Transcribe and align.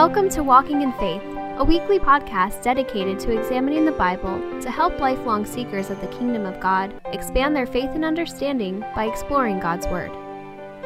Welcome 0.00 0.30
to 0.30 0.42
Walking 0.42 0.80
in 0.80 0.94
Faith, 0.94 1.22
a 1.58 1.62
weekly 1.62 1.98
podcast 1.98 2.62
dedicated 2.62 3.20
to 3.20 3.38
examining 3.38 3.84
the 3.84 3.92
Bible 3.92 4.40
to 4.62 4.70
help 4.70 4.98
lifelong 4.98 5.44
seekers 5.44 5.90
of 5.90 6.00
the 6.00 6.06
kingdom 6.06 6.46
of 6.46 6.58
God 6.58 6.98
expand 7.12 7.54
their 7.54 7.66
faith 7.66 7.90
and 7.90 8.02
understanding 8.02 8.80
by 8.96 9.04
exploring 9.04 9.60
God's 9.60 9.86
Word. 9.88 10.10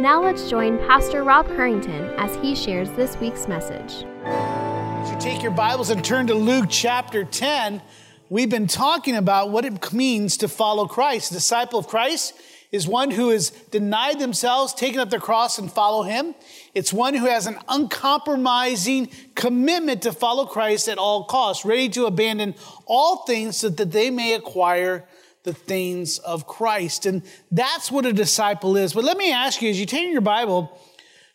Now 0.01 0.21
let's 0.21 0.51
join 0.51 0.79
Pastor 0.79 1.23
Rob 1.23 1.47
Harrington 1.47 2.13
as 2.19 2.35
he 2.43 2.57
shares 2.57 2.91
this 2.91 3.17
week's 3.19 3.47
message. 3.47 4.05
As 4.25 5.13
you 5.13 5.19
take 5.21 5.45
your 5.45 5.53
Bibles 5.53 5.91
and 5.91 6.05
turn 6.05 6.27
to 6.27 6.35
Luke 6.35 6.67
chapter 6.69 7.23
10, 7.23 7.83
we've 8.31 8.51
been 8.51 8.67
talking 8.67 9.15
about 9.15 9.51
what 9.51 9.65
it 9.65 9.93
means 9.93 10.39
to 10.39 10.49
follow 10.49 10.89
Christ. 10.89 11.31
Disciple 11.31 11.79
of 11.79 11.87
Christ 11.87 12.35
is 12.75 12.89
one 12.89 13.13
who 13.13 13.29
has 13.29 13.51
denied 13.71 14.19
themselves, 14.19 14.75
taken 14.75 14.99
up 14.99 15.09
their 15.09 15.21
cross, 15.21 15.61
and 15.61 15.71
follow 15.71 16.03
him. 16.03 16.35
It's 16.75 16.93
one 16.93 17.15
who 17.15 17.27
has 17.27 17.47
an 17.47 17.57
uncompromising 17.69 19.11
commitment 19.37 20.03
to 20.03 20.13
follow 20.13 20.45
Christ 20.45 20.89
at 20.89 20.99
all 20.99 21.23
costs, 21.23 21.65
ready 21.65 21.89
to 21.91 22.07
abandon 22.07 22.57
all 22.85 23.19
things 23.27 23.59
so 23.59 23.69
that 23.69 23.93
they 23.93 24.11
may 24.11 24.35
acquire 24.35 25.07
the 25.45 25.53
things 25.53 26.19
of 26.19 26.49
Christ. 26.49 27.07
And 27.07 27.23
that's 27.53 27.93
what 27.93 28.07
a 28.07 28.13
disciple 28.13 28.77
is. 28.77 28.93
But 28.93 29.05
let 29.05 29.17
me 29.19 29.31
ask 29.31 29.63
you, 29.63 29.71
as 29.71 29.79
you 29.79 29.87
take 29.87 30.11
your 30.11 30.21
Bible 30.21 30.77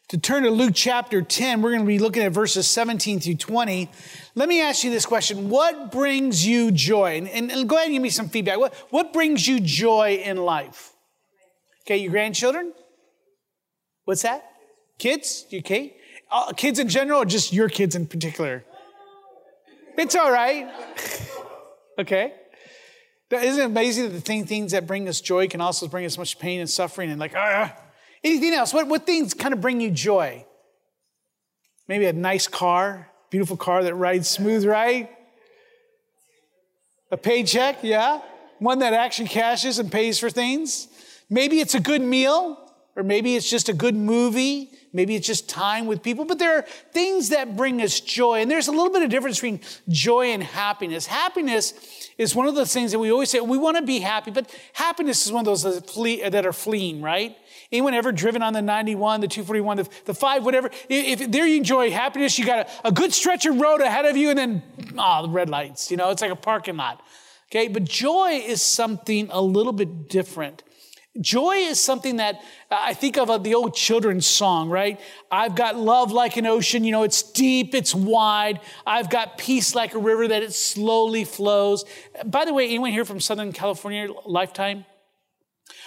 to 0.09 0.17
turn 0.17 0.43
to 0.43 0.51
Luke 0.51 0.73
chapter 0.75 1.21
10, 1.21 1.61
we're 1.61 1.69
going 1.69 1.83
to 1.83 1.87
be 1.87 1.99
looking 1.99 2.23
at 2.23 2.33
verses 2.33 2.67
17 2.67 3.21
through 3.21 3.35
20. 3.35 3.89
Let 4.35 4.49
me 4.49 4.59
ask 4.59 4.83
you 4.83 4.91
this 4.91 5.05
question 5.05 5.47
What 5.47 5.89
brings 5.93 6.45
you 6.45 6.71
joy? 6.71 7.15
And, 7.15 7.29
and, 7.29 7.49
and 7.49 7.69
go 7.69 7.77
ahead 7.77 7.87
and 7.87 7.95
give 7.95 8.01
me 8.01 8.09
some 8.09 8.27
feedback. 8.27 8.59
What, 8.59 8.73
what 8.89 9.13
brings 9.13 9.47
you 9.47 9.61
joy 9.61 10.21
in 10.21 10.35
life? 10.35 10.95
Okay, 11.89 11.97
your 11.97 12.11
grandchildren? 12.11 12.71
What's 14.05 14.21
that? 14.21 14.45
Kids? 14.99 15.47
Okay. 15.51 15.95
Uh, 16.31 16.53
kids 16.53 16.77
in 16.77 16.87
general 16.87 17.23
or 17.23 17.25
just 17.25 17.51
your 17.51 17.67
kids 17.67 17.95
in 17.95 18.05
particular? 18.05 18.63
It's 19.97 20.13
all 20.13 20.31
right. 20.31 20.71
okay. 21.97 22.33
Isn't 23.31 23.59
it 23.59 23.65
amazing 23.65 24.03
that 24.03 24.09
the 24.09 24.21
thing, 24.21 24.45
things 24.45 24.71
that 24.73 24.85
bring 24.85 25.09
us 25.09 25.19
joy 25.19 25.47
can 25.47 25.61
also 25.61 25.87
bring 25.87 26.05
us 26.05 26.15
much 26.15 26.37
pain 26.37 26.59
and 26.59 26.69
suffering 26.69 27.09
and 27.09 27.19
like, 27.19 27.33
ah, 27.35 27.75
anything 28.23 28.53
else? 28.53 28.71
What, 28.71 28.87
what 28.87 29.07
things 29.07 29.33
kind 29.33 29.51
of 29.51 29.59
bring 29.59 29.81
you 29.81 29.89
joy? 29.89 30.45
Maybe 31.87 32.05
a 32.05 32.13
nice 32.13 32.47
car, 32.47 33.09
beautiful 33.31 33.57
car 33.57 33.83
that 33.83 33.95
rides 33.95 34.27
smooth, 34.27 34.63
right? 34.63 35.09
A 37.09 37.17
paycheck, 37.17 37.79
yeah? 37.81 38.21
One 38.59 38.77
that 38.79 38.93
actually 38.93 39.29
cashes 39.29 39.79
and 39.79 39.91
pays 39.91 40.19
for 40.19 40.29
things. 40.29 40.87
Maybe 41.29 41.59
it's 41.59 41.75
a 41.75 41.79
good 41.79 42.01
meal, 42.01 42.57
or 42.95 43.03
maybe 43.03 43.35
it's 43.35 43.49
just 43.49 43.69
a 43.69 43.73
good 43.73 43.95
movie. 43.95 44.71
Maybe 44.91 45.15
it's 45.15 45.27
just 45.27 45.47
time 45.47 45.85
with 45.85 46.01
people, 46.01 46.25
but 46.25 46.39
there 46.39 46.57
are 46.57 46.61
things 46.93 47.29
that 47.29 47.55
bring 47.55 47.79
us 47.81 47.99
joy. 47.99 48.41
And 48.41 48.49
there's 48.49 48.67
a 48.67 48.71
little 48.71 48.91
bit 48.91 49.03
of 49.03 49.09
difference 49.09 49.37
between 49.37 49.61
joy 49.87 50.27
and 50.27 50.41
happiness. 50.41 51.05
Happiness 51.05 52.09
is 52.17 52.33
one 52.33 52.47
of 52.47 52.55
those 52.55 52.73
things 52.73 52.91
that 52.91 52.99
we 52.99 53.11
always 53.11 53.29
say, 53.29 53.39
we 53.39 53.59
want 53.59 53.77
to 53.77 53.83
be 53.83 53.99
happy, 53.99 54.31
but 54.31 54.51
happiness 54.73 55.27
is 55.27 55.31
one 55.31 55.41
of 55.41 55.45
those 55.45 55.61
that, 55.61 55.87
flee, 55.87 56.27
that 56.27 56.43
are 56.43 56.53
fleeing, 56.53 57.01
right? 57.03 57.37
Anyone 57.71 57.93
ever 57.93 58.11
driven 58.11 58.41
on 58.41 58.53
the 58.53 58.63
91, 58.63 59.21
the 59.21 59.27
241, 59.27 59.77
the, 59.77 59.89
the 60.05 60.13
5, 60.15 60.43
whatever? 60.43 60.71
If, 60.89 61.21
if 61.21 61.31
there 61.31 61.45
you 61.45 61.57
enjoy 61.57 61.91
happiness, 61.91 62.39
you 62.39 62.45
got 62.45 62.67
a, 62.67 62.87
a 62.87 62.91
good 62.91 63.13
stretch 63.13 63.45
of 63.45 63.61
road 63.61 63.81
ahead 63.81 64.05
of 64.05 64.17
you 64.17 64.29
and 64.29 64.39
then, 64.39 64.63
ah, 64.97 65.19
oh, 65.19 65.27
the 65.27 65.29
red 65.29 65.49
lights. 65.49 65.91
You 65.91 65.97
know, 65.97 66.09
it's 66.09 66.23
like 66.23 66.31
a 66.31 66.35
parking 66.35 66.77
lot. 66.77 67.03
Okay, 67.51 67.67
but 67.67 67.83
joy 67.83 68.43
is 68.43 68.61
something 68.63 69.29
a 69.31 69.41
little 69.41 69.73
bit 69.73 70.09
different. 70.09 70.63
Joy 71.19 71.55
is 71.55 71.81
something 71.81 72.17
that 72.17 72.39
I 72.69 72.93
think 72.93 73.17
of 73.17 73.29
uh, 73.29 73.39
the 73.39 73.55
old 73.55 73.73
children's 73.73 74.27
song, 74.27 74.69
right? 74.69 74.99
I've 75.31 75.55
got 75.55 75.75
love 75.75 76.11
like 76.11 76.37
an 76.37 76.45
ocean, 76.45 76.83
you 76.83 76.91
know, 76.91 77.03
it's 77.03 77.23
deep, 77.23 77.73
it's 77.73 77.95
wide. 77.95 78.59
I've 78.85 79.09
got 79.09 79.37
peace 79.37 79.73
like 79.73 79.95
a 79.95 79.99
river 79.99 80.27
that 80.27 80.43
it 80.43 80.53
slowly 80.53 81.23
flows. 81.23 81.83
By 82.25 82.45
the 82.45 82.53
way, 82.53 82.65
anyone 82.65 82.91
here 82.91 83.05
from 83.05 83.19
Southern 83.19 83.51
California 83.51 84.07
lifetime? 84.25 84.85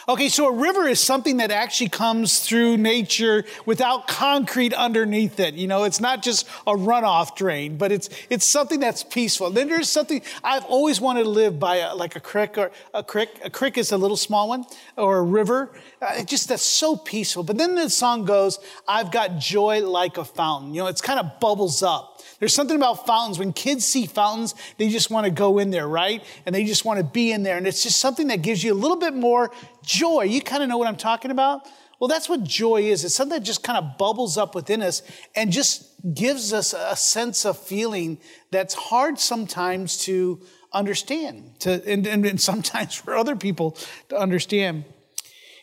Okay, 0.08 0.28
so 0.28 0.48
a 0.48 0.52
river 0.52 0.88
is 0.88 0.98
something 0.98 1.36
that 1.36 1.52
actually 1.52 1.88
comes 1.88 2.40
through 2.40 2.76
nature 2.76 3.44
without 3.66 4.08
concrete 4.08 4.74
underneath 4.74 5.38
it. 5.38 5.54
You 5.54 5.68
know, 5.68 5.84
it's 5.84 6.00
not 6.00 6.22
just 6.24 6.48
a 6.66 6.72
runoff 6.72 7.36
drain, 7.36 7.76
but 7.76 7.92
it's 7.92 8.08
it's 8.28 8.44
something 8.44 8.80
that's 8.80 9.04
peaceful. 9.04 9.50
Then 9.50 9.68
there's 9.68 9.88
something 9.88 10.22
I've 10.42 10.64
always 10.64 11.00
wanted 11.00 11.22
to 11.22 11.28
live 11.28 11.60
by, 11.60 11.76
a, 11.76 11.94
like 11.94 12.16
a 12.16 12.20
creek 12.20 12.58
or 12.58 12.72
a 12.92 13.04
creek. 13.04 13.28
A 13.44 13.50
creek 13.50 13.78
is 13.78 13.92
a 13.92 13.96
little 13.96 14.16
small 14.16 14.48
one, 14.48 14.64
or 14.96 15.18
a 15.18 15.22
river. 15.22 15.70
Uh, 16.00 16.14
it 16.18 16.26
just 16.26 16.48
that's 16.48 16.62
so 16.64 16.96
peaceful. 16.96 17.44
But 17.44 17.56
then 17.58 17.76
the 17.76 17.88
song 17.88 18.24
goes, 18.24 18.58
"I've 18.88 19.12
got 19.12 19.38
joy 19.38 19.86
like 19.86 20.18
a 20.18 20.24
fountain." 20.24 20.74
You 20.74 20.82
know, 20.82 20.88
it's 20.88 21.00
kind 21.00 21.20
of 21.20 21.38
bubbles 21.38 21.80
up. 21.80 22.11
There's 22.42 22.56
something 22.56 22.76
about 22.76 23.06
fountains. 23.06 23.38
When 23.38 23.52
kids 23.52 23.86
see 23.86 24.04
fountains, 24.04 24.56
they 24.76 24.88
just 24.88 25.12
want 25.12 25.26
to 25.26 25.30
go 25.30 25.60
in 25.60 25.70
there, 25.70 25.86
right? 25.86 26.24
And 26.44 26.52
they 26.52 26.64
just 26.64 26.84
want 26.84 26.98
to 26.98 27.04
be 27.04 27.30
in 27.30 27.44
there. 27.44 27.56
And 27.56 27.68
it's 27.68 27.84
just 27.84 28.00
something 28.00 28.26
that 28.26 28.42
gives 28.42 28.64
you 28.64 28.72
a 28.72 28.74
little 28.74 28.96
bit 28.96 29.14
more 29.14 29.52
joy. 29.84 30.22
You 30.22 30.42
kind 30.42 30.60
of 30.60 30.68
know 30.68 30.76
what 30.76 30.88
I'm 30.88 30.96
talking 30.96 31.30
about? 31.30 31.68
Well, 32.00 32.08
that's 32.08 32.28
what 32.28 32.42
joy 32.42 32.82
is. 32.82 33.04
It's 33.04 33.14
something 33.14 33.38
that 33.38 33.44
just 33.44 33.62
kind 33.62 33.78
of 33.78 33.96
bubbles 33.96 34.36
up 34.36 34.56
within 34.56 34.82
us 34.82 35.02
and 35.36 35.52
just 35.52 35.88
gives 36.14 36.52
us 36.52 36.74
a 36.76 36.96
sense 36.96 37.46
of 37.46 37.56
feeling 37.56 38.18
that's 38.50 38.74
hard 38.74 39.20
sometimes 39.20 39.98
to 39.98 40.40
understand, 40.72 41.60
to, 41.60 41.80
and, 41.88 42.04
and, 42.08 42.26
and 42.26 42.40
sometimes 42.40 42.92
for 42.96 43.14
other 43.14 43.36
people 43.36 43.76
to 44.08 44.18
understand. 44.18 44.84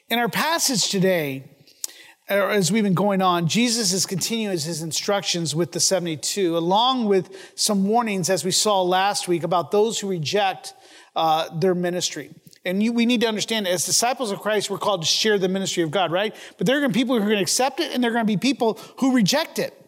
In 0.07 0.18
our 0.18 0.29
passage 0.29 0.88
today, 0.88 1.44
as 2.29 2.72
we've 2.72 2.84
been 2.84 2.94
going 2.94 3.22
on, 3.22 3.47
Jesus 3.47 3.91
is 3.91 4.06
continuing 4.06 4.51
his 4.51 4.81
instructions 4.81 5.56
with 5.56 5.72
the 5.72 5.79
72, 5.79 6.56
along 6.56 7.06
with 7.06 7.35
some 7.56 7.88
warnings, 7.88 8.29
as 8.29 8.45
we 8.45 8.51
saw 8.51 8.81
last 8.81 9.28
week, 9.28 9.44
about 9.44 9.72
those 9.72 10.00
who 10.00 10.07
reject 10.07 10.73
uh, 11.16 11.50
their 11.57 11.73
ministry. 11.73 12.29
And 12.66 12.84
you, 12.84 12.94
we 12.94 13.07
need 13.07 13.22
to 13.22 13.28
understand, 13.28 13.68
as 13.68 13.85
disciples 13.85 14.31
of 14.31 14.41
Christ, 14.41 14.69
we're 14.69 14.78
called 14.78 15.01
to 15.01 15.07
share 15.07 15.39
the 15.39 15.50
ministry 15.50 15.81
of 15.81 15.89
God, 15.89 16.12
right? 16.12 16.35
But 16.57 16.68
there 16.68 16.78
are 16.78 16.81
going 16.81 16.91
to 16.91 16.94
be 16.94 17.00
people 17.00 17.16
who 17.16 17.23
are 17.23 17.25
going 17.25 17.38
to 17.38 17.44
accept 17.44 17.79
it, 17.79 17.94
and 17.94 18.03
there 18.03 18.12
are 18.12 18.13
going 18.13 18.25
to 18.25 18.31
be 18.31 18.38
people 18.38 18.79
who 18.97 19.16
reject 19.16 19.57
it. 19.57 19.78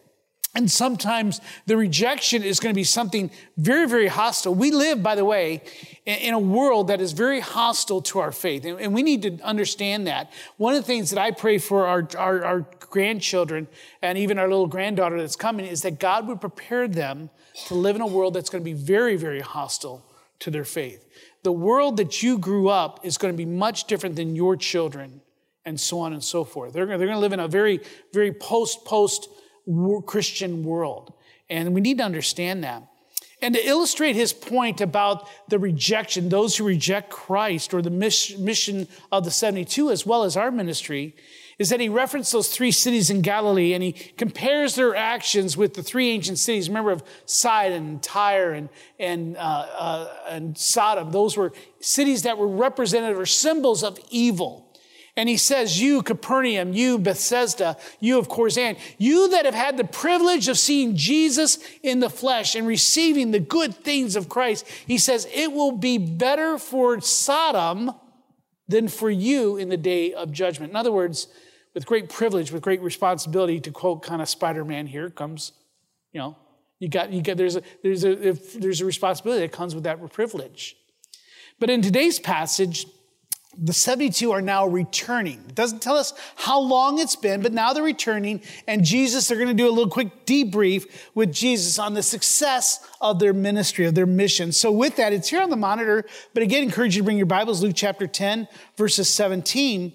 And 0.54 0.70
sometimes 0.70 1.40
the 1.64 1.78
rejection 1.78 2.42
is 2.42 2.60
going 2.60 2.74
to 2.74 2.78
be 2.78 2.84
something 2.84 3.30
very, 3.56 3.88
very 3.88 4.08
hostile. 4.08 4.54
We 4.54 4.70
live, 4.70 5.02
by 5.02 5.14
the 5.14 5.24
way, 5.24 5.62
in 6.04 6.34
a 6.34 6.38
world 6.38 6.88
that 6.88 7.00
is 7.00 7.12
very 7.12 7.40
hostile 7.40 8.02
to 8.02 8.18
our 8.18 8.32
faith. 8.32 8.66
And 8.66 8.92
we 8.92 9.02
need 9.02 9.22
to 9.22 9.38
understand 9.42 10.06
that. 10.08 10.30
One 10.58 10.74
of 10.74 10.80
the 10.80 10.86
things 10.86 11.08
that 11.10 11.18
I 11.18 11.30
pray 11.30 11.56
for 11.56 11.86
our, 11.86 12.06
our, 12.18 12.44
our 12.44 12.66
grandchildren 12.80 13.66
and 14.02 14.18
even 14.18 14.38
our 14.38 14.46
little 14.46 14.66
granddaughter 14.66 15.18
that's 15.18 15.36
coming 15.36 15.64
is 15.64 15.80
that 15.82 15.98
God 15.98 16.28
would 16.28 16.40
prepare 16.40 16.86
them 16.86 17.30
to 17.68 17.74
live 17.74 17.96
in 17.96 18.02
a 18.02 18.06
world 18.06 18.34
that's 18.34 18.50
going 18.50 18.62
to 18.62 18.70
be 18.70 18.74
very, 18.74 19.16
very 19.16 19.40
hostile 19.40 20.04
to 20.40 20.50
their 20.50 20.64
faith. 20.64 21.06
The 21.44 21.52
world 21.52 21.96
that 21.96 22.22
you 22.22 22.36
grew 22.36 22.68
up 22.68 23.00
is 23.04 23.16
going 23.16 23.32
to 23.32 23.38
be 23.38 23.46
much 23.46 23.84
different 23.84 24.16
than 24.16 24.36
your 24.36 24.56
children, 24.56 25.22
and 25.64 25.80
so 25.80 26.00
on 26.00 26.12
and 26.12 26.22
so 26.22 26.44
forth. 26.44 26.72
They're, 26.72 26.86
they're 26.86 26.98
going 26.98 27.10
to 27.10 27.18
live 27.18 27.32
in 27.32 27.40
a 27.40 27.48
very, 27.48 27.80
very 28.12 28.32
post, 28.32 28.84
post, 28.84 29.28
Christian 30.06 30.64
world. 30.64 31.12
And 31.48 31.74
we 31.74 31.80
need 31.80 31.98
to 31.98 32.04
understand 32.04 32.64
that. 32.64 32.84
And 33.42 33.54
to 33.54 33.66
illustrate 33.66 34.14
his 34.14 34.32
point 34.32 34.80
about 34.80 35.28
the 35.48 35.58
rejection, 35.58 36.28
those 36.28 36.56
who 36.56 36.64
reject 36.64 37.10
Christ 37.10 37.74
or 37.74 37.82
the 37.82 37.90
mission 37.90 38.86
of 39.10 39.24
the 39.24 39.32
72, 39.32 39.90
as 39.90 40.06
well 40.06 40.22
as 40.22 40.36
our 40.36 40.52
ministry, 40.52 41.16
is 41.58 41.68
that 41.70 41.80
he 41.80 41.88
referenced 41.88 42.32
those 42.32 42.48
three 42.48 42.70
cities 42.70 43.10
in 43.10 43.20
Galilee 43.20 43.74
and 43.74 43.82
he 43.82 43.92
compares 43.92 44.76
their 44.76 44.94
actions 44.94 45.56
with 45.56 45.74
the 45.74 45.82
three 45.82 46.10
ancient 46.10 46.38
cities. 46.38 46.68
Remember 46.68 46.92
of 46.92 47.02
Sidon, 47.26 47.98
Tyre, 47.98 48.52
and, 48.52 48.68
and, 48.98 49.36
uh, 49.36 49.40
uh, 49.40 50.08
and 50.28 50.56
Sodom. 50.56 51.10
Those 51.10 51.36
were 51.36 51.52
cities 51.80 52.22
that 52.22 52.38
were 52.38 52.48
representative 52.48 53.18
or 53.18 53.26
symbols 53.26 53.82
of 53.82 53.98
evil. 54.08 54.71
And 55.16 55.28
he 55.28 55.36
says, 55.36 55.80
You, 55.80 56.02
Capernaum, 56.02 56.72
you, 56.72 56.98
Bethsaida, 56.98 57.76
you 58.00 58.18
of 58.18 58.28
Chorazin, 58.28 58.78
you 58.98 59.28
that 59.30 59.44
have 59.44 59.54
had 59.54 59.76
the 59.76 59.84
privilege 59.84 60.48
of 60.48 60.58
seeing 60.58 60.96
Jesus 60.96 61.58
in 61.82 62.00
the 62.00 62.08
flesh 62.08 62.54
and 62.54 62.66
receiving 62.66 63.30
the 63.30 63.40
good 63.40 63.74
things 63.74 64.16
of 64.16 64.28
Christ, 64.28 64.66
he 64.86 64.96
says, 64.96 65.28
It 65.32 65.52
will 65.52 65.72
be 65.72 65.98
better 65.98 66.56
for 66.56 67.00
Sodom 67.00 67.92
than 68.68 68.88
for 68.88 69.10
you 69.10 69.56
in 69.56 69.68
the 69.68 69.76
day 69.76 70.14
of 70.14 70.32
judgment. 70.32 70.70
In 70.70 70.76
other 70.76 70.92
words, 70.92 71.28
with 71.74 71.84
great 71.84 72.08
privilege, 72.08 72.50
with 72.50 72.62
great 72.62 72.80
responsibility, 72.80 73.60
to 73.60 73.70
quote 73.70 74.02
kind 74.02 74.22
of 74.22 74.28
Spider 74.28 74.64
Man 74.64 74.86
here 74.86 75.10
comes, 75.10 75.52
you 76.12 76.20
know, 76.20 76.36
you 76.78 76.88
got, 76.88 77.12
you 77.12 77.22
got, 77.22 77.36
there's 77.36 77.56
a, 77.56 77.62
there's 77.82 78.04
a, 78.04 78.32
there's 78.58 78.80
a 78.80 78.84
responsibility 78.84 79.42
that 79.42 79.52
comes 79.52 79.74
with 79.74 79.84
that 79.84 80.12
privilege. 80.12 80.76
But 81.60 81.70
in 81.70 81.80
today's 81.80 82.18
passage, 82.18 82.86
the 83.58 83.72
72 83.74 84.30
are 84.30 84.40
now 84.40 84.66
returning. 84.66 85.44
It 85.46 85.54
doesn't 85.54 85.82
tell 85.82 85.96
us 85.96 86.14
how 86.36 86.58
long 86.58 86.98
it's 86.98 87.16
been, 87.16 87.42
but 87.42 87.52
now 87.52 87.72
they're 87.72 87.82
returning. 87.82 88.40
And 88.66 88.82
Jesus, 88.82 89.28
they're 89.28 89.36
going 89.36 89.48
to 89.48 89.54
do 89.54 89.68
a 89.68 89.70
little 89.70 89.90
quick 89.90 90.24
debrief 90.24 90.90
with 91.14 91.32
Jesus 91.32 91.78
on 91.78 91.92
the 91.92 92.02
success 92.02 92.80
of 93.00 93.18
their 93.18 93.34
ministry, 93.34 93.84
of 93.84 93.94
their 93.94 94.06
mission. 94.06 94.52
So, 94.52 94.72
with 94.72 94.96
that, 94.96 95.12
it's 95.12 95.28
here 95.28 95.42
on 95.42 95.50
the 95.50 95.56
monitor. 95.56 96.04
But 96.32 96.42
again, 96.42 96.62
I 96.62 96.64
encourage 96.64 96.96
you 96.96 97.02
to 97.02 97.04
bring 97.04 97.18
your 97.18 97.26
Bibles, 97.26 97.62
Luke 97.62 97.74
chapter 97.76 98.06
10, 98.06 98.48
verses 98.78 99.08
17. 99.10 99.92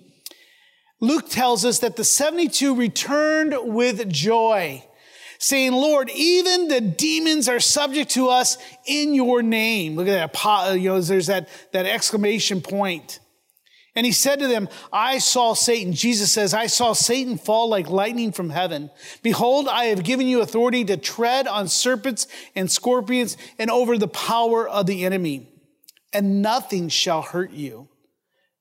Luke 0.99 1.27
tells 1.27 1.65
us 1.65 1.79
that 1.79 1.95
the 1.95 2.03
72 2.03 2.75
returned 2.75 3.55
with 3.61 4.07
joy. 4.09 4.83
saying, 5.39 5.71
Lord, 5.71 6.09
even 6.11 6.67
the 6.67 6.81
demons 6.81 7.47
are 7.47 7.59
subject 7.59 8.11
to 8.11 8.29
us 8.29 8.57
in 8.85 9.13
your 9.13 9.41
name. 9.41 9.95
Look 9.95 10.07
at 10.07 10.33
that. 10.33 10.79
You 10.79 10.89
know, 10.89 11.01
there's 11.01 11.27
that, 11.27 11.49
that 11.73 11.85
exclamation 11.85 12.61
point. 12.61 13.19
And 13.97 14.05
he 14.05 14.11
said 14.11 14.37
to 14.39 14.47
them, 14.47 14.69
I 14.93 15.17
saw 15.17 15.55
Satan. 15.55 15.91
Jesus 15.91 16.31
says, 16.31 16.53
I 16.53 16.67
saw 16.67 16.93
Satan 16.93 17.35
fall 17.35 17.67
like 17.67 17.89
lightning 17.89 18.31
from 18.31 18.51
heaven. 18.51 18.91
Behold, 19.23 19.67
I 19.67 19.85
have 19.85 20.03
given 20.03 20.27
you 20.27 20.39
authority 20.39 20.85
to 20.85 20.97
tread 20.97 21.47
on 21.47 21.67
serpents 21.67 22.27
and 22.55 22.71
scorpions 22.71 23.37
and 23.57 23.71
over 23.71 23.97
the 23.97 24.07
power 24.07 24.69
of 24.69 24.85
the 24.85 25.03
enemy, 25.03 25.49
and 26.13 26.43
nothing 26.43 26.89
shall 26.89 27.23
hurt 27.23 27.49
you. 27.49 27.89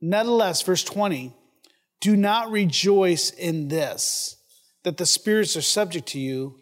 Nevertheless, 0.01 0.63
verse 0.63 0.83
20, 0.83 1.35
do 2.01 2.17
not 2.17 2.51
rejoice 2.51 3.29
in 3.29 3.69
this, 3.69 4.37
that 4.85 4.97
the 4.97 5.05
spirits 5.05 5.55
are 5.55 5.61
subject 5.61 6.09
to 6.09 6.19
you, 6.19 6.59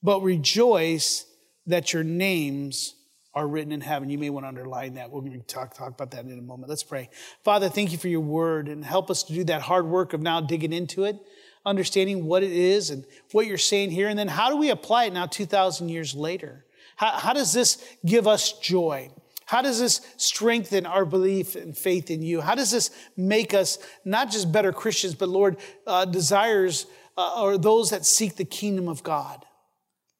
but 0.00 0.22
rejoice 0.22 1.26
that 1.66 1.92
your 1.92 2.04
names 2.04 2.94
are 3.34 3.46
written 3.46 3.72
in 3.72 3.80
heaven. 3.80 4.10
You 4.10 4.18
may 4.18 4.30
want 4.30 4.44
to 4.44 4.48
underline 4.48 4.94
that. 4.94 5.10
To 5.10 5.38
talk, 5.46 5.74
talk 5.74 5.88
about 5.90 6.10
that 6.10 6.24
in 6.24 6.38
a 6.38 6.42
moment. 6.42 6.68
Let's 6.68 6.82
pray. 6.82 7.08
Father, 7.44 7.68
thank 7.68 7.92
you 7.92 7.98
for 7.98 8.08
your 8.08 8.20
word 8.20 8.68
and 8.68 8.84
help 8.84 9.10
us 9.10 9.22
to 9.24 9.32
do 9.32 9.44
that 9.44 9.62
hard 9.62 9.86
work 9.86 10.12
of 10.12 10.20
now 10.20 10.40
digging 10.40 10.72
into 10.72 11.04
it, 11.04 11.16
understanding 11.64 12.26
what 12.26 12.42
it 12.42 12.52
is 12.52 12.90
and 12.90 13.06
what 13.32 13.46
you're 13.46 13.58
saying 13.58 13.90
here. 13.90 14.08
And 14.08 14.18
then 14.18 14.28
how 14.28 14.50
do 14.50 14.56
we 14.56 14.70
apply 14.70 15.04
it 15.04 15.12
now 15.12 15.26
2,000 15.26 15.88
years 15.88 16.14
later? 16.14 16.66
How, 16.96 17.12
how 17.12 17.32
does 17.32 17.52
this 17.52 17.82
give 18.04 18.28
us 18.28 18.52
joy? 18.58 19.10
How 19.46 19.62
does 19.62 19.80
this 19.80 20.00
strengthen 20.16 20.86
our 20.86 21.04
belief 21.04 21.56
and 21.56 21.76
faith 21.76 22.10
in 22.10 22.22
you? 22.22 22.40
How 22.40 22.54
does 22.54 22.70
this 22.70 22.90
make 23.16 23.54
us 23.54 23.78
not 24.04 24.30
just 24.30 24.52
better 24.52 24.72
Christians, 24.72 25.14
but 25.14 25.28
Lord, 25.28 25.56
uh, 25.86 26.04
desires 26.04 26.86
uh, 27.16 27.42
or 27.42 27.58
those 27.58 27.90
that 27.90 28.04
seek 28.06 28.36
the 28.36 28.44
kingdom 28.44 28.88
of 28.88 29.02
God? 29.02 29.44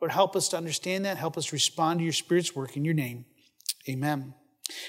Lord, 0.02 0.10
help 0.10 0.34
us 0.34 0.48
to 0.48 0.56
understand 0.56 1.04
that. 1.04 1.16
Help 1.16 1.38
us 1.38 1.52
respond 1.52 2.00
to 2.00 2.04
your 2.04 2.12
Spirit's 2.12 2.56
work 2.56 2.76
in 2.76 2.84
your 2.84 2.92
name. 2.92 3.24
Amen. 3.88 4.34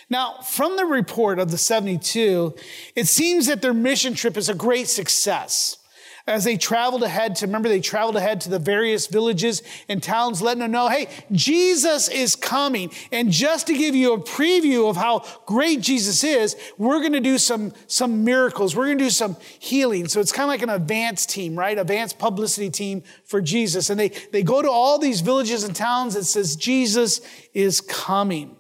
Now, 0.10 0.40
from 0.40 0.76
the 0.76 0.86
report 0.86 1.38
of 1.38 1.52
the 1.52 1.58
72, 1.58 2.56
it 2.96 3.08
seems 3.08 3.46
that 3.46 3.62
their 3.62 3.76
mission 3.76 4.16
trip 4.16 4.38
is 4.38 4.50
a 4.50 4.56
great 4.56 4.88
success 4.88 5.78
as 6.26 6.46
they 6.46 6.56
traveled 6.56 7.04
ahead 7.04 7.36
to, 7.36 7.46
remember, 7.46 7.68
they 7.68 7.82
traveled 7.82 8.16
ahead 8.16 8.40
to 8.42 8.50
the 8.50 8.60
various 8.60 9.08
villages 9.08 9.62
and 9.90 10.02
towns, 10.02 10.42
letting 10.42 10.62
them 10.62 10.72
know, 10.72 10.88
hey, 10.88 11.10
Jesus 11.34 12.08
is 12.08 12.36
coming. 12.36 12.92
And 13.12 13.30
just 13.30 13.68
to 13.68 13.78
give 13.78 13.94
you 13.94 14.14
a 14.14 14.20
preview 14.20 14.90
of 14.90 14.96
how 14.96 15.26
great 15.46 15.82
Jesus 15.82 16.24
is, 16.24 16.56
we're 16.78 17.00
going 17.00 17.12
to 17.12 17.20
do 17.20 17.38
some, 17.38 17.74
some 17.88 18.24
miracles. 18.24 18.74
We're 18.74 18.86
going 18.86 19.00
to 19.00 19.04
do 19.04 19.10
some 19.10 19.36
healing. 19.60 20.08
So 20.08 20.22
it's 20.22 20.32
kind 20.32 20.46
of 20.46 20.50
like 20.50 20.62
an 20.62 20.70
advanced 20.70 21.30
team, 21.30 21.60
right? 21.60 21.78
Advanced 21.78 22.18
publicity 22.20 22.70
team 22.70 23.04
for 23.26 23.42
Jesus. 23.42 23.90
And 23.90 24.00
they, 24.00 24.10
they 24.32 24.44
go 24.44 24.62
to 24.62 24.70
all 24.70 25.00
these 25.00 25.20
villages 25.20 25.66
and 25.66 25.76
towns 25.76 26.14
that 26.14 26.24
says, 26.24 26.56
Jesus 26.56 27.20
is 27.54 27.82
coming. 27.82 28.56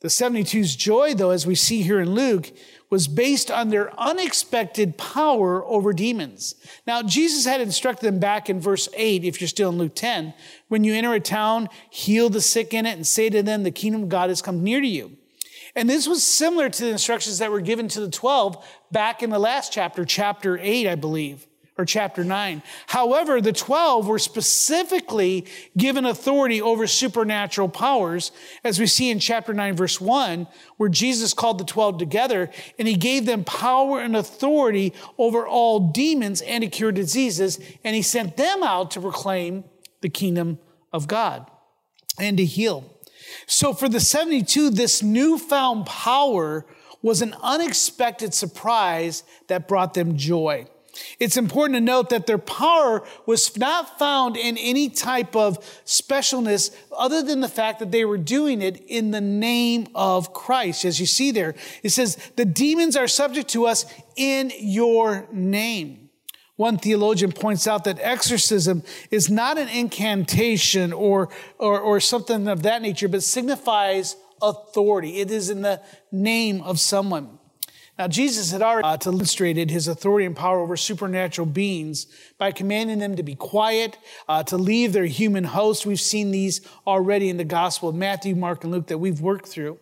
The 0.00 0.08
72's 0.08 0.76
joy, 0.76 1.14
though, 1.14 1.30
as 1.30 1.46
we 1.46 1.54
see 1.54 1.82
here 1.82 2.00
in 2.00 2.14
Luke, 2.14 2.52
was 2.90 3.08
based 3.08 3.50
on 3.50 3.70
their 3.70 3.98
unexpected 3.98 4.98
power 4.98 5.64
over 5.64 5.92
demons. 5.92 6.54
Now, 6.86 7.02
Jesus 7.02 7.46
had 7.46 7.60
instructed 7.60 8.06
them 8.06 8.20
back 8.20 8.50
in 8.50 8.60
verse 8.60 8.88
8, 8.94 9.24
if 9.24 9.40
you're 9.40 9.48
still 9.48 9.70
in 9.70 9.78
Luke 9.78 9.94
10, 9.94 10.34
when 10.68 10.84
you 10.84 10.94
enter 10.94 11.14
a 11.14 11.20
town, 11.20 11.68
heal 11.90 12.28
the 12.28 12.42
sick 12.42 12.74
in 12.74 12.84
it, 12.84 12.92
and 12.92 13.06
say 13.06 13.30
to 13.30 13.42
them, 13.42 13.62
The 13.62 13.70
kingdom 13.70 14.04
of 14.04 14.08
God 14.10 14.28
has 14.28 14.42
come 14.42 14.62
near 14.62 14.80
to 14.80 14.86
you. 14.86 15.16
And 15.74 15.88
this 15.88 16.06
was 16.06 16.22
similar 16.24 16.68
to 16.68 16.84
the 16.84 16.90
instructions 16.90 17.38
that 17.38 17.50
were 17.50 17.60
given 17.60 17.88
to 17.88 18.00
the 18.00 18.10
12 18.10 18.64
back 18.92 19.22
in 19.22 19.30
the 19.30 19.38
last 19.38 19.72
chapter, 19.72 20.04
chapter 20.04 20.58
8, 20.58 20.88
I 20.88 20.94
believe 20.94 21.45
or 21.78 21.84
chapter 21.84 22.24
9. 22.24 22.62
However, 22.86 23.40
the 23.40 23.52
12 23.52 24.06
were 24.06 24.18
specifically 24.18 25.46
given 25.76 26.04
authority 26.04 26.60
over 26.60 26.86
supernatural 26.86 27.68
powers, 27.68 28.32
as 28.64 28.78
we 28.78 28.86
see 28.86 29.10
in 29.10 29.18
chapter 29.18 29.52
9, 29.52 29.76
verse 29.76 30.00
1, 30.00 30.46
where 30.78 30.88
Jesus 30.88 31.34
called 31.34 31.58
the 31.58 31.64
12 31.64 31.98
together 31.98 32.50
and 32.78 32.88
he 32.88 32.94
gave 32.94 33.26
them 33.26 33.44
power 33.44 34.00
and 34.00 34.16
authority 34.16 34.94
over 35.18 35.46
all 35.46 35.90
demons 35.90 36.40
and 36.42 36.62
to 36.62 36.70
cure 36.70 36.92
diseases, 36.92 37.60
and 37.84 37.94
he 37.94 38.02
sent 38.02 38.36
them 38.36 38.62
out 38.62 38.90
to 38.92 39.00
proclaim 39.00 39.64
the 40.00 40.08
kingdom 40.08 40.58
of 40.92 41.06
God 41.06 41.50
and 42.18 42.38
to 42.38 42.44
heal. 42.44 42.84
So 43.46 43.72
for 43.72 43.88
the 43.88 44.00
72, 44.00 44.70
this 44.70 45.02
newfound 45.02 45.86
power 45.86 46.64
was 47.02 47.22
an 47.22 47.34
unexpected 47.42 48.34
surprise 48.34 49.22
that 49.48 49.68
brought 49.68 49.94
them 49.94 50.16
joy. 50.16 50.66
It's 51.18 51.36
important 51.36 51.76
to 51.76 51.80
note 51.80 52.10
that 52.10 52.26
their 52.26 52.38
power 52.38 53.06
was 53.26 53.56
not 53.56 53.98
found 53.98 54.36
in 54.36 54.56
any 54.58 54.88
type 54.88 55.34
of 55.34 55.58
specialness 55.84 56.74
other 56.96 57.22
than 57.22 57.40
the 57.40 57.48
fact 57.48 57.78
that 57.78 57.90
they 57.90 58.04
were 58.04 58.18
doing 58.18 58.62
it 58.62 58.82
in 58.86 59.10
the 59.10 59.20
name 59.20 59.86
of 59.94 60.32
Christ. 60.32 60.84
As 60.84 61.00
you 61.00 61.06
see 61.06 61.30
there, 61.30 61.54
it 61.82 61.90
says, 61.90 62.16
the 62.36 62.44
demons 62.44 62.96
are 62.96 63.08
subject 63.08 63.48
to 63.50 63.66
us 63.66 63.86
in 64.16 64.52
your 64.58 65.28
name. 65.32 66.10
One 66.56 66.78
theologian 66.78 67.32
points 67.32 67.66
out 67.66 67.84
that 67.84 67.98
exorcism 68.00 68.82
is 69.10 69.28
not 69.28 69.58
an 69.58 69.68
incantation 69.68 70.92
or, 70.92 71.28
or, 71.58 71.78
or 71.78 72.00
something 72.00 72.48
of 72.48 72.62
that 72.62 72.80
nature, 72.80 73.08
but 73.08 73.22
signifies 73.22 74.16
authority. 74.40 75.20
It 75.20 75.30
is 75.30 75.50
in 75.50 75.62
the 75.62 75.82
name 76.10 76.62
of 76.62 76.80
someone. 76.80 77.38
Now, 77.98 78.08
Jesus 78.08 78.50
had 78.50 78.60
already 78.60 78.86
uh, 78.86 78.96
demonstrated 78.96 79.70
his 79.70 79.88
authority 79.88 80.26
and 80.26 80.36
power 80.36 80.60
over 80.60 80.76
supernatural 80.76 81.46
beings 81.46 82.06
by 82.36 82.52
commanding 82.52 82.98
them 82.98 83.16
to 83.16 83.22
be 83.22 83.34
quiet, 83.34 83.96
uh, 84.28 84.42
to 84.44 84.58
leave 84.58 84.92
their 84.92 85.06
human 85.06 85.44
host. 85.44 85.86
We've 85.86 85.98
seen 85.98 86.30
these 86.30 86.60
already 86.86 87.30
in 87.30 87.38
the 87.38 87.44
Gospel 87.44 87.88
of 87.88 87.94
Matthew, 87.94 88.34
Mark, 88.34 88.64
and 88.64 88.72
Luke 88.72 88.88
that 88.88 88.98
we've 88.98 89.20
worked 89.20 89.46
through. 89.48 89.78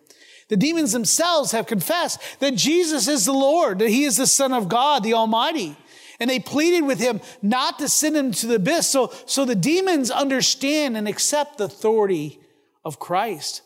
The 0.48 0.56
demons 0.56 0.92
themselves 0.92 1.52
have 1.52 1.66
confessed 1.66 2.20
that 2.38 2.54
Jesus 2.54 3.08
is 3.08 3.24
the 3.24 3.32
Lord, 3.32 3.80
that 3.80 3.88
he 3.88 4.04
is 4.04 4.16
the 4.16 4.26
Son 4.26 4.52
of 4.52 4.68
God, 4.68 5.02
the 5.02 5.14
Almighty. 5.14 5.76
And 6.20 6.30
they 6.30 6.38
pleaded 6.38 6.82
with 6.82 7.00
him 7.00 7.20
not 7.42 7.80
to 7.80 7.88
send 7.88 8.16
him 8.16 8.30
to 8.32 8.46
the 8.46 8.56
abyss. 8.56 8.86
So, 8.88 9.12
so 9.26 9.44
the 9.44 9.56
demons 9.56 10.12
understand 10.12 10.96
and 10.96 11.08
accept 11.08 11.58
the 11.58 11.64
authority 11.64 12.38
of 12.84 13.00
Christ. 13.00 13.62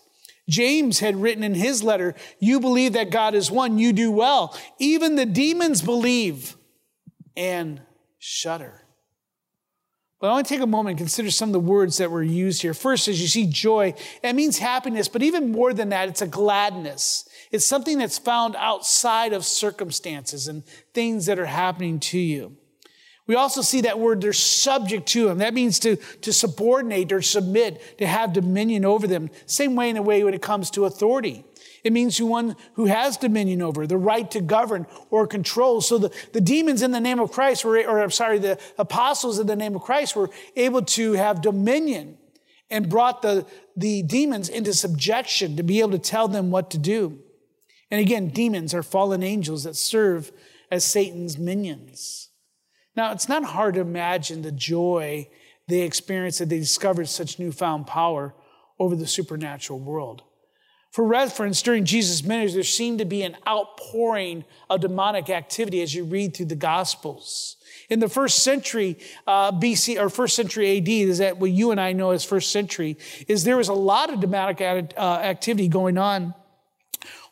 James 0.49 1.01
had 1.01 1.17
written 1.17 1.45
in 1.45 1.55
his 1.55 1.83
letter, 1.83 2.15
You 2.39 2.61
believe 2.61 2.95
that 2.95 3.11
God 3.11 3.35
is 3.35 3.51
one, 3.51 3.79
you 3.79 3.93
do 3.93 4.11
well. 4.11 4.59
Even 4.79 5.17
the 5.17 5.27
demons 5.27 5.83
believe 5.83 6.57
and 7.37 7.81
shudder. 8.19 8.85
But 10.21 10.31
I 10.31 10.33
want 10.33 10.49
to 10.49 10.55
take 10.55 10.63
a 10.63 10.67
moment 10.67 10.93
and 10.95 10.99
consider 10.99 11.31
some 11.31 11.51
of 11.51 11.53
the 11.53 11.61
words 11.61 11.99
that 11.99 12.11
were 12.11 12.25
used 12.25 12.63
here. 12.63 12.75
First, 12.75 13.07
as 13.07 13.21
you 13.21 13.29
see 13.29 13.47
joy, 13.47 13.95
it 14.23 14.33
means 14.35 14.59
happiness, 14.59 15.07
but 15.07 15.23
even 15.23 15.53
more 15.53 15.73
than 15.73 15.91
that, 15.91 16.09
it's 16.09 16.23
a 16.23 16.27
gladness. 16.27 17.29
It's 17.53 17.67
something 17.67 17.99
that's 17.99 18.19
found 18.19 18.57
outside 18.57 19.33
of 19.33 19.45
circumstances 19.45 20.49
and 20.49 20.65
things 20.93 21.27
that 21.27 21.39
are 21.39 21.47
happening 21.47 22.01
to 22.01 22.19
you. 22.19 22.57
We 23.29 23.35
also 23.35 23.61
see 23.61 23.83
that 23.83 24.01
word, 24.01 24.23
they're 24.23 24.33
subject 24.33 25.07
to 25.09 25.29
him. 25.29 25.39
That 25.39 25.53
means 25.53 25.79
to, 25.81 25.97
to 25.97 26.33
subordinate 26.33 27.13
or 27.13 27.21
submit, 27.21 27.99
to 27.99 28.07
have 28.07 28.33
dominion 28.33 28.87
over 28.87 29.07
them. 29.07 29.29
Same 29.45 29.77
way 29.77 29.91
in 29.91 29.99
a 29.99 30.03
way 30.03 30.25
when 30.25 30.33
it 30.33 30.43
comes 30.43 30.71
to 30.73 30.87
authority. 30.87 31.45
It 31.85 31.93
means 31.93 32.21
one 32.21 32.57
who 32.75 32.87
has 32.87 33.19
dominion 33.19 33.61
over, 33.61 33.87
the 33.87 33.99
right 33.99 34.29
to 34.31 34.41
govern 34.41 34.87
or 35.11 35.27
control. 35.27 35.83
So 35.83 35.99
the, 35.99 36.15
the 36.33 36.41
demons 36.41 36.81
in 36.81 36.91
the 36.91 37.01
name 37.01 37.21
of 37.21 37.31
Christ 37.31 37.67
were, 37.67 37.79
or 37.87 38.01
I'm 38.01 38.11
sorry, 38.11 38.39
the 38.39 38.59
apostles 38.79 39.39
in 39.39 39.47
the 39.47 39.57
name 39.57 39.77
of 39.77 39.83
Christ 39.83 40.17
were 40.17 40.31
able 40.57 40.83
to 40.83 41.13
have 41.13 41.43
dominion 41.43 42.17
and 42.71 42.89
brought 42.89 43.21
the, 43.21 43.47
the 43.77 44.03
demons 44.03 44.49
into 44.49 44.73
subjection 44.73 45.57
to 45.57 45.63
be 45.63 45.81
able 45.81 45.93
to 45.93 45.99
tell 45.99 46.29
them 46.29 46.51
what 46.51 46.71
to 46.71 46.79
do. 46.79 47.19
And 47.91 48.01
again, 48.01 48.29
demons 48.29 48.73
are 48.73 48.83
fallen 48.83 49.23
angels 49.23 49.65
that 49.65 49.77
serve 49.77 50.33
as 50.71 50.83
Satan's 50.85 51.39
minions. 51.39 52.28
Now, 52.99 53.13
it's 53.13 53.29
not 53.29 53.45
hard 53.45 53.77
to 53.77 53.81
imagine 53.81 54.43
the 54.43 54.51
joy 54.51 55.29
they 55.69 55.83
experienced 55.83 56.41
that 56.41 56.49
they 56.49 56.59
discovered 56.59 57.09
such 57.09 57.39
newfound 57.39 57.87
power 57.87 58.35
over 58.77 58.97
the 58.97 59.07
supernatural 59.07 59.79
world. 59.79 60.25
For 60.91 61.07
reference, 61.07 61.63
during 61.63 61.85
Jesus' 61.85 62.25
ministry, 62.25 62.57
there 62.57 62.65
seemed 62.65 62.99
to 62.99 63.05
be 63.05 63.23
an 63.23 63.37
outpouring 63.47 64.45
of 64.69 64.81
demonic 64.81 65.31
activity 65.31 65.81
as 65.81 65.95
you 65.95 66.03
read 66.03 66.37
through 66.37 66.47
the 66.47 66.57
Gospels. 66.57 67.59
In 67.89 68.01
the 68.01 68.09
first 68.09 68.43
century 68.43 68.99
uh, 69.29 69.53
BC 69.53 69.97
or 69.97 70.09
first 70.09 70.35
century 70.35 70.79
AD, 70.79 70.89
is 70.89 71.19
that 71.19 71.39
what 71.39 71.53
you 71.53 71.71
and 71.71 71.81
I 71.81 71.93
know 71.93 72.11
as 72.11 72.25
first 72.25 72.51
century, 72.51 72.99
is 73.29 73.45
there 73.45 73.57
was 73.57 73.69
a 73.69 73.75
lot 73.75 74.13
of 74.13 74.19
demonic 74.19 74.61
uh, 74.61 75.21
activity 75.23 75.69
going 75.69 75.99
on. 75.99 76.35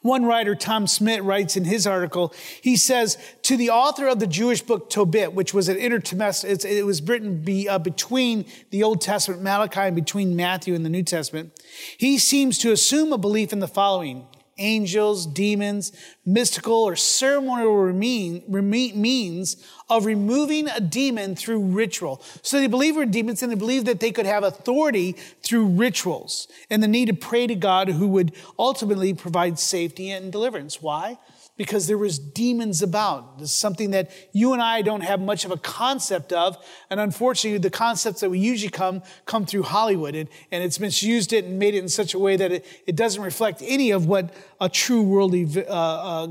One 0.07 0.25
writer, 0.25 0.55
Tom 0.55 0.87
Smith, 0.87 1.21
writes 1.21 1.57
in 1.57 1.65
his 1.65 1.87
article, 1.87 2.33
he 2.61 2.77
says, 2.77 3.19
to 3.43 3.57
the 3.57 3.71
author 3.71 4.07
of 4.07 4.21
the 4.21 4.27
Jewish 4.27 4.63
book 4.63 4.89
Tobit, 4.89 5.35
which 5.35 5.53
was 5.53 5.69
an 5.69 5.77
intertestament, 5.77 6.65
it 6.65 6.87
was 6.87 7.03
written 7.03 7.43
be, 7.43 7.69
uh, 7.69 7.79
between 7.79 8.47
the 8.71 8.83
Old 8.83 9.01
Testament, 9.01 9.43
Malachi, 9.43 9.81
and 9.81 9.97
between 9.97 10.37
Matthew 10.37 10.75
and 10.75 10.85
the 10.85 10.91
New 10.91 11.03
Testament, 11.03 11.53
he 11.99 12.19
seems 12.19 12.59
to 12.59 12.73
assume 12.73 13.13
a 13.13 13.19
belief 13.19 13.53
in 13.53 13.59
the 13.59 13.69
following. 13.69 14.27
Angels, 14.59 15.27
demons, 15.27 15.93
mystical 16.25 16.75
or 16.75 16.97
ceremonial 16.97 17.93
means 17.93 19.57
of 19.89 20.07
removing 20.07 20.69
a 20.69 20.81
demon 20.81 21.37
through 21.37 21.61
ritual. 21.61 22.23
So 22.43 22.59
they 22.59 22.67
believe 22.67 22.97
were 22.97 23.07
demons 23.07 23.43
and 23.43 23.53
they 23.53 23.57
believe 23.57 23.85
that 23.85 24.01
they 24.01 24.13
could 24.13 24.27
have 24.27 24.45
authority 24.45 25.13
through 25.43 25.67
rituals 25.67 26.49
and 26.71 26.83
the 26.83 26.89
need 26.89 27.07
to 27.07 27.15
pray 27.15 27.47
to 27.47 27.55
God 27.55 27.89
who 27.89 28.09
would 28.09 28.33
ultimately 28.59 29.15
provide 29.15 29.59
safety 29.59 30.11
and 30.11 30.33
deliverance. 30.33 30.81
Why? 30.83 31.19
Because 31.57 31.87
there 31.87 31.97
was 31.97 32.19
demons 32.19 32.83
about. 32.83 33.39
This 33.39 33.49
is 33.49 33.55
something 33.55 33.91
that 33.93 34.11
you 34.33 34.53
and 34.53 34.61
I 34.61 34.83
don't 34.83 35.01
have 35.01 35.21
much 35.21 35.45
of 35.45 35.51
a 35.51 35.57
concept 35.57 36.33
of. 36.33 36.57
And 36.91 37.01
unfortunately, 37.01 37.59
the 37.59 37.71
concepts 37.71 38.21
that 38.21 38.31
we 38.31 38.39
usually 38.39 38.71
come, 38.71 39.03
come 39.25 39.47
through 39.47 39.63
Hollywood. 39.63 40.15
And, 40.15 40.29
and 40.53 40.63
it's 40.63 40.79
misused 40.79 41.33
it 41.33 41.47
and 41.47 41.59
made 41.59 41.75
it 41.75 41.79
in 41.79 41.89
such 41.89 42.13
a 42.13 42.19
way 42.19 42.37
that 42.37 42.53
it, 42.53 42.67
it 42.87 42.95
doesn't 42.95 43.23
reflect 43.23 43.63
any 43.65 43.91
of 43.91 44.07
what 44.07 44.35
a 44.61 44.69
true 44.69 45.03
worldly 45.03 45.47
uh, 45.67 45.71
uh, 45.71 46.29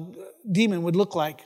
demon 0.51 0.83
would 0.83 0.95
look 0.95 1.15
like. 1.15 1.41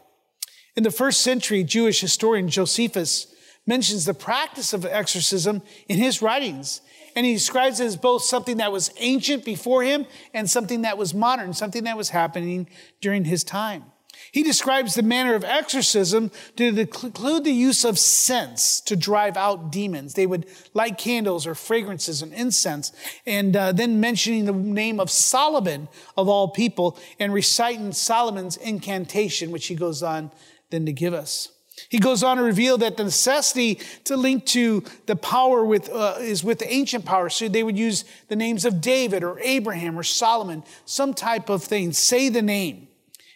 In 0.75 0.83
the 0.83 0.91
first 0.91 1.21
century, 1.21 1.63
Jewish 1.63 2.01
historian 2.01 2.49
Josephus 2.49 3.33
mentions 3.65 4.05
the 4.05 4.13
practice 4.13 4.73
of 4.73 4.85
exorcism 4.85 5.61
in 5.87 5.97
his 5.97 6.21
writings. 6.21 6.81
And 7.19 7.25
he 7.25 7.33
describes 7.33 7.81
it 7.81 7.85
as 7.85 7.97
both 7.97 8.23
something 8.23 8.55
that 8.57 8.71
was 8.71 8.91
ancient 8.95 9.43
before 9.43 9.83
him 9.83 10.05
and 10.33 10.49
something 10.49 10.83
that 10.83 10.97
was 10.97 11.13
modern, 11.13 11.51
something 11.51 11.83
that 11.83 11.97
was 11.97 12.11
happening 12.11 12.69
during 13.01 13.25
his 13.25 13.43
time. 13.43 13.83
He 14.31 14.41
describes 14.41 14.95
the 14.95 15.03
manner 15.03 15.35
of 15.35 15.43
exorcism 15.43 16.31
to 16.55 16.67
include 16.67 17.43
the 17.43 17.51
use 17.51 17.83
of 17.83 17.99
scents 17.99 18.79
to 18.79 18.95
drive 18.95 19.35
out 19.35 19.69
demons. 19.69 20.13
They 20.13 20.27
would 20.27 20.45
light 20.73 20.97
candles 20.97 21.45
or 21.45 21.55
fragrances 21.55 22.21
and 22.21 22.33
incense, 22.33 22.93
and 23.25 23.53
uh, 23.53 23.73
then 23.73 23.99
mentioning 23.99 24.45
the 24.45 24.53
name 24.53 24.97
of 24.97 25.11
Solomon 25.11 25.89
of 26.15 26.29
all 26.29 26.47
people 26.47 26.97
and 27.19 27.33
reciting 27.33 27.91
Solomon's 27.91 28.55
incantation, 28.55 29.51
which 29.51 29.67
he 29.67 29.75
goes 29.75 30.01
on 30.01 30.31
then 30.69 30.85
to 30.85 30.93
give 30.93 31.13
us. 31.13 31.49
He 31.89 31.97
goes 31.97 32.23
on 32.23 32.37
to 32.37 32.43
reveal 32.43 32.77
that 32.77 32.97
the 32.97 33.03
necessity 33.03 33.79
to 34.03 34.15
link 34.15 34.45
to 34.47 34.83
the 35.07 35.15
power 35.15 35.65
with, 35.65 35.89
uh, 35.89 36.17
is 36.19 36.43
with 36.43 36.59
the 36.59 36.71
ancient 36.71 37.03
power. 37.03 37.29
So 37.29 37.49
they 37.49 37.63
would 37.63 37.77
use 37.77 38.05
the 38.27 38.35
names 38.35 38.63
of 38.63 38.79
David 38.79 39.23
or 39.23 39.39
Abraham 39.39 39.97
or 39.97 40.03
Solomon, 40.03 40.63
some 40.85 41.15
type 41.15 41.49
of 41.49 41.63
thing, 41.63 41.91
say 41.91 42.29
the 42.29 42.43
name, 42.43 42.87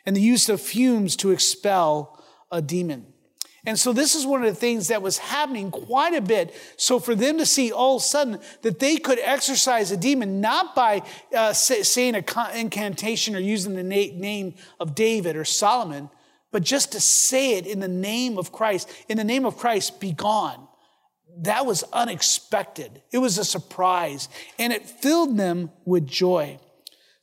and 0.05 0.15
the 0.15 0.21
use 0.21 0.49
of 0.49 0.61
fumes 0.61 1.15
to 1.17 1.31
expel 1.31 2.23
a 2.51 2.61
demon. 2.61 3.07
And 3.65 3.79
so 3.79 3.93
this 3.93 4.13
is 4.13 4.25
one 4.25 4.43
of 4.43 4.53
the 4.53 4.59
things 4.59 4.89
that 4.89 5.01
was 5.01 5.17
happening 5.17 5.71
quite 5.71 6.13
a 6.13 6.21
bit. 6.21 6.53
So 6.75 6.99
for 6.99 7.15
them 7.15 7.37
to 7.37 7.45
see 7.45 7.71
all 7.71 7.95
of 7.95 8.01
a 8.01 8.05
sudden 8.05 8.39
that 8.61 8.79
they 8.79 8.97
could 8.97 9.19
exorcise 9.19 9.89
a 9.89 9.97
demon, 9.97 10.41
not 10.41 10.75
by 10.75 11.01
uh, 11.35 11.53
say, 11.53 11.81
saying 11.83 12.15
an 12.15 12.25
incantation 12.55 13.35
or 13.35 13.39
using 13.39 13.73
the 13.73 13.83
na- 13.83 14.19
name 14.19 14.55
of 14.79 14.93
David 14.93 15.37
or 15.37 15.45
Solomon, 15.45 16.09
but 16.53 16.63
just 16.63 16.91
to 16.91 16.99
say 16.99 17.57
it 17.57 17.65
in 17.65 17.79
the 17.79 17.87
name 17.87 18.37
of 18.37 18.51
Christ, 18.51 18.87
in 19.09 19.17
the 19.17 19.23
name 19.23 19.43
of 19.43 19.57
Christ, 19.57 19.99
be 19.99 20.11
gone. 20.11 20.67
That 21.39 21.65
was 21.65 21.83
unexpected. 21.91 23.01
It 23.11 23.17
was 23.17 23.39
a 23.39 23.43
surprise, 23.43 24.29
and 24.59 24.71
it 24.71 24.87
filled 24.87 25.35
them 25.35 25.71
with 25.83 26.05
joy. 26.07 26.59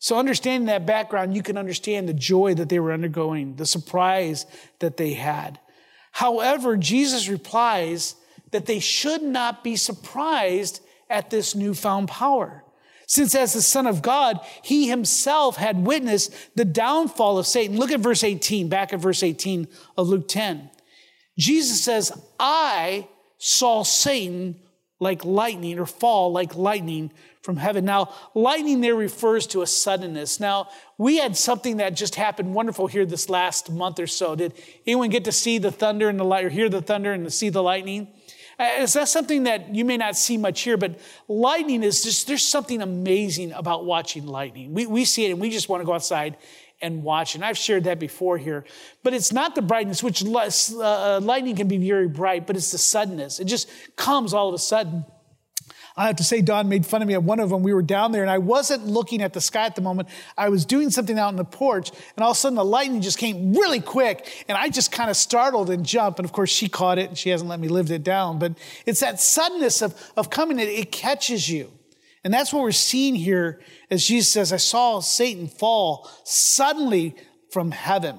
So, 0.01 0.19
understanding 0.19 0.67
that 0.67 0.85
background, 0.85 1.37
you 1.37 1.45
can 1.45 1.57
understand 1.57 2.09
the 2.09 2.15
joy 2.15 2.55
that 2.55 2.69
they 2.69 2.81
were 2.81 2.93
undergoing, 2.93 3.55
the 3.55 3.67
surprise 3.67 4.47
that 4.81 4.97
they 4.97 5.13
had. 5.13 5.61
However, 6.11 6.77
Jesus 6.77 7.29
replies 7.29 8.17
that 8.51 8.67
they 8.67 8.81
should 8.81 9.23
not 9.23 9.63
be 9.63 9.77
surprised 9.77 10.81
at 11.09 11.31
this 11.31 11.55
newfound 11.55 12.09
power. 12.09 12.65
Since 13.11 13.35
as 13.35 13.55
the 13.55 13.61
Son 13.61 13.89
of 13.89 14.03
God, 14.03 14.39
he 14.63 14.89
himself 14.89 15.57
had 15.57 15.85
witnessed 15.85 16.33
the 16.55 16.65
downfall 16.65 17.39
of 17.39 17.47
Satan. 17.49 17.77
Look 17.77 17.91
at 17.91 17.99
verse 17.99 18.23
18, 18.23 18.69
back 18.69 18.93
at 18.93 19.01
verse 19.01 19.25
18 19.25 19.67
of 19.99 20.09
Luke 20.09 20.29
10. 20.29 20.71
Jesus 21.37 21.83
says, 21.83 22.13
I 22.39 23.09
saw 23.37 23.83
Satan 23.83 24.61
like 25.01 25.25
lightning 25.25 25.81
or 25.81 25.87
fall 25.87 26.31
like 26.31 26.55
lightning 26.55 27.11
from 27.43 27.57
heaven. 27.57 27.85
Now, 27.85 28.15
lightning 28.33 28.81
there 28.81 28.95
refers 28.95 29.49
to 29.49 29.63
a 29.63 29.67
suddenness. 29.67 30.39
Now, 30.39 30.69
we 30.97 31.17
had 31.17 31.37
something 31.37 31.79
that 31.79 31.97
just 31.97 32.15
happened 32.15 32.55
wonderful 32.55 32.87
here 32.87 33.05
this 33.05 33.29
last 33.29 33.73
month 33.73 33.99
or 33.99 34.07
so. 34.07 34.37
Did 34.37 34.53
anyone 34.87 35.11
get 35.11 35.25
to 35.25 35.33
see 35.33 35.59
the 35.59 35.73
thunder 35.73 36.09
and 36.09 36.21
the 36.21 36.25
light 36.25 36.45
or 36.45 36.49
hear 36.49 36.69
the 36.69 36.81
thunder 36.81 37.13
and 37.13 37.33
see 37.33 37.49
the 37.49 37.61
lightning? 37.63 38.07
Uh, 38.61 38.83
is 38.83 38.93
that 38.93 39.09
something 39.09 39.45
that 39.45 39.75
you 39.75 39.87
may 39.87 39.97
not 39.97 40.15
see 40.15 40.37
much 40.37 40.61
here, 40.61 40.77
but 40.77 40.99
lightning 41.29 41.83
is 41.83 42.03
just, 42.03 42.27
there's 42.27 42.43
something 42.43 42.83
amazing 42.83 43.53
about 43.53 43.87
watching 43.87 44.27
lightning. 44.27 44.75
We, 44.75 44.85
we 44.85 45.07
see 45.07 45.25
it 45.25 45.31
and 45.31 45.41
we 45.41 45.49
just 45.49 45.71
want 45.71 45.81
to 45.81 45.87
go 45.87 45.95
outside 45.95 46.37
and 46.83 47.03
watch. 47.03 47.35
And 47.35 47.43
I've 47.43 47.57
shared 47.57 47.85
that 47.85 47.99
before 47.99 48.37
here. 48.37 48.67
But 49.03 49.15
it's 49.15 49.33
not 49.33 49.55
the 49.55 49.63
brightness, 49.63 50.03
which 50.03 50.23
uh, 50.23 51.21
lightning 51.23 51.57
can 51.57 51.69
be 51.69 51.79
very 51.79 52.09
bright, 52.09 52.47
but 52.47 52.55
it's 52.55 52.71
the 52.71 52.77
suddenness. 52.77 53.41
It 53.41 53.47
just 53.47 53.71
comes 53.97 54.35
all 54.35 54.49
of 54.49 54.55
a 54.55 54.59
sudden. 54.59 55.07
I 56.01 56.07
have 56.07 56.17
to 56.17 56.25
say, 56.25 56.41
Don 56.41 56.71
made 56.71 56.87
fun 56.87 57.03
of 57.03 57.09
me 57.09 57.13
at 57.13 57.23
one 57.23 57.41
of 57.41 57.51
them. 57.51 57.63
We 57.63 57.75
were 57.75 57.83
down 57.83 58.11
there 58.11 58.23
and 58.23 58.31
I 58.31 58.39
wasn't 58.39 58.87
looking 58.87 59.21
at 59.21 59.35
the 59.35 59.41
sky 59.43 59.67
at 59.67 59.77
the 59.77 59.83
moment. 59.83 60.09
I 60.35 60.49
was 60.49 60.65
doing 60.65 60.89
something 60.89 61.19
out 61.19 61.29
on 61.29 61.37
the 61.37 61.45
porch 61.45 61.91
and 62.17 62.25
all 62.25 62.31
of 62.31 62.39
a 62.39 62.41
sudden 62.41 62.57
the 62.57 62.65
lightning 62.65 63.03
just 63.03 63.19
came 63.19 63.53
really 63.53 63.81
quick 63.81 64.47
and 64.49 64.57
I 64.57 64.71
just 64.71 64.93
kind 64.93 65.11
of 65.11 65.17
startled 65.19 65.69
and 65.69 65.85
jumped. 65.85 66.19
And 66.19 66.25
of 66.25 66.33
course 66.33 66.49
she 66.49 66.71
caught 66.71 66.97
it 66.97 67.11
and 67.11 67.19
she 67.19 67.29
hasn't 67.29 67.51
let 67.51 67.61
me 67.61 67.69
live 67.69 67.91
it 67.91 68.03
down. 68.03 68.39
But 68.39 68.55
it's 68.87 69.01
that 69.01 69.21
suddenness 69.21 69.83
of, 69.83 69.95
of 70.17 70.31
coming, 70.31 70.59
it, 70.59 70.69
it 70.69 70.91
catches 70.91 71.51
you. 71.51 71.71
And 72.25 72.33
that's 72.33 72.51
what 72.51 72.63
we're 72.63 72.73
seeing 72.73 73.15
here 73.15 73.61
as 73.91 74.07
Jesus 74.07 74.33
says, 74.33 74.55
I 74.55 74.57
saw 74.57 75.01
Satan 75.01 75.49
fall 75.49 76.09
suddenly 76.25 77.15
from 77.51 77.73
heaven. 77.73 78.19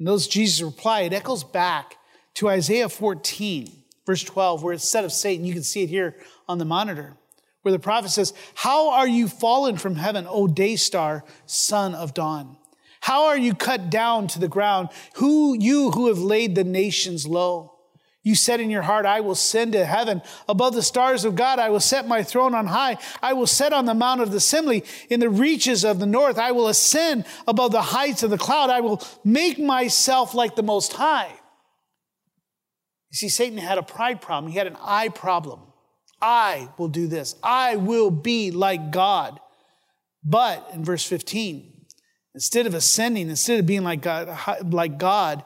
And 0.00 0.08
those 0.08 0.26
Jesus 0.26 0.60
reply, 0.60 1.02
it 1.02 1.12
echoes 1.12 1.44
back 1.44 1.98
to 2.34 2.48
Isaiah 2.48 2.88
14, 2.88 3.79
verse 4.10 4.24
12, 4.24 4.64
where 4.64 4.74
it's 4.74 4.88
said 4.88 5.04
of 5.04 5.12
Satan, 5.12 5.46
you 5.46 5.52
can 5.52 5.62
see 5.62 5.84
it 5.84 5.88
here 5.88 6.16
on 6.48 6.58
the 6.58 6.64
monitor, 6.64 7.14
where 7.62 7.70
the 7.70 7.78
prophet 7.78 8.10
says, 8.10 8.34
How 8.56 8.90
are 8.90 9.06
you 9.06 9.28
fallen 9.28 9.76
from 9.76 9.94
heaven, 9.94 10.26
O 10.28 10.48
day 10.48 10.74
star, 10.74 11.22
son 11.46 11.94
of 11.94 12.12
dawn? 12.12 12.56
How 13.02 13.26
are 13.26 13.38
you 13.38 13.54
cut 13.54 13.88
down 13.88 14.26
to 14.28 14.40
the 14.40 14.48
ground, 14.48 14.88
who 15.14 15.56
you 15.56 15.92
who 15.92 16.08
have 16.08 16.18
laid 16.18 16.56
the 16.56 16.64
nations 16.64 17.24
low? 17.24 17.76
You 18.24 18.34
said 18.34 18.58
in 18.58 18.68
your 18.68 18.82
heart, 18.82 19.06
I 19.06 19.20
will 19.20 19.36
send 19.36 19.74
to 19.74 19.84
heaven. 19.84 20.22
Above 20.48 20.74
the 20.74 20.82
stars 20.82 21.24
of 21.24 21.36
God, 21.36 21.60
I 21.60 21.68
will 21.68 21.78
set 21.78 22.08
my 22.08 22.24
throne 22.24 22.52
on 22.52 22.66
high. 22.66 22.98
I 23.22 23.34
will 23.34 23.46
set 23.46 23.72
on 23.72 23.84
the 23.84 23.94
mount 23.94 24.22
of 24.22 24.32
the 24.32 24.38
assembly 24.38 24.82
in 25.08 25.20
the 25.20 25.30
reaches 25.30 25.84
of 25.84 26.00
the 26.00 26.06
north. 26.06 26.36
I 26.36 26.50
will 26.50 26.66
ascend 26.66 27.26
above 27.46 27.70
the 27.70 27.80
heights 27.80 28.24
of 28.24 28.30
the 28.30 28.38
cloud. 28.38 28.70
I 28.70 28.80
will 28.80 29.00
make 29.22 29.60
myself 29.60 30.34
like 30.34 30.56
the 30.56 30.64
Most 30.64 30.94
High. 30.94 31.30
You 33.10 33.16
see, 33.16 33.28
Satan 33.28 33.58
had 33.58 33.78
a 33.78 33.82
pride 33.82 34.20
problem. 34.20 34.52
He 34.52 34.58
had 34.58 34.66
an 34.66 34.76
I 34.80 35.08
problem. 35.08 35.60
I 36.22 36.68
will 36.78 36.88
do 36.88 37.06
this. 37.06 37.34
I 37.42 37.76
will 37.76 38.10
be 38.10 38.50
like 38.50 38.90
God. 38.90 39.40
But 40.22 40.68
in 40.72 40.84
verse 40.84 41.04
15, 41.04 41.86
instead 42.34 42.66
of 42.66 42.74
ascending, 42.74 43.30
instead 43.30 43.58
of 43.58 43.66
being 43.66 43.84
like 43.84 44.02
God, 44.02 44.72
like 44.72 44.98
God, 44.98 45.44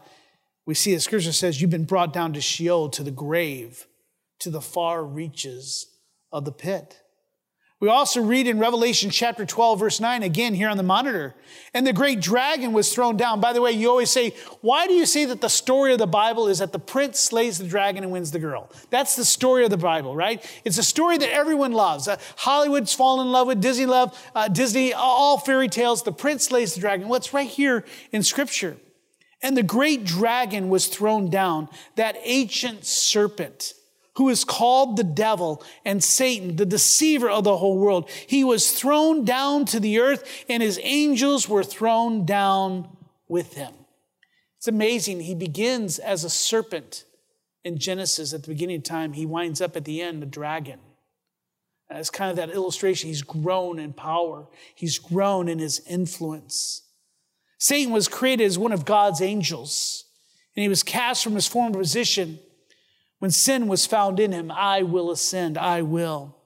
we 0.67 0.75
see 0.75 0.95
the 0.95 1.01
scripture 1.01 1.33
says 1.33 1.61
you've 1.61 1.71
been 1.71 1.85
brought 1.85 2.13
down 2.13 2.33
to 2.33 2.41
Sheol, 2.41 2.89
to 2.91 3.03
the 3.03 3.11
grave, 3.11 3.87
to 4.41 4.51
the 4.51 4.61
far 4.61 5.05
reaches 5.05 5.87
of 6.33 6.45
the 6.45 6.53
pit. 6.53 7.01
We 7.85 7.91
also 7.91 8.23
read 8.23 8.47
in 8.47 8.59
Revelation 8.59 9.11
chapter 9.11 9.45
12, 9.45 9.79
verse 9.79 10.01
9, 10.01 10.23
again 10.23 10.55
here 10.55 10.71
on 10.71 10.79
the 10.79 10.83
monitor. 10.83 11.35
And 11.75 11.87
the 11.87 11.93
great 11.93 12.19
dragon 12.19 12.73
was 12.73 12.91
thrown 12.91 13.19
down. 13.19 13.43
By 13.43 13.53
the 13.53 13.61
way, 13.61 13.73
you 13.73 13.91
always 13.91 14.11
say, 14.11 14.31
why 14.63 14.87
do 14.87 14.95
you 14.95 15.05
say 15.05 15.27
that 15.27 15.43
the 15.43 15.51
story 15.51 15.93
of 15.93 15.99
the 15.99 16.07
Bible 16.07 16.49
is 16.49 16.61
that 16.61 16.73
the 16.73 16.79
prince 16.79 17.21
slays 17.21 17.59
the 17.59 17.67
dragon 17.67 18.03
and 18.03 18.11
wins 18.11 18.31
the 18.31 18.39
girl? 18.39 18.73
That's 18.89 19.17
the 19.17 19.25
story 19.27 19.65
of 19.65 19.71
the 19.71 19.77
Bible, 19.77 20.17
right? 20.17 20.43
It's 20.65 20.79
a 20.79 20.83
story 20.83 21.19
that 21.19 21.31
everyone 21.31 21.73
loves. 21.73 22.09
Uh, 22.09 22.17
Hollywood's 22.37 22.95
fallen 22.95 23.27
in 23.27 23.33
love 23.35 23.49
with 23.49 23.61
Disney 23.61 23.85
love, 23.85 24.19
uh, 24.35 24.49
Disney, 24.49 24.95
all 24.95 25.37
fairy 25.37 25.69
tales. 25.69 26.05
The 26.05 26.13
prince 26.13 26.45
slays 26.45 26.73
the 26.73 26.81
dragon. 26.81 27.09
What's 27.09 27.35
well, 27.35 27.43
right 27.43 27.51
here 27.51 27.85
in 28.13 28.23
scripture? 28.23 28.79
And 29.43 29.59
the 29.59 29.63
great 29.63 30.07
dragon 30.07 30.71
was 30.71 30.87
thrown 30.87 31.29
down, 31.29 31.69
that 31.97 32.17
ancient 32.23 32.87
serpent 32.87 33.75
who 34.17 34.29
is 34.29 34.45
called 34.45 34.97
the 34.97 35.05
devil 35.05 35.63
and 35.85 36.03
Satan, 36.03 36.57
the 36.57 36.67
deceiver 36.67 37.29
of 37.29 37.45
the 37.45 37.57
whole 37.57 37.79
world. 37.79 38.09
He 38.27 38.45
was 38.45 38.73
thrown 38.73 39.25
down 39.25 39.65
to 39.67 39.81
the 39.81 39.99
earth 39.99 40.45
and 40.49 40.63
his 40.63 40.81
angels 40.83 41.49
were 41.49 41.65
thrown 41.65 42.25
down 42.25 42.97
with 43.29 43.55
him. 43.55 43.73
It's 44.59 44.69
amazing. 44.69 45.21
He 45.21 45.35
begins 45.35 45.99
as 45.99 46.25
a 46.25 46.31
serpent 46.31 47.05
in 47.65 47.79
Genesis 47.79 48.33
at 48.33 48.43
the 48.43 48.49
beginning 48.49 48.77
of 48.77 48.85
time. 48.85 49.15
He 49.15 49.27
winds 49.27 49.61
up 49.61 49.77
at 49.77 49.85
the 49.85 50.01
end 50.01 50.23
a 50.23 50.27
dragon. 50.27 50.79
And 51.91 52.13
kind 52.13 52.31
of 52.31 52.37
that 52.37 52.51
illustration. 52.51 53.09
He's 53.09 53.23
grown 53.23 53.79
in 53.79 53.93
power. 53.93 54.47
He's 54.75 54.99
grown 54.99 55.49
in 55.49 55.59
his 55.59 55.81
influence. 55.89 56.83
Satan 57.59 57.93
was 57.93 58.09
created 58.09 58.45
as 58.45 58.59
one 58.59 58.73
of 58.73 58.85
God's 58.85 59.21
angels, 59.21 60.05
and 60.57 60.63
he 60.63 60.69
was 60.69 60.83
cast 60.83 61.23
from 61.23 61.35
his 61.35 61.47
former 61.47 61.79
position 61.79 62.39
when 63.25 63.31
sin 63.31 63.69
was 63.69 63.87
found 63.87 64.21
in 64.21 64.33
him, 64.33 64.51
I 64.51 64.83
will 64.83 65.11
ascend, 65.11 65.57
I 65.57 65.81
will. 65.81 66.37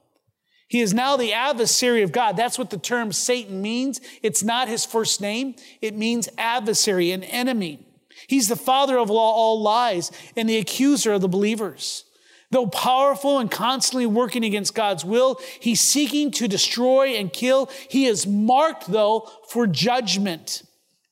He 0.69 0.79
is 0.79 0.93
now 0.93 1.17
the 1.17 1.33
adversary 1.33 2.03
of 2.03 2.13
God. 2.13 2.37
That's 2.37 2.57
what 2.57 2.69
the 2.69 2.77
term 2.77 3.11
Satan 3.11 3.61
means. 3.61 3.99
It's 4.23 4.43
not 4.43 4.69
his 4.69 4.85
first 4.85 5.19
name. 5.19 5.55
It 5.81 5.93
means 5.93 6.29
adversary, 6.37 7.11
an 7.11 7.25
enemy. 7.25 7.85
He's 8.27 8.47
the 8.47 8.55
father 8.55 8.97
of 8.97 9.11
all 9.11 9.61
lies 9.61 10.09
and 10.37 10.47
the 10.47 10.55
accuser 10.55 11.11
of 11.11 11.19
the 11.19 11.27
believers. 11.27 12.05
Though 12.49 12.67
powerful 12.67 13.39
and 13.39 13.51
constantly 13.51 14.05
working 14.05 14.45
against 14.45 14.73
God's 14.73 15.03
will, 15.03 15.37
he's 15.59 15.81
seeking 15.81 16.31
to 16.31 16.47
destroy 16.47 17.09
and 17.09 17.33
kill. 17.33 17.69
He 17.89 18.05
is 18.05 18.25
marked, 18.25 18.87
though, 18.87 19.29
for 19.49 19.67
judgment 19.67 20.63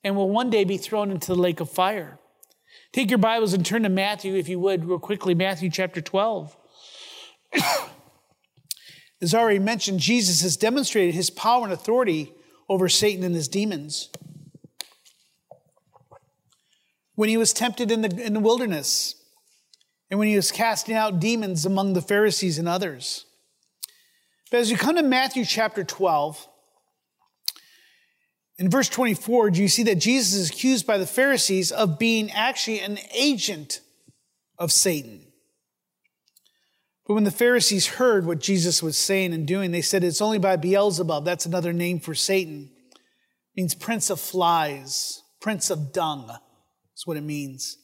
and 0.02 0.16
will 0.16 0.30
one 0.30 0.50
day 0.50 0.64
be 0.64 0.78
thrown 0.78 1.12
into 1.12 1.28
the 1.28 1.36
lake 1.36 1.60
of 1.60 1.70
fire. 1.70 2.20
Take 2.98 3.12
your 3.12 3.20
Bibles 3.20 3.54
and 3.54 3.64
turn 3.64 3.84
to 3.84 3.90
Matthew, 3.90 4.34
if 4.34 4.50
you 4.50 4.60
would, 4.60 4.86
real 4.86 4.98
quickly, 4.98 5.36
Matthew 5.36 5.70
chapter 5.70 6.02
12. 6.02 6.58
As 9.22 9.36
already 9.36 9.60
mentioned, 9.60 10.00
Jesus 10.00 10.42
has 10.42 10.58
demonstrated 10.58 11.14
his 11.14 11.30
power 11.30 11.64
and 11.64 11.72
authority 11.72 12.34
over 12.68 12.90
Satan 12.90 13.24
and 13.24 13.36
his 13.36 13.48
demons. 13.48 14.10
When 17.14 17.30
he 17.30 17.38
was 17.38 17.54
tempted 17.54 17.92
in 17.92 18.02
the, 18.02 18.20
in 18.20 18.34
the 18.34 18.40
wilderness, 18.40 19.14
and 20.10 20.18
when 20.18 20.28
he 20.28 20.36
was 20.36 20.52
casting 20.52 20.96
out 20.96 21.20
demons 21.20 21.68
among 21.68 21.94
the 21.94 22.02
Pharisees 22.02 22.58
and 22.58 22.68
others. 22.68 23.26
But 24.50 24.62
as 24.62 24.72
you 24.72 24.76
come 24.76 24.96
to 24.96 25.04
Matthew 25.04 25.46
chapter 25.46 25.84
12, 25.84 26.48
in 28.60 28.70
verse 28.72 28.90
24, 28.90 29.52
do 29.52 29.62
you 29.62 29.68
see 29.68 29.84
that 29.84 29.96
Jesus 29.96 30.34
is 30.34 30.50
accused 30.50 30.88
by 30.88 30.98
the 30.98 31.06
Pharisees 31.06 31.72
of 31.72 32.00
being 32.00 32.32
actually 32.32 32.80
an 32.80 32.98
agent 33.14 33.82
of 34.58 34.72
Satan? 34.72 35.22
But 37.06 37.14
when 37.14 37.24
the 37.24 37.32
Pharisees 37.32 37.88
heard 37.88 38.26
what 38.26 38.40
Jesus 38.40 38.84
was 38.84 38.98
saying 38.98 39.34
and 39.34 39.48
doing, 39.48 39.72
they 39.72 39.82
said, 39.82 40.04
It's 40.04 40.22
only 40.22 40.40
by 40.40 40.58
Beelzebub. 40.58 41.24
That's 41.24 41.46
another 41.46 41.72
name 41.72 42.00
for 42.00 42.14
Satan. 42.14 42.70
It 42.92 43.00
means 43.56 43.74
prince 43.76 44.10
of 44.10 44.20
flies, 44.20 45.22
prince 45.40 45.70
of 45.70 45.94
dung. 45.94 46.28
That's 46.28 47.08
what 47.08 47.16
it 47.16 47.24
means. 47.24 47.78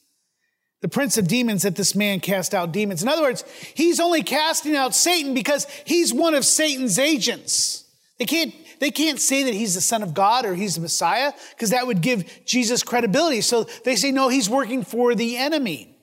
The 0.82 0.90
prince 0.90 1.18
of 1.18 1.30
demons 1.30 1.62
that 1.62 1.78
this 1.78 1.96
man 1.96 2.20
cast 2.20 2.54
out 2.54 2.74
demons. 2.74 3.02
In 3.02 3.08
other 3.08 3.22
words, 3.22 3.46
he's 3.74 4.02
only 4.02 4.24
casting 4.24 4.76
out 4.76 4.94
Satan 4.94 5.34
because 5.34 5.66
he's 5.86 6.14
one 6.14 6.36
of 6.36 6.44
Satan's 6.44 7.00
agents. 7.00 7.86
They 8.20 8.26
can't, 8.26 8.54
they 8.84 8.92
can't 8.92 9.22
say 9.22 9.44
that 9.44 9.54
he's 9.54 9.76
the 9.76 9.82
son 9.82 10.04
of 10.04 10.14
God 10.14 10.46
or 10.46 10.56
he's 10.56 10.76
the 10.76 10.82
Messiah 10.82 11.32
because 11.52 11.70
that 11.70 11.88
would 11.88 12.02
give 12.02 12.46
Jesus 12.46 12.84
credibility. 12.84 13.40
So 13.40 13.64
they 13.86 13.96
say, 13.96 14.12
no, 14.12 14.28
he's 14.28 14.50
working 14.50 14.84
for 14.84 15.16
the 15.16 15.38
enemy. 15.38 15.98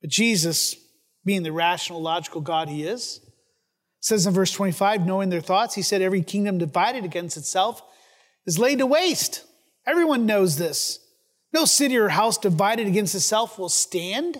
But 0.00 0.10
Jesus 0.10 0.76
being 1.24 1.42
the 1.42 1.50
rational, 1.50 2.00
logical 2.00 2.42
God 2.42 2.68
he 2.68 2.84
is. 2.84 3.20
says 3.98 4.24
in 4.24 4.32
verse 4.32 4.52
25, 4.52 5.04
knowing 5.04 5.30
their 5.30 5.40
thoughts, 5.40 5.74
he 5.74 5.82
said, 5.82 6.00
Every 6.00 6.22
kingdom 6.22 6.58
divided 6.58 7.04
against 7.04 7.36
itself 7.36 7.82
is 8.46 8.60
laid 8.60 8.78
to 8.78 8.86
waste. 8.86 9.44
Everyone 9.84 10.26
knows 10.26 10.58
this. 10.58 11.00
No 11.52 11.64
city 11.64 11.96
or 11.96 12.10
house 12.10 12.38
divided 12.38 12.86
against 12.86 13.16
itself 13.16 13.58
will 13.58 13.68
stand. 13.68 14.38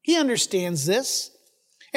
He 0.00 0.16
understands 0.16 0.86
this. 0.86 1.35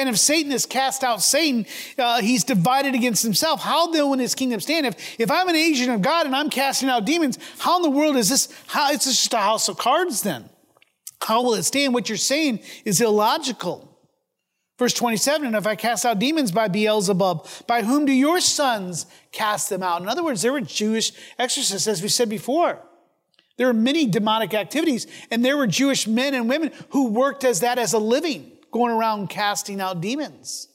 And 0.00 0.08
if 0.08 0.18
Satan 0.18 0.50
has 0.52 0.64
cast 0.64 1.04
out 1.04 1.22
Satan, 1.22 1.66
uh, 1.98 2.20
he's 2.20 2.42
divided 2.42 2.94
against 2.94 3.22
himself. 3.22 3.62
How 3.62 3.90
then 3.90 4.08
will 4.08 4.18
his 4.18 4.34
kingdom 4.34 4.60
stand? 4.60 4.86
If, 4.86 5.20
if 5.20 5.30
I'm 5.30 5.48
an 5.48 5.56
agent 5.56 5.90
of 5.90 6.00
God 6.00 6.24
and 6.26 6.34
I'm 6.34 6.48
casting 6.48 6.88
out 6.88 7.04
demons, 7.04 7.38
how 7.58 7.76
in 7.76 7.82
the 7.82 7.90
world 7.90 8.16
is 8.16 8.30
this? 8.30 8.48
How, 8.66 8.90
it's 8.92 9.04
just 9.04 9.34
a 9.34 9.38
house 9.38 9.68
of 9.68 9.76
cards 9.76 10.22
then. 10.22 10.48
How 11.22 11.42
will 11.42 11.54
it 11.54 11.64
stand? 11.64 11.92
What 11.92 12.08
you're 12.08 12.16
saying 12.18 12.60
is 12.84 13.00
illogical. 13.00 13.86
Verse 14.78 14.94
27, 14.94 15.46
and 15.46 15.54
if 15.54 15.66
I 15.66 15.74
cast 15.74 16.06
out 16.06 16.18
demons 16.18 16.52
by 16.52 16.68
Beelzebub, 16.68 17.46
by 17.66 17.82
whom 17.82 18.06
do 18.06 18.12
your 18.12 18.40
sons 18.40 19.04
cast 19.30 19.68
them 19.68 19.82
out? 19.82 20.00
In 20.00 20.08
other 20.08 20.24
words, 20.24 20.40
there 20.40 20.54
were 20.54 20.62
Jewish 20.62 21.12
exorcists, 21.38 21.86
as 21.86 22.00
we 22.00 22.08
said 22.08 22.30
before. 22.30 22.78
There 23.58 23.66
were 23.66 23.74
many 23.74 24.06
demonic 24.06 24.54
activities, 24.54 25.06
and 25.30 25.44
there 25.44 25.58
were 25.58 25.66
Jewish 25.66 26.06
men 26.06 26.32
and 26.32 26.48
women 26.48 26.72
who 26.92 27.08
worked 27.08 27.44
as 27.44 27.60
that 27.60 27.78
as 27.78 27.92
a 27.92 27.98
living, 27.98 28.52
going 28.70 28.92
around 28.92 29.28
casting 29.28 29.80
out 29.80 30.00
demons. 30.00 30.68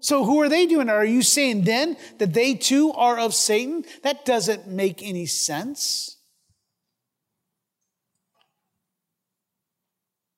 So 0.00 0.24
who 0.24 0.40
are 0.40 0.48
they 0.48 0.66
doing? 0.66 0.88
Are 0.88 1.04
you 1.04 1.22
saying 1.22 1.64
then 1.64 1.96
that 2.18 2.32
they 2.32 2.54
too 2.54 2.92
are 2.92 3.18
of 3.18 3.34
Satan? 3.34 3.84
That 4.02 4.24
doesn't 4.24 4.66
make 4.66 5.02
any 5.02 5.26
sense. 5.26 6.16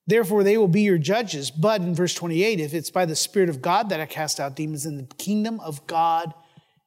Therefore, 0.06 0.42
they 0.42 0.58
will 0.58 0.68
be 0.68 0.82
your 0.82 0.98
judges. 0.98 1.50
But 1.50 1.80
in 1.80 1.94
verse 1.94 2.12
28, 2.12 2.58
if 2.58 2.74
it's 2.74 2.90
by 2.90 3.06
the 3.06 3.14
Spirit 3.14 3.48
of 3.48 3.62
God 3.62 3.88
that 3.90 4.00
I 4.00 4.06
cast 4.06 4.40
out 4.40 4.56
demons, 4.56 4.82
then 4.84 4.96
the 4.96 5.14
kingdom 5.14 5.60
of 5.60 5.86
God 5.86 6.34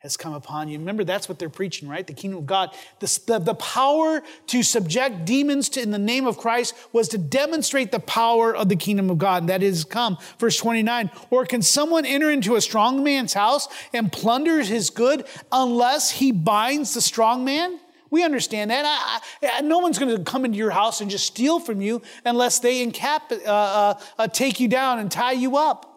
has 0.05 0.15
come 0.15 0.33
upon 0.33 0.67
you. 0.67 0.77
Remember, 0.77 1.03
that's 1.03 1.27
what 1.27 1.39
they're 1.39 1.49
preaching, 1.49 1.89
right? 1.89 2.05
The 2.05 2.13
kingdom 2.13 2.37
of 2.37 2.45
God. 2.45 2.75
The, 2.99 3.19
the, 3.25 3.39
the 3.39 3.55
power 3.55 4.21
to 4.47 4.61
subject 4.61 5.25
demons 5.25 5.67
to, 5.69 5.81
in 5.81 5.89
the 5.89 5.97
name 5.97 6.27
of 6.27 6.37
Christ 6.37 6.75
was 6.93 7.09
to 7.09 7.17
demonstrate 7.17 7.91
the 7.91 7.99
power 7.99 8.55
of 8.55 8.69
the 8.69 8.75
kingdom 8.75 9.09
of 9.09 9.17
God. 9.17 9.47
That 9.47 9.63
is 9.63 9.83
come. 9.83 10.19
Verse 10.37 10.57
29. 10.57 11.09
Or 11.31 11.45
can 11.47 11.63
someone 11.63 12.05
enter 12.05 12.29
into 12.29 12.55
a 12.55 12.61
strong 12.61 13.03
man's 13.03 13.33
house 13.33 13.67
and 13.93 14.11
plunder 14.11 14.61
his 14.61 14.91
good 14.91 15.25
unless 15.51 16.11
he 16.11 16.31
binds 16.31 16.93
the 16.93 17.01
strong 17.01 17.43
man? 17.43 17.79
We 18.11 18.23
understand 18.23 18.69
that. 18.69 18.85
I, 18.85 19.57
I, 19.57 19.61
no 19.61 19.79
one's 19.79 19.97
going 19.97 20.15
to 20.15 20.23
come 20.23 20.45
into 20.45 20.59
your 20.59 20.69
house 20.69 21.01
and 21.01 21.09
just 21.09 21.25
steal 21.25 21.59
from 21.59 21.81
you 21.81 22.03
unless 22.23 22.59
they 22.59 22.85
encap, 22.85 23.31
uh, 23.31 23.49
uh, 23.49 23.99
uh, 24.19 24.27
take 24.27 24.59
you 24.59 24.67
down 24.67 24.99
and 24.99 25.11
tie 25.11 25.31
you 25.31 25.57
up. 25.57 25.94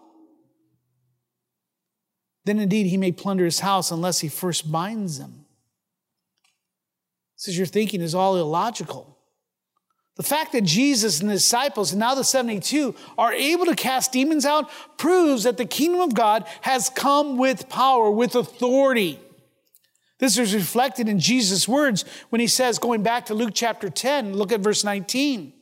Then 2.45 2.59
indeed 2.59 2.87
he 2.87 2.97
may 2.97 3.13
plunder 3.13 3.45
his 3.45 3.61
house 3.61 3.91
unless 3.91 4.21
he 4.21 4.29
first 4.29 4.71
binds 4.71 5.19
them. 5.19 5.45
Says 7.37 7.57
your 7.57 7.67
thinking 7.67 8.01
is 8.01 8.15
all 8.15 8.37
illogical. 8.37 9.17
The 10.17 10.25
fact 10.25 10.51
that 10.53 10.65
Jesus 10.65 11.21
and 11.21 11.31
the 11.31 11.35
disciples, 11.35 11.93
and 11.93 12.01
now 12.01 12.17
the 12.17 12.25
72, 12.25 12.95
are 13.17 13.33
able 13.33 13.67
to 13.67 13.77
cast 13.77 14.11
demons 14.11 14.45
out 14.45 14.69
proves 14.97 15.45
that 15.45 15.57
the 15.57 15.65
kingdom 15.65 16.01
of 16.01 16.15
God 16.15 16.45
has 16.63 16.91
come 16.91 17.37
with 17.37 17.69
power, 17.69 18.11
with 18.11 18.35
authority. 18.35 19.21
This 20.19 20.37
is 20.37 20.53
reflected 20.53 21.09
in 21.09 21.21
Jesus' 21.21 21.69
words 21.69 22.05
when 22.31 22.41
he 22.41 22.49
says, 22.49 22.81
going 22.81 23.05
back 23.05 23.27
to 23.27 23.35
Luke 23.35 23.53
chapter 23.55 23.89
10, 23.89 24.35
look 24.35 24.51
at 24.51 24.59
verse 24.59 24.83
19. 24.83 25.53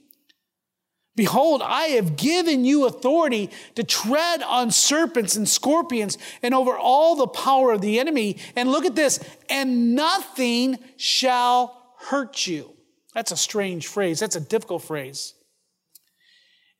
Behold, 1.16 1.62
I 1.64 1.84
have 1.84 2.16
given 2.16 2.66
you 2.66 2.86
authority 2.86 3.50
to 3.74 3.82
tread 3.82 4.42
on 4.42 4.70
serpents 4.70 5.34
and 5.34 5.48
scorpions 5.48 6.18
and 6.42 6.54
over 6.54 6.76
all 6.76 7.16
the 7.16 7.26
power 7.26 7.72
of 7.72 7.80
the 7.80 7.98
enemy. 7.98 8.36
And 8.54 8.70
look 8.70 8.84
at 8.84 8.94
this, 8.94 9.18
and 9.48 9.94
nothing 9.94 10.78
shall 10.98 11.94
hurt 11.98 12.46
you. 12.46 12.70
That's 13.14 13.32
a 13.32 13.36
strange 13.36 13.86
phrase. 13.86 14.20
That's 14.20 14.36
a 14.36 14.40
difficult 14.40 14.82
phrase. 14.82 15.32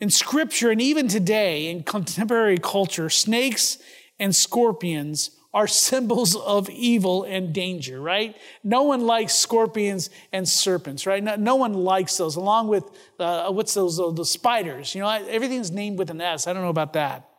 In 0.01 0.11
scripture 0.11 0.71
and 0.71 0.83
even 0.83 1.09
today 1.09 1.69
in 1.69 1.83
contemporary 1.83 2.59
culture, 2.59 3.09
snakes 3.09 3.79
and 4.19 4.37
scorpions 4.37 5.31
are 5.57 5.67
symbols 5.67 6.37
of 6.37 6.69
evil 6.69 7.25
and 7.25 7.55
danger, 7.55 7.99
right? 7.99 8.37
No 8.63 8.83
one 8.83 9.07
likes 9.07 9.33
scorpions 9.33 10.11
and 10.31 10.47
serpents, 10.47 11.07
right? 11.07 11.25
No, 11.25 11.37
no 11.37 11.57
one 11.57 11.73
likes 11.73 12.19
those, 12.19 12.37
along 12.37 12.69
with, 12.69 12.85
uh, 13.19 13.51
what's 13.51 13.73
those, 13.73 13.99
uh, 13.99 14.11
the 14.11 14.27
spiders. 14.27 14.95
You 14.95 15.01
know, 15.01 15.09
everything's 15.09 15.71
named 15.71 15.99
with 15.99 16.11
an 16.11 16.21
S. 16.21 16.47
I 16.47 16.53
don't 16.53 16.61
know 16.61 16.69
about 16.69 16.93
that. 16.93 17.31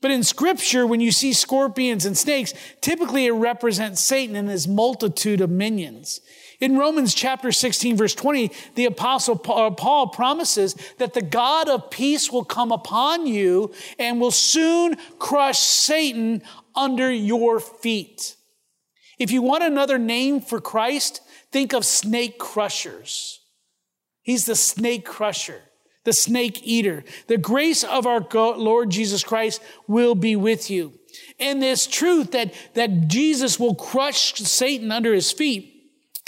But 0.00 0.12
in 0.12 0.22
scripture, 0.22 0.86
when 0.86 1.00
you 1.00 1.10
see 1.10 1.32
scorpions 1.32 2.06
and 2.06 2.16
snakes, 2.16 2.54
typically 2.80 3.26
it 3.26 3.32
represents 3.32 4.00
Satan 4.00 4.36
and 4.36 4.48
his 4.48 4.68
multitude 4.68 5.40
of 5.40 5.50
minions. 5.50 6.20
In 6.60 6.78
Romans 6.78 7.14
chapter 7.14 7.52
16, 7.52 7.96
verse 7.96 8.14
20, 8.14 8.50
the 8.76 8.86
apostle 8.86 9.40
uh, 9.48 9.70
Paul 9.70 10.08
promises 10.08 10.74
that 10.98 11.12
the 11.12 11.20
God 11.20 11.68
of 11.68 11.90
peace 11.90 12.32
will 12.32 12.44
come 12.44 12.72
upon 12.72 13.26
you 13.26 13.74
and 13.98 14.20
will 14.20 14.30
soon 14.30 14.96
crush 15.18 15.58
Satan 15.58 16.42
under 16.76 17.10
your 17.10 17.58
feet. 17.60 18.36
If 19.18 19.30
you 19.30 19.42
want 19.42 19.64
another 19.64 19.98
name 19.98 20.40
for 20.40 20.60
Christ, 20.60 21.20
think 21.50 21.72
of 21.72 21.84
snake 21.84 22.38
crushers. 22.38 23.40
He's 24.22 24.46
the 24.46 24.56
snake 24.56 25.04
crusher, 25.06 25.62
the 26.04 26.12
snake 26.12 26.60
eater. 26.62 27.04
The 27.28 27.38
grace 27.38 27.82
of 27.84 28.06
our 28.06 28.20
Lord 28.30 28.90
Jesus 28.90 29.24
Christ 29.24 29.62
will 29.86 30.14
be 30.14 30.36
with 30.36 30.70
you. 30.70 30.92
And 31.38 31.62
this 31.62 31.86
truth 31.86 32.32
that, 32.32 32.52
that 32.74 33.08
Jesus 33.08 33.58
will 33.58 33.74
crush 33.74 34.34
Satan 34.34 34.92
under 34.92 35.14
his 35.14 35.32
feet 35.32 35.72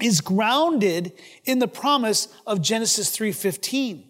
is 0.00 0.20
grounded 0.20 1.12
in 1.44 1.58
the 1.58 1.68
promise 1.68 2.28
of 2.46 2.62
Genesis 2.62 3.11
3:15. 3.11 4.04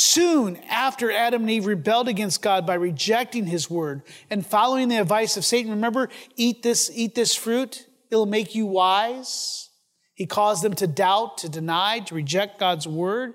Soon 0.00 0.58
after 0.68 1.10
Adam 1.10 1.42
and 1.42 1.50
Eve 1.50 1.66
rebelled 1.66 2.06
against 2.06 2.40
God 2.40 2.64
by 2.64 2.74
rejecting 2.74 3.46
his 3.46 3.68
word 3.68 4.02
and 4.30 4.46
following 4.46 4.86
the 4.86 4.98
advice 4.98 5.36
of 5.36 5.44
Satan, 5.44 5.72
remember, 5.72 6.08
eat 6.36 6.62
this, 6.62 6.88
eat 6.94 7.16
this 7.16 7.34
fruit, 7.34 7.84
it'll 8.08 8.24
make 8.24 8.54
you 8.54 8.64
wise. 8.64 9.70
He 10.14 10.24
caused 10.24 10.62
them 10.62 10.74
to 10.74 10.86
doubt, 10.86 11.38
to 11.38 11.48
deny, 11.48 11.98
to 11.98 12.14
reject 12.14 12.60
God's 12.60 12.86
word. 12.86 13.34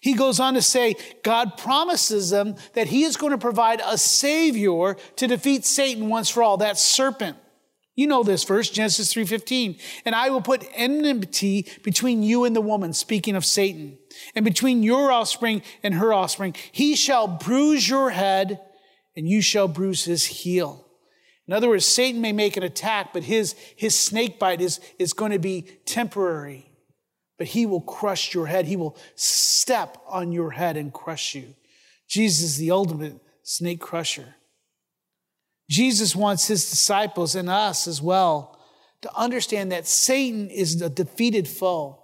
He 0.00 0.14
goes 0.14 0.38
on 0.38 0.54
to 0.54 0.62
say, 0.62 0.94
God 1.24 1.56
promises 1.56 2.30
them 2.30 2.54
that 2.74 2.86
he 2.86 3.02
is 3.02 3.16
going 3.16 3.32
to 3.32 3.38
provide 3.38 3.82
a 3.84 3.98
savior 3.98 4.94
to 5.16 5.26
defeat 5.26 5.64
Satan 5.64 6.08
once 6.08 6.28
for 6.28 6.44
all, 6.44 6.58
that 6.58 6.78
serpent. 6.78 7.36
You 7.96 8.08
know 8.08 8.24
this 8.24 8.42
verse, 8.42 8.70
Genesis 8.70 9.12
3:15. 9.12 9.78
And 10.04 10.14
I 10.14 10.30
will 10.30 10.40
put 10.40 10.66
enmity 10.74 11.66
between 11.82 12.22
you 12.22 12.44
and 12.44 12.54
the 12.54 12.60
woman, 12.60 12.92
speaking 12.92 13.36
of 13.36 13.44
Satan, 13.44 13.98
and 14.34 14.44
between 14.44 14.82
your 14.82 15.12
offspring 15.12 15.62
and 15.82 15.94
her 15.94 16.12
offspring. 16.12 16.54
He 16.72 16.96
shall 16.96 17.28
bruise 17.28 17.88
your 17.88 18.10
head, 18.10 18.60
and 19.16 19.28
you 19.28 19.40
shall 19.40 19.68
bruise 19.68 20.04
his 20.04 20.24
heel. 20.24 20.84
In 21.46 21.52
other 21.52 21.68
words, 21.68 21.84
Satan 21.84 22.20
may 22.20 22.32
make 22.32 22.56
an 22.56 22.62
attack, 22.62 23.12
but 23.12 23.24
his, 23.24 23.54
his 23.76 23.98
snake 23.98 24.38
bite 24.38 24.60
is, 24.60 24.80
is 24.98 25.12
going 25.12 25.32
to 25.32 25.38
be 25.38 25.62
temporary. 25.84 26.70
But 27.36 27.48
he 27.48 27.66
will 27.66 27.82
crush 27.82 28.32
your 28.32 28.46
head. 28.46 28.64
He 28.64 28.76
will 28.76 28.96
step 29.14 29.98
on 30.08 30.32
your 30.32 30.52
head 30.52 30.76
and 30.76 30.92
crush 30.92 31.34
you. 31.34 31.54
Jesus 32.08 32.44
is 32.44 32.56
the 32.56 32.70
ultimate 32.70 33.20
snake 33.42 33.80
crusher. 33.80 34.36
Jesus 35.68 36.14
wants 36.14 36.46
his 36.46 36.68
disciples 36.68 37.34
and 37.34 37.48
us 37.48 37.86
as 37.86 38.02
well 38.02 38.58
to 39.02 39.14
understand 39.16 39.72
that 39.72 39.86
Satan 39.86 40.48
is 40.48 40.80
a 40.80 40.90
defeated 40.90 41.48
foe 41.48 42.00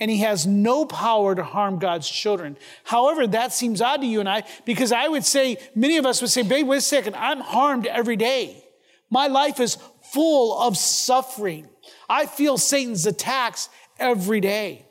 and 0.00 0.10
he 0.10 0.18
has 0.18 0.46
no 0.46 0.84
power 0.84 1.34
to 1.34 1.44
harm 1.44 1.78
God's 1.78 2.08
children. 2.08 2.56
However, 2.84 3.26
that 3.28 3.52
seems 3.52 3.80
odd 3.80 4.00
to 4.00 4.06
you 4.06 4.20
and 4.20 4.28
I 4.28 4.42
because 4.64 4.92
I 4.92 5.06
would 5.08 5.24
say, 5.24 5.58
many 5.74 5.96
of 5.96 6.06
us 6.06 6.20
would 6.20 6.30
say, 6.30 6.42
babe, 6.42 6.66
wait 6.66 6.78
a 6.78 6.80
second, 6.80 7.14
I'm 7.14 7.40
harmed 7.40 7.86
every 7.86 8.16
day. 8.16 8.64
My 9.10 9.28
life 9.28 9.60
is 9.60 9.78
full 10.12 10.58
of 10.60 10.76
suffering. 10.76 11.68
I 12.08 12.26
feel 12.26 12.58
Satan's 12.58 13.06
attacks 13.06 13.68
every 13.98 14.40
day. 14.40 14.86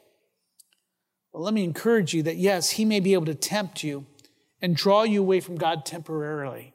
Well, 1.34 1.44
let 1.44 1.54
me 1.54 1.64
encourage 1.64 2.14
you 2.14 2.24
that 2.24 2.38
yes, 2.38 2.72
he 2.72 2.86
may 2.86 3.00
be 3.00 3.14
able 3.14 3.26
to 3.26 3.36
tempt 3.36 3.84
you 3.84 4.06
and 4.62 4.76
draw 4.76 5.04
you 5.04 5.22
away 5.22 5.40
from 5.40 5.58
God 5.58 5.86
temporarily. 5.86 6.71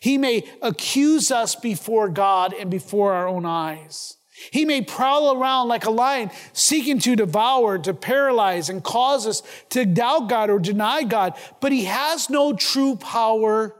He 0.00 0.18
may 0.18 0.44
accuse 0.62 1.30
us 1.30 1.54
before 1.54 2.08
God 2.08 2.52
and 2.52 2.70
before 2.70 3.12
our 3.12 3.28
own 3.28 3.44
eyes. 3.44 4.16
He 4.50 4.64
may 4.66 4.82
prowl 4.82 5.40
around 5.40 5.68
like 5.68 5.86
a 5.86 5.90
lion, 5.90 6.30
seeking 6.52 6.98
to 7.00 7.16
devour, 7.16 7.78
to 7.78 7.94
paralyze, 7.94 8.68
and 8.68 8.84
cause 8.84 9.26
us 9.26 9.42
to 9.70 9.86
doubt 9.86 10.28
God 10.28 10.50
or 10.50 10.58
deny 10.58 11.04
God, 11.04 11.38
but 11.60 11.72
he 11.72 11.84
has 11.84 12.28
no 12.28 12.52
true 12.52 12.96
power 12.96 13.74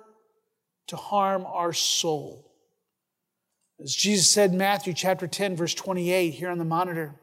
to 0.87 0.97
harm 0.97 1.45
our 1.47 1.75
soul. 1.75 2.51
As 3.83 3.95
Jesus 3.95 4.31
said 4.31 4.53
in 4.53 4.59
Matthew 4.59 4.95
chapter 4.95 5.27
10, 5.27 5.57
verse 5.57 5.75
28, 5.75 6.31
here 6.31 6.49
on 6.49 6.59
the 6.59 6.65
monitor, 6.65 7.15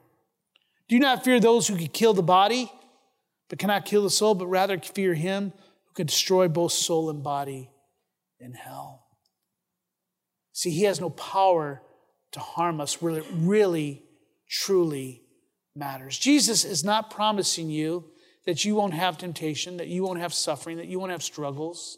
do 0.88 1.00
not 1.00 1.24
fear 1.24 1.40
those 1.40 1.68
who 1.68 1.76
can 1.76 1.88
kill 1.88 2.14
the 2.14 2.22
body, 2.22 2.72
but 3.50 3.58
cannot 3.58 3.86
kill 3.86 4.04
the 4.04 4.12
soul, 4.12 4.36
but 4.36 4.46
rather 4.46 4.78
fear 4.78 5.16
him 5.16 5.54
who 5.86 5.94
can 5.96 6.06
destroy 6.06 6.48
both 6.48 6.72
soul 6.72 7.10
and 7.10 7.24
body 7.24 7.70
in 8.44 8.54
hell. 8.54 9.04
See, 10.52 10.70
he 10.70 10.84
has 10.84 11.00
no 11.00 11.10
power 11.10 11.82
to 12.34 12.40
harm 12.40 12.82
us 12.82 13.02
where 13.02 13.18
it 13.18 13.26
really, 13.32 14.04
truly 14.50 15.22
matters. 15.76 16.18
Jesus 16.18 16.64
is 16.66 16.84
not 16.84 17.10
promising 17.10 17.70
you 17.70 18.06
that 18.46 18.66
you 18.66 18.76
won't 18.76 18.94
have 18.94 19.18
temptation, 19.18 19.78
that 19.78 19.88
you 19.88 20.04
won't 20.04 20.20
have 20.20 20.34
suffering, 20.34 20.78
that 20.78 20.88
you 20.88 21.00
won't 21.00 21.12
have 21.12 21.24
struggles, 21.24 21.98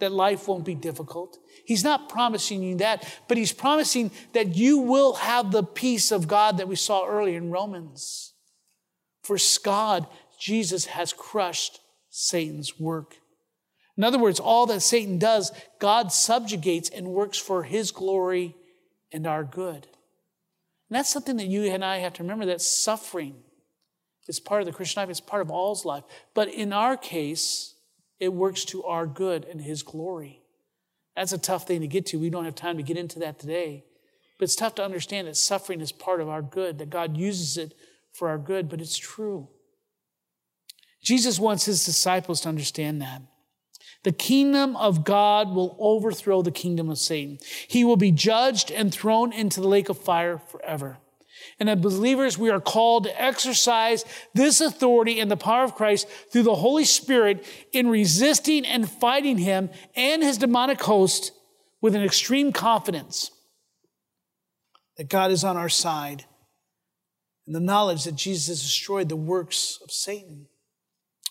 that 0.00 0.10
life 0.10 0.48
won't 0.48 0.64
be 0.64 0.74
difficult. 0.74 1.38
He's 1.64 1.84
not 1.84 2.08
promising 2.08 2.62
you 2.62 2.76
that, 2.76 3.06
but 3.28 3.36
he's 3.36 3.52
promising 3.52 4.10
that 4.32 4.56
you 4.56 4.78
will 4.78 5.14
have 5.14 5.52
the 5.52 5.62
peace 5.62 6.10
of 6.10 6.26
God 6.26 6.58
that 6.58 6.68
we 6.68 6.76
saw 6.76 7.06
earlier 7.06 7.36
in 7.36 7.50
Romans. 7.50 8.32
For 9.22 9.36
God, 9.62 10.06
Jesus 10.40 10.86
has 10.86 11.12
crushed 11.12 11.78
Satan's 12.10 12.80
work. 12.80 13.16
In 13.96 14.04
other 14.04 14.18
words, 14.18 14.40
all 14.40 14.66
that 14.66 14.80
Satan 14.80 15.18
does, 15.18 15.52
God 15.78 16.12
subjugates 16.12 16.88
and 16.88 17.08
works 17.08 17.38
for 17.38 17.62
his 17.62 17.90
glory 17.90 18.56
and 19.12 19.26
our 19.26 19.44
good. 19.44 19.86
And 20.88 20.98
that's 20.98 21.10
something 21.10 21.36
that 21.36 21.46
you 21.46 21.64
and 21.64 21.84
I 21.84 21.98
have 21.98 22.14
to 22.14 22.22
remember 22.22 22.46
that 22.46 22.62
suffering 22.62 23.36
is 24.28 24.40
part 24.40 24.62
of 24.62 24.66
the 24.66 24.72
Christian 24.72 25.00
life, 25.00 25.10
it's 25.10 25.20
part 25.20 25.42
of 25.42 25.50
all's 25.50 25.84
life. 25.84 26.04
But 26.34 26.48
in 26.48 26.72
our 26.72 26.96
case, 26.96 27.74
it 28.18 28.32
works 28.32 28.64
to 28.66 28.84
our 28.84 29.06
good 29.06 29.44
and 29.44 29.60
his 29.60 29.82
glory. 29.82 30.42
That's 31.16 31.32
a 31.32 31.38
tough 31.38 31.66
thing 31.66 31.80
to 31.80 31.86
get 31.86 32.06
to. 32.06 32.18
We 32.18 32.30
don't 32.30 32.44
have 32.44 32.54
time 32.54 32.76
to 32.78 32.82
get 32.82 32.96
into 32.96 33.18
that 33.18 33.38
today. 33.38 33.84
But 34.38 34.44
it's 34.44 34.56
tough 34.56 34.74
to 34.76 34.84
understand 34.84 35.28
that 35.28 35.36
suffering 35.36 35.80
is 35.80 35.92
part 35.92 36.20
of 36.20 36.28
our 36.28 36.42
good, 36.42 36.78
that 36.78 36.90
God 36.90 37.16
uses 37.16 37.56
it 37.56 37.74
for 38.12 38.28
our 38.28 38.38
good, 38.38 38.68
but 38.68 38.80
it's 38.80 38.96
true. 38.96 39.48
Jesus 41.02 41.38
wants 41.38 41.64
his 41.64 41.84
disciples 41.84 42.40
to 42.42 42.48
understand 42.48 43.02
that. 43.02 43.22
The 44.04 44.12
kingdom 44.12 44.76
of 44.76 45.04
God 45.04 45.54
will 45.54 45.76
overthrow 45.78 46.42
the 46.42 46.50
kingdom 46.50 46.90
of 46.90 46.98
Satan. 46.98 47.38
He 47.68 47.84
will 47.84 47.96
be 47.96 48.10
judged 48.10 48.70
and 48.70 48.92
thrown 48.92 49.32
into 49.32 49.60
the 49.60 49.68
lake 49.68 49.88
of 49.88 49.98
fire 49.98 50.38
forever. 50.38 50.98
And 51.58 51.70
as 51.70 51.78
believers, 51.78 52.38
we 52.38 52.50
are 52.50 52.60
called 52.60 53.04
to 53.04 53.22
exercise 53.22 54.04
this 54.34 54.60
authority 54.60 55.20
and 55.20 55.30
the 55.30 55.36
power 55.36 55.64
of 55.64 55.74
Christ 55.74 56.08
through 56.32 56.42
the 56.42 56.56
Holy 56.56 56.84
Spirit 56.84 57.46
in 57.72 57.88
resisting 57.88 58.66
and 58.66 58.90
fighting 58.90 59.38
him 59.38 59.70
and 59.94 60.22
his 60.22 60.38
demonic 60.38 60.80
host 60.82 61.32
with 61.80 61.94
an 61.94 62.02
extreme 62.02 62.52
confidence 62.52 63.30
that 64.96 65.08
God 65.08 65.30
is 65.30 65.44
on 65.44 65.56
our 65.56 65.68
side 65.68 66.24
and 67.46 67.54
the 67.54 67.60
knowledge 67.60 68.04
that 68.04 68.14
Jesus 68.14 68.62
destroyed 68.62 69.08
the 69.08 69.16
works 69.16 69.78
of 69.82 69.90
Satan. 69.90 70.46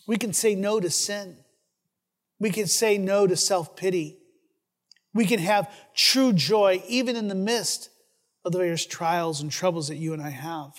We 0.07 0.17
can 0.17 0.33
say 0.33 0.55
no 0.55 0.79
to 0.79 0.89
sin. 0.89 1.37
We 2.41 2.49
can 2.49 2.65
say 2.65 2.97
no 2.97 3.27
to 3.27 3.37
self 3.37 3.75
pity. 3.77 4.17
We 5.13 5.25
can 5.25 5.39
have 5.39 5.71
true 5.95 6.33
joy 6.33 6.81
even 6.87 7.15
in 7.15 7.27
the 7.27 7.35
midst 7.35 7.89
of 8.43 8.51
the 8.51 8.57
various 8.57 8.85
trials 8.85 9.41
and 9.41 9.51
troubles 9.51 9.89
that 9.89 9.97
you 9.97 10.13
and 10.13 10.21
I 10.21 10.29
have. 10.29 10.73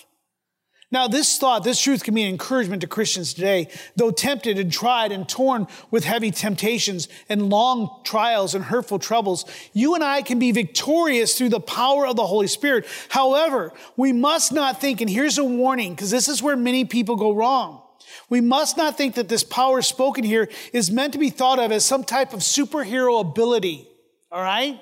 Now, 0.91 1.07
this 1.07 1.37
thought, 1.39 1.63
this 1.63 1.81
truth 1.81 2.03
can 2.03 2.13
be 2.13 2.23
an 2.23 2.29
encouragement 2.29 2.81
to 2.81 2.87
Christians 2.87 3.33
today. 3.33 3.69
Though 3.95 4.11
tempted 4.11 4.59
and 4.59 4.71
tried 4.71 5.11
and 5.11 5.27
torn 5.27 5.67
with 5.89 6.03
heavy 6.03 6.31
temptations 6.31 7.07
and 7.29 7.49
long 7.49 8.01
trials 8.03 8.53
and 8.53 8.65
hurtful 8.65 8.99
troubles, 8.99 9.45
you 9.71 9.95
and 9.95 10.03
I 10.03 10.21
can 10.21 10.39
be 10.39 10.51
victorious 10.51 11.37
through 11.37 11.49
the 11.49 11.61
power 11.61 12.05
of 12.05 12.17
the 12.17 12.27
Holy 12.27 12.47
Spirit. 12.47 12.85
However, 13.07 13.71
we 13.95 14.11
must 14.11 14.51
not 14.51 14.81
think, 14.81 14.99
and 14.99 15.09
here's 15.09 15.37
a 15.37 15.45
warning, 15.45 15.95
because 15.95 16.11
this 16.11 16.27
is 16.27 16.43
where 16.43 16.57
many 16.57 16.83
people 16.83 17.15
go 17.15 17.31
wrong. 17.31 17.82
We 18.29 18.41
must 18.41 18.77
not 18.77 18.97
think 18.97 19.15
that 19.15 19.29
this 19.29 19.43
power 19.43 19.81
spoken 19.81 20.23
here 20.23 20.49
is 20.71 20.91
meant 20.91 21.13
to 21.13 21.19
be 21.19 21.29
thought 21.29 21.59
of 21.59 21.71
as 21.71 21.85
some 21.85 22.03
type 22.03 22.33
of 22.33 22.39
superhero 22.39 23.21
ability. 23.21 23.87
All 24.31 24.41
right? 24.41 24.79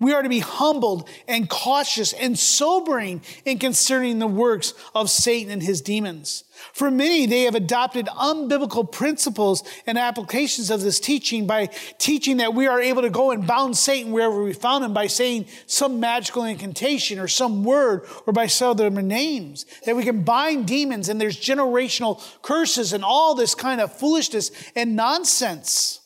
We 0.00 0.12
are 0.12 0.22
to 0.22 0.28
be 0.28 0.38
humbled 0.38 1.08
and 1.26 1.48
cautious 1.48 2.12
and 2.12 2.38
sobering 2.38 3.20
in 3.44 3.58
concerning 3.58 4.20
the 4.20 4.28
works 4.28 4.72
of 4.94 5.10
Satan 5.10 5.50
and 5.50 5.62
his 5.62 5.80
demons. 5.80 6.44
For 6.72 6.88
many, 6.88 7.26
they 7.26 7.42
have 7.42 7.56
adopted 7.56 8.06
unbiblical 8.06 8.90
principles 8.90 9.64
and 9.86 9.98
applications 9.98 10.70
of 10.70 10.82
this 10.82 11.00
teaching 11.00 11.48
by 11.48 11.66
teaching 11.98 12.36
that 12.36 12.54
we 12.54 12.68
are 12.68 12.80
able 12.80 13.02
to 13.02 13.10
go 13.10 13.32
and 13.32 13.44
bound 13.44 13.76
Satan 13.76 14.12
wherever 14.12 14.42
we 14.42 14.52
found 14.52 14.84
him 14.84 14.94
by 14.94 15.08
saying 15.08 15.46
some 15.66 15.98
magical 15.98 16.44
incantation 16.44 17.18
or 17.18 17.26
some 17.26 17.64
word 17.64 18.06
or 18.24 18.32
by 18.32 18.46
some 18.46 18.70
of 18.70 18.76
their 18.76 18.90
names. 18.90 19.66
That 19.84 19.96
we 19.96 20.04
can 20.04 20.22
bind 20.22 20.68
demons 20.68 21.08
and 21.08 21.20
there's 21.20 21.40
generational 21.40 22.22
curses 22.42 22.92
and 22.92 23.04
all 23.04 23.34
this 23.34 23.56
kind 23.56 23.80
of 23.80 23.96
foolishness 23.96 24.52
and 24.76 24.94
nonsense. 24.94 25.97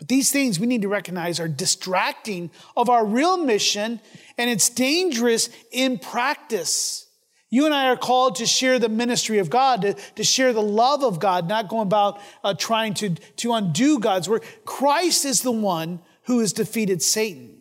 But 0.00 0.08
these 0.08 0.32
things 0.32 0.58
we 0.58 0.66
need 0.66 0.80
to 0.80 0.88
recognize 0.88 1.38
are 1.38 1.46
distracting 1.46 2.50
of 2.74 2.88
our 2.88 3.04
real 3.04 3.36
mission, 3.36 4.00
and 4.38 4.48
it's 4.48 4.70
dangerous 4.70 5.50
in 5.70 5.98
practice. 5.98 7.06
You 7.50 7.66
and 7.66 7.74
I 7.74 7.88
are 7.88 7.98
called 7.98 8.36
to 8.36 8.46
share 8.46 8.78
the 8.78 8.88
ministry 8.88 9.40
of 9.40 9.50
God, 9.50 9.82
to, 9.82 9.92
to 9.92 10.24
share 10.24 10.54
the 10.54 10.62
love 10.62 11.04
of 11.04 11.20
God, 11.20 11.46
not 11.50 11.68
going 11.68 11.82
about 11.82 12.18
uh, 12.42 12.54
trying 12.54 12.94
to, 12.94 13.10
to 13.10 13.52
undo 13.52 13.98
God's 13.98 14.26
work. 14.26 14.42
Christ 14.64 15.26
is 15.26 15.42
the 15.42 15.52
one 15.52 16.00
who 16.24 16.38
has 16.38 16.54
defeated 16.54 17.02
Satan, 17.02 17.60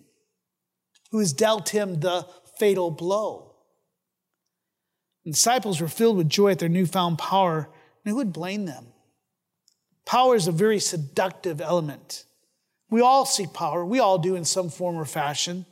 who 1.12 1.20
has 1.20 1.34
dealt 1.34 1.68
him 1.70 2.00
the 2.00 2.26
fatal 2.58 2.90
blow. 2.90 3.54
The 5.26 5.32
disciples 5.32 5.82
were 5.82 5.90
filled 5.90 6.16
with 6.16 6.30
joy 6.30 6.52
at 6.52 6.60
their 6.60 6.70
newfound 6.70 7.18
power, 7.18 7.70
and 8.06 8.12
who 8.12 8.16
would 8.16 8.32
blame 8.32 8.64
them? 8.64 8.86
Power 10.06 10.36
is 10.36 10.48
a 10.48 10.54
very 10.54 10.80
seductive 10.80 11.60
element. 11.60 12.24
We 12.90 13.02
all 13.02 13.26
seek 13.26 13.54
power. 13.54 13.86
We 13.86 14.00
all 14.00 14.18
do 14.18 14.36
in 14.36 14.46
some 14.46 14.70
form 14.70 14.98
or 14.98 15.06
fashion. 15.06 15.66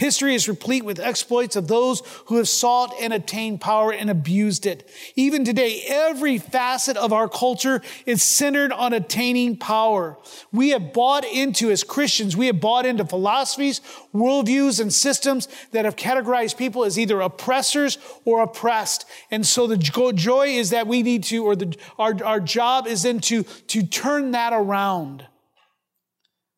History 0.00 0.34
is 0.34 0.48
replete 0.48 0.82
with 0.82 0.98
exploits 0.98 1.56
of 1.56 1.68
those 1.68 2.02
who 2.28 2.36
have 2.36 2.48
sought 2.48 2.94
and 3.02 3.12
attained 3.12 3.60
power 3.60 3.92
and 3.92 4.08
abused 4.08 4.64
it. 4.64 4.88
Even 5.14 5.44
today, 5.44 5.84
every 5.86 6.38
facet 6.38 6.96
of 6.96 7.12
our 7.12 7.28
culture 7.28 7.82
is 8.06 8.22
centered 8.22 8.72
on 8.72 8.94
attaining 8.94 9.58
power. 9.58 10.16
We 10.52 10.70
have 10.70 10.94
bought 10.94 11.26
into, 11.26 11.70
as 11.70 11.84
Christians, 11.84 12.34
we 12.34 12.46
have 12.46 12.62
bought 12.62 12.86
into 12.86 13.04
philosophies, 13.04 13.82
worldviews, 14.14 14.80
and 14.80 14.90
systems 14.90 15.48
that 15.72 15.84
have 15.84 15.96
categorized 15.96 16.56
people 16.56 16.84
as 16.84 16.98
either 16.98 17.20
oppressors 17.20 17.98
or 18.24 18.42
oppressed. 18.42 19.04
And 19.30 19.46
so 19.46 19.66
the 19.66 19.76
joy 19.76 20.46
is 20.46 20.70
that 20.70 20.86
we 20.86 21.02
need 21.02 21.24
to, 21.24 21.44
or 21.44 21.54
the, 21.54 21.76
our, 21.98 22.24
our 22.24 22.40
job 22.40 22.86
is 22.86 23.02
then 23.02 23.20
to, 23.20 23.42
to 23.42 23.82
turn 23.82 24.30
that 24.30 24.54
around. 24.54 25.26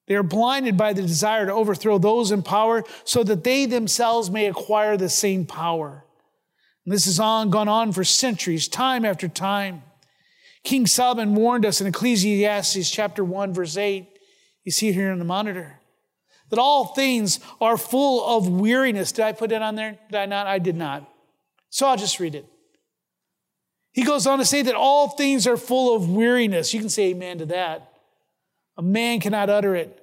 They 0.08 0.14
are 0.14 0.22
blinded 0.22 0.76
by 0.76 0.92
the 0.92 1.02
desire 1.02 1.46
to 1.46 1.52
overthrow 1.52 1.98
those 1.98 2.32
in 2.32 2.42
power 2.42 2.84
so 3.04 3.22
that 3.22 3.44
they 3.44 3.66
themselves 3.66 4.30
may 4.30 4.46
acquire 4.46 4.96
the 4.96 5.08
same 5.08 5.46
power. 5.46 6.04
And 6.84 6.92
this 6.92 7.04
has 7.04 7.20
on, 7.20 7.50
gone 7.50 7.68
on 7.68 7.92
for 7.92 8.02
centuries, 8.02 8.66
time 8.66 9.04
after 9.04 9.28
time. 9.28 9.82
King 10.64 10.86
Solomon 10.86 11.34
warned 11.34 11.64
us 11.64 11.80
in 11.80 11.86
Ecclesiastes 11.86 12.90
chapter 12.90 13.24
1, 13.24 13.54
verse 13.54 13.76
8. 13.76 14.06
You 14.64 14.72
see 14.72 14.88
it 14.88 14.94
here 14.94 15.12
on 15.12 15.18
the 15.18 15.24
monitor. 15.24 15.78
That 16.50 16.58
all 16.58 16.86
things 16.86 17.40
are 17.60 17.76
full 17.76 18.36
of 18.36 18.48
weariness. 18.48 19.12
Did 19.12 19.24
I 19.24 19.32
put 19.32 19.52
it 19.52 19.62
on 19.62 19.74
there? 19.74 19.98
Did 20.10 20.18
I 20.18 20.26
not? 20.26 20.46
I 20.46 20.58
did 20.58 20.76
not. 20.76 21.08
So 21.70 21.86
I'll 21.86 21.96
just 21.96 22.20
read 22.20 22.34
it. 22.34 22.46
He 23.92 24.04
goes 24.04 24.26
on 24.26 24.38
to 24.38 24.44
say 24.44 24.62
that 24.62 24.74
all 24.74 25.08
things 25.08 25.46
are 25.46 25.56
full 25.56 25.96
of 25.96 26.10
weariness. 26.10 26.74
You 26.74 26.80
can 26.80 26.88
say 26.88 27.10
amen 27.10 27.38
to 27.38 27.46
that. 27.46 27.91
A 28.76 28.82
man 28.82 29.20
cannot 29.20 29.50
utter 29.50 29.76
it. 29.76 29.98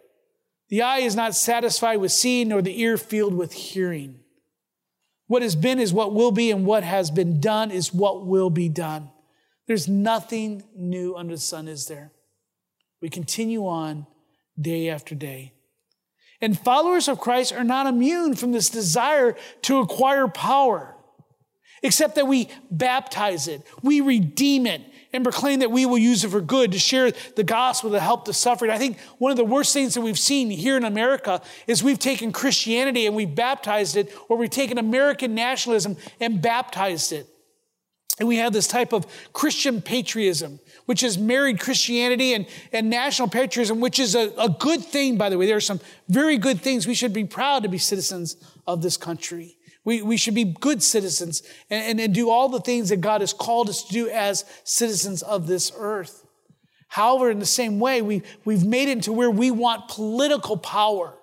The 0.70 0.84
eye 0.84 1.00
is 1.00 1.16
not 1.16 1.36
satisfied 1.36 1.98
with 1.98 2.12
seeing, 2.12 2.50
nor 2.50 2.62
the 2.62 2.80
ear 2.82 2.98
filled 2.98 3.34
with 3.34 3.54
hearing. 3.54 4.20
What 5.28 5.42
has 5.42 5.56
been 5.56 5.80
is 5.80 5.94
what 5.94 6.14
will 6.14 6.32
be, 6.32 6.52
and 6.52 6.66
what 6.66 6.84
has 6.84 7.12
been 7.12 7.40
done 7.40 7.72
is 7.72 7.94
what 7.94 8.26
will 8.26 8.50
be 8.50 8.70
done. 8.70 9.10
There's 9.68 9.88
nothing 9.88 10.64
new 10.76 11.16
under 11.16 11.36
the 11.36 11.42
sun, 11.42 11.68
is 11.68 11.86
there? 11.86 12.12
We 13.02 13.10
continue 13.10 13.68
on 13.68 14.08
day 14.60 14.90
after 14.90 15.16
day. 15.16 15.54
And 16.42 16.58
followers 16.58 17.08
of 17.08 17.20
Christ 17.20 17.54
are 17.54 17.64
not 17.64 17.88
immune 17.88 18.36
from 18.36 18.52
this 18.52 18.70
desire 18.70 19.36
to 19.64 19.80
acquire 19.80 20.28
power, 20.28 20.96
except 21.84 22.16
that 22.16 22.28
we 22.28 22.50
baptize 22.72 23.48
it, 23.48 23.62
we 23.82 24.02
redeem 24.02 24.66
it, 24.66 24.82
and 25.12 25.24
proclaim 25.24 25.60
that 25.60 25.72
we 25.72 25.86
will 25.86 25.98
use 25.98 26.24
it 26.24 26.30
for 26.30 26.42
good 26.42 26.72
to 26.72 26.80
share 26.80 27.12
the 27.36 27.44
gospel 27.44 27.92
to 27.92 28.00
help 28.00 28.26
the 28.26 28.34
suffering. 28.34 28.72
I 28.72 28.78
think 28.78 29.00
one 29.18 29.32
of 29.32 29.38
the 29.38 29.46
worst 29.46 29.74
things 29.74 29.96
that 29.96 30.02
we've 30.02 30.20
seen 30.20 30.50
here 30.50 30.78
in 30.78 30.84
America 30.84 31.42
is 31.68 31.84
we've 31.84 32.00
taken 32.00 32.32
Christianity 32.32 33.06
and 33.08 33.16
we've 33.16 33.34
baptized 33.34 33.98
it, 33.98 34.16
or 34.28 34.38
we've 34.38 34.50
taken 34.50 34.78
American 34.78 35.34
nationalism 35.34 35.98
and 36.20 36.42
baptized 36.42 37.12
it. 37.12 37.28
And 38.20 38.28
we 38.28 38.36
have 38.36 38.52
this 38.52 38.68
type 38.68 38.92
of 38.92 39.08
Christian 39.32 39.82
patriotism, 39.82 40.60
which 40.86 41.04
is 41.04 41.18
married 41.18 41.60
Christianity 41.60 42.34
and, 42.34 42.46
and 42.74 42.90
national 42.90 43.30
patriotism, 43.30 43.80
which 43.80 43.98
is 43.98 44.14
a, 44.14 44.34
a 44.38 44.50
good 44.50 44.84
thing, 44.84 45.18
by 45.18 45.30
the 45.30 45.38
way. 45.38 45.46
There 45.46 45.56
are 45.56 45.62
some 45.62 45.80
very 46.10 46.38
good 46.38 46.60
things. 46.60 46.86
We 46.86 46.96
should 46.96 47.14
be 47.14 47.24
proud 47.24 47.64
to 47.64 47.70
be 47.70 47.78
citizens 47.78 48.36
of 48.68 48.82
this 48.82 48.98
country. 48.98 49.56
We, 49.86 50.02
we 50.02 50.18
should 50.18 50.36
be 50.36 50.44
good 50.44 50.84
citizens 50.84 51.42
and, 51.70 51.84
and, 51.84 52.00
and 52.00 52.14
do 52.14 52.30
all 52.30 52.50
the 52.50 52.60
things 52.60 52.90
that 52.90 53.02
God 53.02 53.22
has 53.22 53.34
called 53.34 53.70
us 53.70 53.84
to 53.84 53.94
do 53.94 54.10
as 54.10 54.46
citizens 54.64 55.22
of 55.24 55.48
this 55.48 55.72
earth. 55.76 56.26
However, 56.90 57.30
in 57.30 57.40
the 57.40 57.46
same 57.46 57.80
way, 57.80 58.02
we, 58.02 58.24
we've 58.46 58.66
made 58.66 58.90
it 58.90 59.04
to 59.04 59.14
where 59.14 59.32
we 59.32 59.52
want 59.52 59.88
political 59.88 60.58
power. 60.58 61.16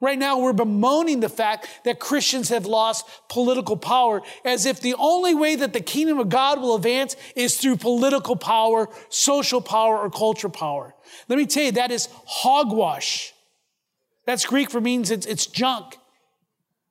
Right 0.00 0.18
now, 0.18 0.38
we're 0.38 0.52
bemoaning 0.52 1.20
the 1.20 1.28
fact 1.28 1.66
that 1.84 1.98
Christians 1.98 2.50
have 2.50 2.66
lost 2.66 3.04
political 3.28 3.76
power 3.76 4.22
as 4.44 4.64
if 4.64 4.80
the 4.80 4.94
only 4.94 5.34
way 5.34 5.56
that 5.56 5.72
the 5.72 5.80
kingdom 5.80 6.20
of 6.20 6.28
God 6.28 6.60
will 6.60 6.76
advance 6.76 7.16
is 7.34 7.56
through 7.56 7.78
political 7.78 8.36
power, 8.36 8.88
social 9.08 9.60
power, 9.60 9.98
or 9.98 10.08
cultural 10.08 10.52
power. 10.52 10.94
Let 11.26 11.36
me 11.36 11.46
tell 11.46 11.64
you, 11.64 11.72
that 11.72 11.90
is 11.90 12.08
hogwash. 12.26 13.34
That's 14.24 14.44
Greek 14.44 14.70
for 14.70 14.80
means 14.80 15.10
it's, 15.10 15.26
it's 15.26 15.46
junk. 15.46 15.97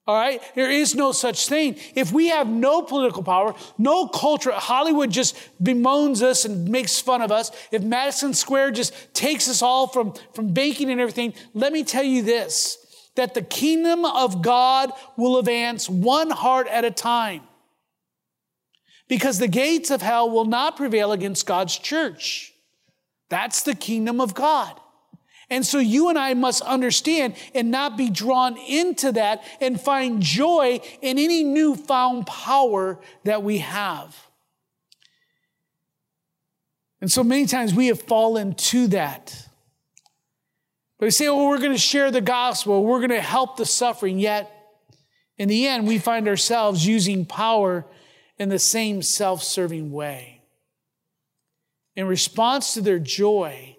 All 0.08 0.16
right? 0.16 0.42
There 0.56 0.72
is 0.72 0.96
no 0.96 1.12
such 1.12 1.48
thing. 1.48 1.76
If 1.94 2.14
we 2.14 2.30
have 2.30 2.48
no 2.48 2.82
political 2.82 3.24
power, 3.24 3.54
no 3.78 4.08
culture, 4.08 4.52
Hollywood 4.54 5.12
just 5.12 5.38
bemoans 5.62 6.24
us 6.24 6.46
and 6.46 6.70
makes 6.70 7.02
fun 7.02 7.22
of 7.22 7.30
us. 7.30 7.52
If 7.72 7.84
Madison 7.84 8.34
Square 8.34 8.72
just 8.72 9.14
takes 9.14 9.50
us 9.50 9.62
all 9.62 9.88
from, 9.88 10.14
from 10.34 10.54
banking 10.54 10.90
and 10.90 11.02
everything, 11.02 11.34
let 11.54 11.74
me 11.74 11.84
tell 11.84 12.04
you 12.04 12.24
this 12.24 12.78
that 13.16 13.34
the 13.34 13.42
kingdom 13.42 14.06
of 14.06 14.44
God 14.44 14.92
will 15.18 15.40
advance 15.40 15.90
one 15.90 16.30
heart 16.30 16.68
at 16.68 16.86
a 16.86 16.92
time. 16.92 17.42
Because 19.08 19.40
the 19.40 19.48
gates 19.48 19.90
of 19.90 20.04
hell 20.04 20.30
will 20.30 20.46
not 20.46 20.78
prevail 20.78 21.12
against 21.12 21.48
God's 21.48 21.78
church. 21.78 22.54
That's 23.30 23.64
the 23.64 23.74
kingdom 23.74 24.22
of 24.22 24.36
God. 24.36 24.80
And 25.50 25.66
so 25.66 25.80
you 25.80 26.10
and 26.10 26.20
I 26.20 26.34
must 26.34 26.62
understand 26.62 27.36
and 27.56 27.72
not 27.72 27.96
be 27.96 28.10
drawn 28.10 28.58
into 28.58 29.14
that 29.14 29.44
and 29.62 29.80
find 29.80 30.22
joy 30.22 30.82
in 31.02 31.18
any 31.18 31.44
newfound 31.44 32.28
power 32.28 33.00
that 33.24 33.44
we 33.44 33.60
have. 33.60 34.28
And 37.00 37.12
so 37.12 37.24
many 37.24 37.46
times 37.46 37.74
we 37.74 37.88
have 37.88 38.02
fallen 38.02 38.56
to 38.56 38.88
that. 38.88 39.48
But 41.00 41.06
we 41.06 41.12
say, 41.12 41.28
oh, 41.28 41.48
we're 41.48 41.60
going 41.60 41.72
to 41.72 41.78
share 41.78 42.12
the 42.12 42.22
gospel, 42.22 42.84
we're 42.84 43.00
going 43.00 43.12
to 43.12 43.22
help 43.22 43.58
the 43.58 43.66
suffering, 43.66 44.20
yet 44.20 44.52
in 45.38 45.48
the 45.48 45.68
end, 45.68 45.88
we 45.88 46.00
find 46.00 46.28
ourselves 46.28 46.86
using 46.86 47.26
power 47.26 47.86
in 48.38 48.50
the 48.50 48.60
same 48.60 49.02
self 49.02 49.44
serving 49.44 49.92
way. 49.92 50.42
In 51.96 52.08
response 52.08 52.74
to 52.74 52.82
their 52.82 53.00
joy, 53.00 53.77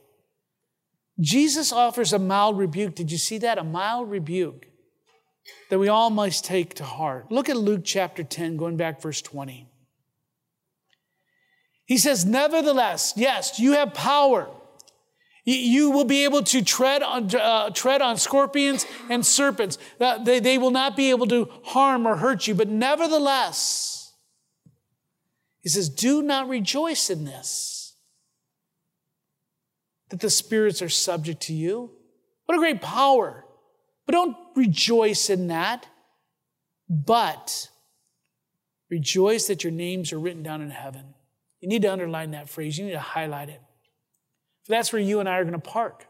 Jesus 1.21 1.73
offers 1.73 2.13
a 2.13 2.19
mild 2.19 2.59
rebuke. 2.59 2.95
Did 2.95 3.11
you 3.11 3.19
see 3.19 3.39
that? 3.39 3.59
A 3.59 3.65
mild 3.65 4.11
rebuke 4.11 4.67
that 5.71 5.79
we 5.79 5.89
all 5.89 6.11
must 6.11 6.45
take 6.45 6.75
to 6.75 6.85
heart. 6.85 7.31
Look 7.31 7.49
at 7.49 7.57
Luke 7.57 7.83
chapter 7.85 8.23
10, 8.23 8.57
going 8.57 8.77
back 8.77 9.01
verse 9.01 9.21
20. 9.23 9.69
He 11.87 11.99
says, 11.99 12.25
Nevertheless, 12.25 13.15
yes, 13.17 13.59
you 13.59 13.73
have 13.73 13.95
power. 13.95 14.49
You 15.45 15.91
will 15.91 16.05
be 16.05 16.25
able 16.25 16.43
to 16.43 16.63
tread 16.63 17.03
on, 17.03 17.35
uh, 17.35 17.71
tread 17.71 18.03
on 18.03 18.19
scorpions 18.19 18.85
and 19.09 19.25
serpents. 19.25 19.79
Uh, 19.99 20.23
they, 20.23 20.41
they 20.41 20.59
will 20.59 20.71
not 20.71 20.95
be 20.95 21.09
able 21.09 21.27
to 21.29 21.49
harm 21.65 22.07
or 22.07 22.17
hurt 22.17 22.47
you. 22.47 22.55
But 22.55 22.69
nevertheless, 22.69 24.13
he 25.63 25.71
says, 25.71 25.89
Do 25.89 26.21
not 26.21 26.49
rejoice 26.49 27.09
in 27.09 27.25
this 27.25 27.78
that 30.11 30.21
the 30.21 30.31
spirits 30.31 30.83
are 30.83 30.89
subject 30.89 31.43
to 31.43 31.53
you. 31.53 31.91
What 32.47 32.57
a 32.57 32.59
great 32.59 32.81
power. 32.81 33.45
But 34.07 34.13
don't 34.13 34.37
rejoice 34.57 35.29
in 35.29 35.49
that, 35.49 35.87
but 36.89 37.69
rejoice 38.91 39.47
that 39.49 39.65
your 39.65 39.73
names 39.73 40.13
are 40.13 40.19
written 40.19 40.43
down 40.43 40.63
in 40.63 40.71
heaven. 40.71 41.15
You 41.61 41.69
need 41.69 41.83
to 41.83 41.93
underline 41.93 42.31
that 42.31 42.49
phrase, 42.49 42.79
you 42.79 42.87
need 42.87 42.93
to 42.93 43.01
highlight 43.01 43.51
it. 43.51 43.61
For 44.65 44.71
that's 44.71 44.93
where 44.93 45.03
you 45.03 45.21
and 45.21 45.29
I 45.29 45.39
are 45.39 45.45
going 45.45 45.53
to 45.53 45.59
park. 45.59 46.07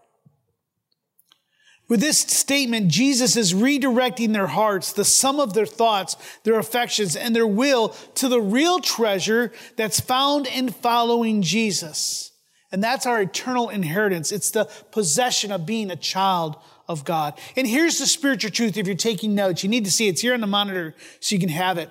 With 1.88 2.00
this 2.00 2.18
statement, 2.18 2.88
Jesus 2.88 3.34
is 3.34 3.54
redirecting 3.54 4.34
their 4.34 4.46
hearts, 4.46 4.92
the 4.92 5.06
sum 5.06 5.40
of 5.40 5.54
their 5.54 5.66
thoughts, 5.66 6.16
their 6.44 6.58
affections, 6.58 7.16
and 7.16 7.34
their 7.34 7.46
will 7.46 7.88
to 8.16 8.28
the 8.28 8.40
real 8.40 8.78
treasure 8.78 9.52
that's 9.76 9.98
found 9.98 10.46
in 10.46 10.68
following 10.68 11.40
Jesus. 11.40 12.27
And 12.70 12.82
that's 12.82 13.06
our 13.06 13.22
eternal 13.22 13.70
inheritance. 13.70 14.30
It's 14.30 14.50
the 14.50 14.66
possession 14.90 15.52
of 15.52 15.64
being 15.64 15.90
a 15.90 15.96
child 15.96 16.56
of 16.86 17.04
God. 17.04 17.38
And 17.56 17.66
here's 17.66 17.98
the 17.98 18.06
spiritual 18.06 18.50
truth 18.50 18.76
if 18.76 18.86
you're 18.86 18.96
taking 18.96 19.34
notes. 19.34 19.62
You 19.62 19.70
need 19.70 19.84
to 19.84 19.90
see 19.90 20.06
it. 20.06 20.10
It's 20.10 20.20
here 20.20 20.34
on 20.34 20.40
the 20.40 20.46
monitor 20.46 20.94
so 21.20 21.34
you 21.34 21.40
can 21.40 21.48
have 21.48 21.78
it. 21.78 21.90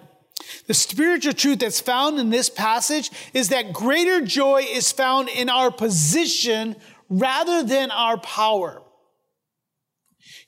The 0.68 0.74
spiritual 0.74 1.34
truth 1.34 1.60
that's 1.60 1.80
found 1.80 2.20
in 2.20 2.30
this 2.30 2.50
passage 2.50 3.12
is 3.34 3.50
that 3.50 3.74
greater 3.74 4.22
joy 4.22 4.66
is 4.70 4.92
found 4.92 5.30
in 5.30 5.50
our 5.50 5.72
position 5.72 6.76
rather 7.10 7.63
than 7.63 7.92
our 7.92 8.18
power. 8.18 8.82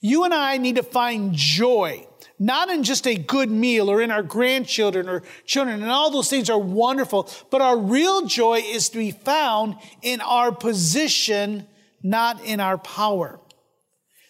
You 0.02 0.24
and 0.24 0.34
I 0.34 0.58
need 0.58 0.76
to 0.76 0.84
find 0.84 1.34
joy 1.34 2.08
not 2.40 2.70
in 2.70 2.84
just 2.84 3.06
a 3.06 3.16
good 3.16 3.52
meal 3.52 3.90
or 3.92 4.02
in 4.02 4.12
our 4.12 4.24
grandchildren 4.24 5.10
or 5.10 5.24
children, 5.46 5.82
and 5.82 5.92
all 5.92 6.10
those 6.10 6.30
things 6.30 6.50
are 6.50 6.58
wonderful, 6.58 7.30
but 7.52 7.62
our 7.62 7.78
real 7.78 8.26
joy 8.26 8.62
is 8.66 8.90
to 8.90 8.98
be 8.98 9.12
found 9.12 9.76
in 10.02 10.22
our 10.22 10.52
position, 10.54 11.68
not 12.02 12.44
in 12.46 12.60
our 12.60 12.78
power. 12.78 13.40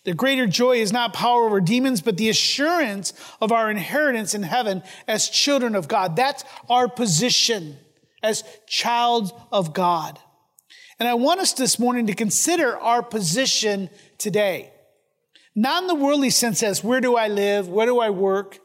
The 0.05 0.13
greater 0.15 0.47
joy 0.47 0.77
is 0.77 0.91
not 0.91 1.13
power 1.13 1.45
over 1.45 1.61
demons, 1.61 2.01
but 2.01 2.17
the 2.17 2.29
assurance 2.29 3.13
of 3.41 3.51
our 3.51 3.69
inheritance 3.69 4.33
in 4.33 4.41
heaven 4.41 4.81
as 5.07 5.29
children 5.29 5.75
of 5.75 5.87
God. 5.87 6.15
That's 6.15 6.43
our 6.67 6.87
position 6.87 7.77
as 8.23 8.43
child 8.65 9.31
of 9.51 9.73
God. 9.73 10.17
And 10.99 11.07
I 11.07 11.13
want 11.13 11.41
us 11.41 11.53
this 11.53 11.77
morning 11.77 12.07
to 12.07 12.15
consider 12.15 12.77
our 12.77 13.03
position 13.03 13.89
today. 14.17 14.73
Not 15.59 15.83
in 15.83 15.87
the 15.87 15.95
worldly 15.95 16.29
sense 16.29 16.63
as 16.63 16.85
where 16.85 17.01
do 17.01 17.17
I 17.17 17.27
live? 17.27 17.67
Where 17.67 17.85
do 17.85 17.99
I 17.99 18.11
work? 18.11 18.59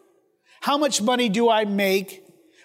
How 0.60 0.78
much 0.78 1.02
money 1.02 1.28
do 1.28 1.50
I 1.50 1.64
make? 1.64 2.24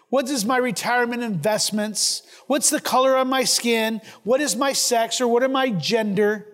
What 0.10 0.30
is 0.30 0.46
my 0.46 0.58
retirement 0.58 1.24
investments? 1.24 2.22
What's 2.46 2.70
the 2.70 2.80
color 2.80 3.18
of 3.18 3.26
my 3.26 3.44
skin? 3.44 4.02
What 4.24 4.40
is 4.40 4.56
my 4.56 4.72
sex 4.72 5.20
or 5.20 5.28
what 5.28 5.42
are 5.42 5.50
my 5.50 5.72
gender 5.72 6.46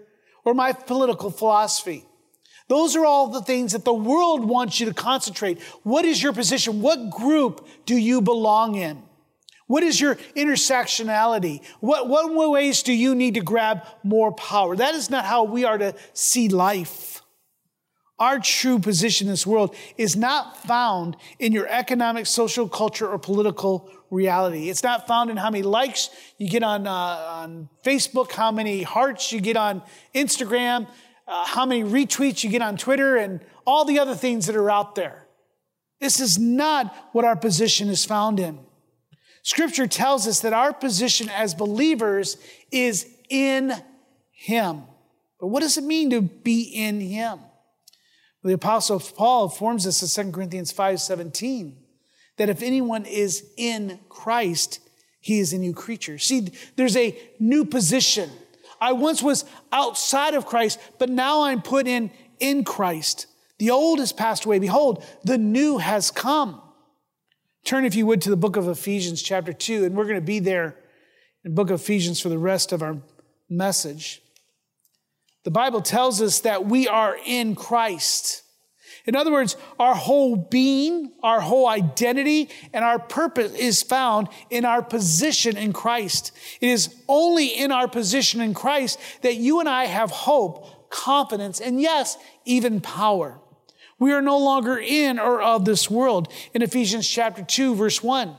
or 0.46 0.54
my 0.54 0.72
political 0.72 1.30
philosophy? 1.30 2.06
Those 2.70 2.96
are 2.96 3.06
all 3.06 3.28
the 3.28 3.42
things 3.42 3.74
that 3.74 3.84
the 3.84 3.94
world 3.94 4.46
wants 4.46 4.80
you 4.80 4.86
to 4.86 4.94
concentrate. 4.94 5.62
What 5.84 6.06
is 6.06 6.24
your 6.24 6.32
position? 6.32 6.82
What 6.82 7.10
group 7.10 7.68
do 7.86 7.98
you 7.98 8.22
belong 8.22 8.76
in? 8.76 9.04
What 9.68 9.84
is 9.84 10.00
your 10.00 10.16
intersectionality? 10.38 11.62
What, 11.82 12.08
what 12.08 12.52
ways 12.52 12.84
do 12.84 12.94
you 12.94 13.16
need 13.16 13.34
to 13.34 13.42
grab 13.42 13.86
more 14.02 14.32
power? 14.32 14.78
That 14.78 14.96
is 14.96 15.10
not 15.10 15.26
how 15.26 15.44
we 15.44 15.66
are 15.66 15.78
to 15.78 15.94
see 16.14 16.48
life. 16.48 17.15
Our 18.18 18.40
true 18.40 18.80
position 18.80 19.28
in 19.28 19.34
this 19.34 19.46
world 19.46 19.76
is 19.98 20.16
not 20.16 20.64
found 20.64 21.18
in 21.38 21.52
your 21.52 21.68
economic, 21.68 22.28
social, 22.28 22.70
culture, 22.70 23.08
or 23.08 23.20
political 23.20 23.92
reality. 24.10 24.70
It's 24.70 24.84
not 24.84 25.06
found 25.06 25.30
in 25.30 25.36
how 25.38 25.50
many 25.50 25.64
likes 25.64 26.10
you 26.38 26.50
get 26.50 26.64
on, 26.64 26.88
uh, 26.88 26.92
on 26.92 27.70
Facebook, 27.84 28.32
how 28.32 28.52
many 28.52 28.84
hearts 28.84 29.34
you 29.34 29.42
get 29.42 29.58
on 29.58 29.82
Instagram, 30.14 30.88
uh, 31.28 31.46
how 31.46 31.66
many 31.66 31.84
retweets 31.84 32.42
you 32.44 32.50
get 32.50 32.62
on 32.62 32.78
Twitter, 32.78 33.18
and 33.18 33.42
all 33.68 33.84
the 33.84 34.00
other 34.00 34.16
things 34.16 34.46
that 34.46 34.56
are 34.56 34.72
out 34.72 34.96
there. 34.96 35.28
This 36.00 36.22
is 36.22 36.38
not 36.38 36.96
what 37.12 37.26
our 37.26 37.36
position 37.36 37.90
is 37.90 38.06
found 38.06 38.40
in. 38.40 38.60
Scripture 39.44 39.88
tells 39.88 40.26
us 40.26 40.40
that 40.40 40.54
our 40.54 40.74
position 40.74 41.30
as 41.30 41.54
believers 41.54 42.38
is 42.72 43.06
in 43.30 43.74
Him. 44.32 44.84
But 45.40 45.48
what 45.48 45.60
does 45.62 45.78
it 45.78 45.84
mean 45.84 46.12
to 46.12 46.22
be 46.22 46.62
in 46.62 47.02
Him? 47.02 47.40
The 48.46 48.54
Apostle 48.54 49.00
Paul 49.00 49.46
informs 49.46 49.88
us 49.88 50.04
in 50.04 50.26
2 50.26 50.32
Corinthians 50.32 50.72
5:17 50.72 51.78
that 52.38 52.48
if 52.48 52.62
anyone 52.62 53.04
is 53.06 53.44
in 53.58 54.00
Christ, 54.08 54.80
he 55.20 55.40
is 55.40 55.52
a 55.52 55.58
new 55.58 55.74
creature. 55.74 56.20
See, 56.20 56.52
there's 56.76 56.96
a 56.96 57.18
new 57.40 57.66
position. 57.66 58.30
I 58.80 58.92
once 58.92 59.24
was 59.24 59.46
outside 59.72 60.36
of 60.36 60.46
Christ, 60.46 60.78
but 61.00 61.10
now 61.10 61.42
I'm 61.42 61.64
put 61.64 61.88
in 61.88 62.12
in 62.40 62.64
Christ. 62.64 63.26
The 63.58 63.72
old 63.72 63.98
has 63.98 64.14
passed 64.14 64.46
away. 64.46 64.60
Behold, 64.60 65.04
the 65.24 65.40
new 65.40 65.80
has 65.80 66.12
come. 66.12 66.62
Turn, 67.64 67.84
if 67.84 67.96
you 67.96 68.06
would, 68.06 68.22
to 68.22 68.30
the 68.30 68.38
book 68.38 68.58
of 68.58 68.68
Ephesians, 68.68 69.24
chapter 69.24 69.54
2, 69.54 69.86
and 69.86 69.96
we're 69.96 70.04
going 70.04 70.16
to 70.16 70.22
be 70.22 70.38
there 70.38 70.78
in 71.44 71.52
the 71.52 71.56
book 71.56 71.72
of 71.72 71.82
Ephesians 71.82 72.20
for 72.20 72.30
the 72.30 72.38
rest 72.38 72.72
of 72.72 72.84
our 72.84 73.02
message. 73.50 74.22
The 75.46 75.52
Bible 75.52 75.82
tells 75.82 76.24
us 76.24 76.40
that 76.40 76.66
we 76.66 76.88
are 76.88 77.16
in 77.24 77.54
Christ. 77.54 78.42
In 79.06 79.16
other 79.16 79.32
words, 79.32 79.56
our 79.80 79.94
whole 79.94 80.36
being, 80.36 81.12
our 81.22 81.40
whole 81.40 81.68
identity, 81.68 82.50
and 82.74 82.84
our 82.84 82.98
purpose 82.98 83.54
is 83.54 83.84
found 83.84 84.28
in 84.50 84.66
our 84.66 84.82
position 84.82 85.56
in 85.56 85.72
Christ. 85.72 86.32
It 86.62 86.70
is 86.70 86.96
only 87.08 87.46
in 87.46 87.72
our 87.72 87.88
position 87.88 88.42
in 88.42 88.56
Christ 88.56 89.00
that 89.22 89.36
you 89.36 89.60
and 89.60 89.70
I 89.70 89.86
have 89.86 90.10
hope, 90.10 90.90
confidence, 90.90 91.62
and 91.62 91.80
yes, 91.80 92.18
even 92.46 92.82
power. 92.82 93.40
We 94.00 94.14
are 94.14 94.24
no 94.24 94.40
longer 94.40 94.80
in 94.80 95.20
or 95.20 95.44
of 95.44 95.64
this 95.64 95.92
world. 95.92 96.28
In 96.56 96.64
Ephesians 96.64 97.08
chapter 97.08 97.44
2, 97.44 97.76
verse 97.76 98.02
1, 98.02 98.36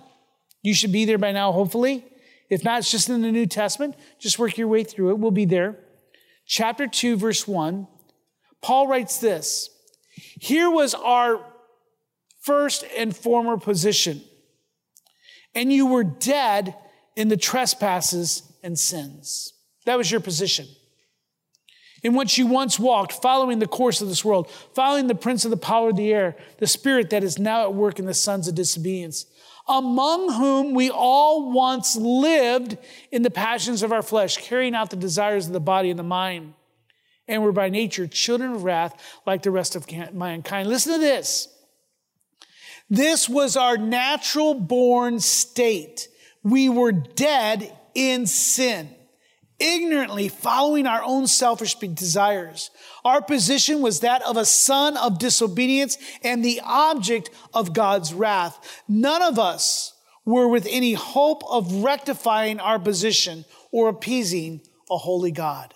you 0.62 0.74
should 0.74 0.90
be 0.90 1.04
there 1.04 1.18
by 1.18 1.30
now, 1.30 1.52
hopefully. 1.52 2.04
If 2.50 2.64
not, 2.64 2.80
it's 2.80 2.90
just 2.90 3.08
in 3.08 3.22
the 3.22 3.30
New 3.30 3.46
Testament. 3.46 3.94
Just 4.18 4.40
work 4.40 4.58
your 4.58 4.66
way 4.66 4.82
through 4.82 5.10
it. 5.10 5.18
We'll 5.18 5.30
be 5.30 5.44
there 5.44 5.78
chapter 6.46 6.86
2, 6.86 7.16
verse 7.16 7.46
1, 7.46 7.86
Paul 8.62 8.88
writes 8.88 9.18
this 9.18 9.70
Here 10.40 10.70
was 10.70 10.94
our 10.94 11.44
first 12.40 12.84
and 12.96 13.14
former 13.14 13.58
position, 13.58 14.22
and 15.54 15.72
you 15.72 15.86
were 15.86 16.04
dead 16.04 16.74
in 17.16 17.28
the 17.28 17.36
trespasses 17.36 18.42
and 18.62 18.78
sins. 18.78 19.52
That 19.84 19.98
was 19.98 20.10
your 20.10 20.20
position. 20.20 20.66
In 22.02 22.14
which 22.14 22.38
you 22.38 22.46
once 22.46 22.78
walked, 22.78 23.12
following 23.12 23.58
the 23.58 23.66
course 23.66 24.00
of 24.00 24.08
this 24.08 24.24
world, 24.24 24.50
following 24.74 25.06
the 25.06 25.14
prince 25.14 25.44
of 25.44 25.50
the 25.50 25.56
power 25.56 25.90
of 25.90 25.96
the 25.96 26.12
air, 26.12 26.36
the 26.58 26.66
spirit 26.66 27.10
that 27.10 27.24
is 27.24 27.38
now 27.38 27.62
at 27.62 27.74
work 27.74 27.98
in 27.98 28.04
the 28.04 28.14
sons 28.14 28.46
of 28.46 28.54
disobedience 28.54 29.26
among 29.68 30.32
whom 30.32 30.74
we 30.74 30.90
all 30.90 31.52
once 31.52 31.96
lived 31.96 32.78
in 33.10 33.22
the 33.22 33.30
passions 33.30 33.82
of 33.82 33.92
our 33.92 34.02
flesh, 34.02 34.36
carrying 34.36 34.74
out 34.74 34.90
the 34.90 34.96
desires 34.96 35.46
of 35.46 35.52
the 35.52 35.60
body 35.60 35.90
and 35.90 35.98
the 35.98 36.04
mind. 36.04 36.54
And 37.28 37.42
were 37.42 37.52
by 37.52 37.70
nature 37.70 38.06
children 38.06 38.52
of 38.52 38.62
wrath 38.62 38.94
like 39.26 39.42
the 39.42 39.50
rest 39.50 39.74
of 39.74 39.90
mankind. 40.14 40.68
Listen 40.68 40.92
to 40.92 40.98
this. 41.00 41.48
This 42.88 43.28
was 43.28 43.56
our 43.56 43.76
natural 43.76 44.54
born 44.54 45.18
state. 45.18 46.06
We 46.44 46.68
were 46.68 46.92
dead 46.92 47.76
in 47.94 48.26
sin 48.26 48.95
ignorantly 49.58 50.28
following 50.28 50.86
our 50.86 51.02
own 51.02 51.26
selfish 51.26 51.74
desires. 51.76 52.70
Our 53.04 53.22
position 53.22 53.80
was 53.80 54.00
that 54.00 54.22
of 54.22 54.36
a 54.36 54.44
son 54.44 54.96
of 54.96 55.18
disobedience 55.18 55.98
and 56.22 56.44
the 56.44 56.60
object 56.64 57.30
of 57.54 57.72
God's 57.72 58.12
wrath. 58.12 58.82
None 58.88 59.22
of 59.22 59.38
us 59.38 59.94
were 60.24 60.48
with 60.48 60.66
any 60.68 60.94
hope 60.94 61.42
of 61.48 61.84
rectifying 61.84 62.60
our 62.60 62.78
position 62.78 63.44
or 63.70 63.88
appeasing 63.88 64.60
a 64.90 64.96
holy 64.96 65.30
God. 65.30 65.72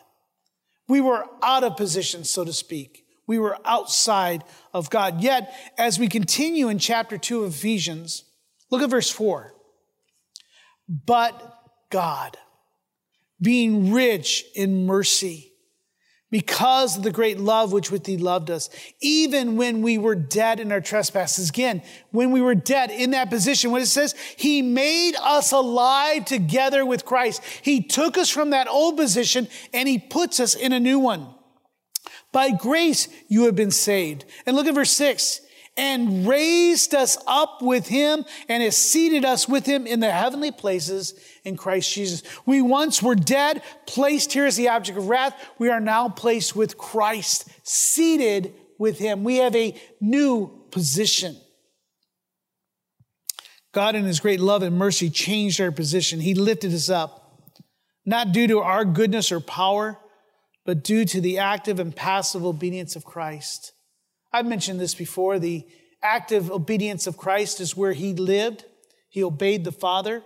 We 0.88 1.00
were 1.00 1.24
out 1.42 1.64
of 1.64 1.76
position, 1.76 2.24
so 2.24 2.44
to 2.44 2.52
speak. 2.52 3.04
We 3.26 3.38
were 3.38 3.58
outside 3.64 4.42
of 4.74 4.90
God. 4.90 5.22
Yet, 5.22 5.54
as 5.78 6.00
we 6.00 6.08
continue 6.08 6.68
in 6.68 6.80
chapter 6.80 7.16
2 7.16 7.44
of 7.44 7.54
Ephesians, 7.54 8.24
look 8.70 8.82
at 8.82 8.90
verse 8.90 9.08
4. 9.08 9.54
But 10.88 11.40
God 11.90 12.36
being 13.40 13.92
rich 13.92 14.44
in 14.54 14.86
mercy 14.86 15.50
because 16.30 16.96
of 16.96 17.02
the 17.02 17.10
great 17.10 17.38
love 17.38 17.72
which 17.72 17.90
with 17.90 18.04
thee 18.04 18.16
loved 18.16 18.50
us, 18.50 18.70
even 19.00 19.56
when 19.56 19.82
we 19.82 19.98
were 19.98 20.14
dead 20.14 20.60
in 20.60 20.70
our 20.70 20.80
trespasses. 20.80 21.50
Again, 21.50 21.82
when 22.12 22.30
we 22.30 22.40
were 22.40 22.54
dead 22.54 22.90
in 22.90 23.10
that 23.10 23.30
position, 23.30 23.72
when 23.72 23.82
it 23.82 23.86
says 23.86 24.14
he 24.36 24.62
made 24.62 25.16
us 25.20 25.52
alive 25.52 26.24
together 26.24 26.86
with 26.86 27.04
Christ, 27.04 27.42
he 27.62 27.82
took 27.82 28.16
us 28.16 28.30
from 28.30 28.50
that 28.50 28.68
old 28.68 28.96
position 28.96 29.48
and 29.74 29.88
he 29.88 29.98
puts 29.98 30.38
us 30.38 30.54
in 30.54 30.72
a 30.72 30.80
new 30.80 30.98
one. 30.98 31.34
By 32.32 32.50
grace, 32.52 33.08
you 33.28 33.46
have 33.46 33.56
been 33.56 33.72
saved. 33.72 34.24
And 34.46 34.54
look 34.54 34.66
at 34.66 34.74
verse 34.74 34.92
six 34.92 35.40
and 35.76 36.28
raised 36.28 36.94
us 36.94 37.16
up 37.26 37.60
with 37.60 37.88
him 37.88 38.24
and 38.48 38.62
has 38.62 38.76
seated 38.76 39.24
us 39.24 39.48
with 39.48 39.66
him 39.66 39.86
in 39.86 40.00
the 40.00 40.10
heavenly 40.10 40.52
places 40.52 41.14
in 41.44 41.56
Christ 41.56 41.92
Jesus. 41.92 42.22
We 42.46 42.62
once 42.62 43.02
were 43.02 43.14
dead, 43.14 43.62
placed 43.86 44.32
here 44.32 44.46
as 44.46 44.56
the 44.56 44.68
object 44.68 44.98
of 44.98 45.08
wrath. 45.08 45.34
We 45.58 45.70
are 45.70 45.80
now 45.80 46.08
placed 46.08 46.54
with 46.54 46.78
Christ, 46.78 47.48
seated 47.62 48.54
with 48.78 48.98
him. 48.98 49.24
We 49.24 49.36
have 49.36 49.54
a 49.56 49.74
new 50.00 50.64
position. 50.70 51.36
God, 53.72 53.94
in 53.94 54.04
his 54.04 54.20
great 54.20 54.40
love 54.40 54.62
and 54.62 54.76
mercy, 54.76 55.10
changed 55.10 55.60
our 55.60 55.70
position. 55.70 56.20
He 56.20 56.34
lifted 56.34 56.74
us 56.74 56.90
up, 56.90 57.40
not 58.04 58.32
due 58.32 58.48
to 58.48 58.60
our 58.60 58.84
goodness 58.84 59.30
or 59.30 59.40
power, 59.40 59.98
but 60.64 60.82
due 60.82 61.04
to 61.04 61.20
the 61.20 61.38
active 61.38 61.78
and 61.78 61.94
passive 61.94 62.44
obedience 62.44 62.96
of 62.96 63.04
Christ. 63.04 63.72
I've 64.32 64.46
mentioned 64.46 64.80
this 64.80 64.94
before. 64.94 65.38
The 65.38 65.66
active 66.02 66.50
obedience 66.50 67.06
of 67.06 67.16
Christ 67.16 67.60
is 67.60 67.76
where 67.76 67.92
he 67.92 68.14
lived. 68.14 68.64
He 69.08 69.22
obeyed 69.24 69.64
the 69.64 69.72
Father, 69.72 70.22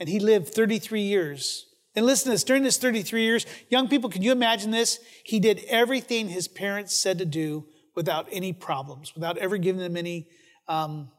and 0.00 0.08
he 0.08 0.18
lived 0.18 0.48
33 0.48 1.02
years. 1.02 1.66
And 1.94 2.06
listen 2.06 2.26
to 2.26 2.30
this 2.30 2.44
during 2.44 2.62
this 2.62 2.78
33 2.78 3.22
years, 3.22 3.46
young 3.68 3.88
people, 3.88 4.08
can 4.08 4.22
you 4.22 4.32
imagine 4.32 4.70
this? 4.70 4.98
He 5.24 5.38
did 5.38 5.62
everything 5.68 6.28
his 6.28 6.48
parents 6.48 6.96
said 6.96 7.18
to 7.18 7.26
do 7.26 7.66
without 7.94 8.26
any 8.32 8.52
problems, 8.52 9.14
without 9.14 9.36
ever 9.38 9.58
giving 9.58 9.80
them 9.80 9.96
any 9.96 10.28
um, 10.66 11.10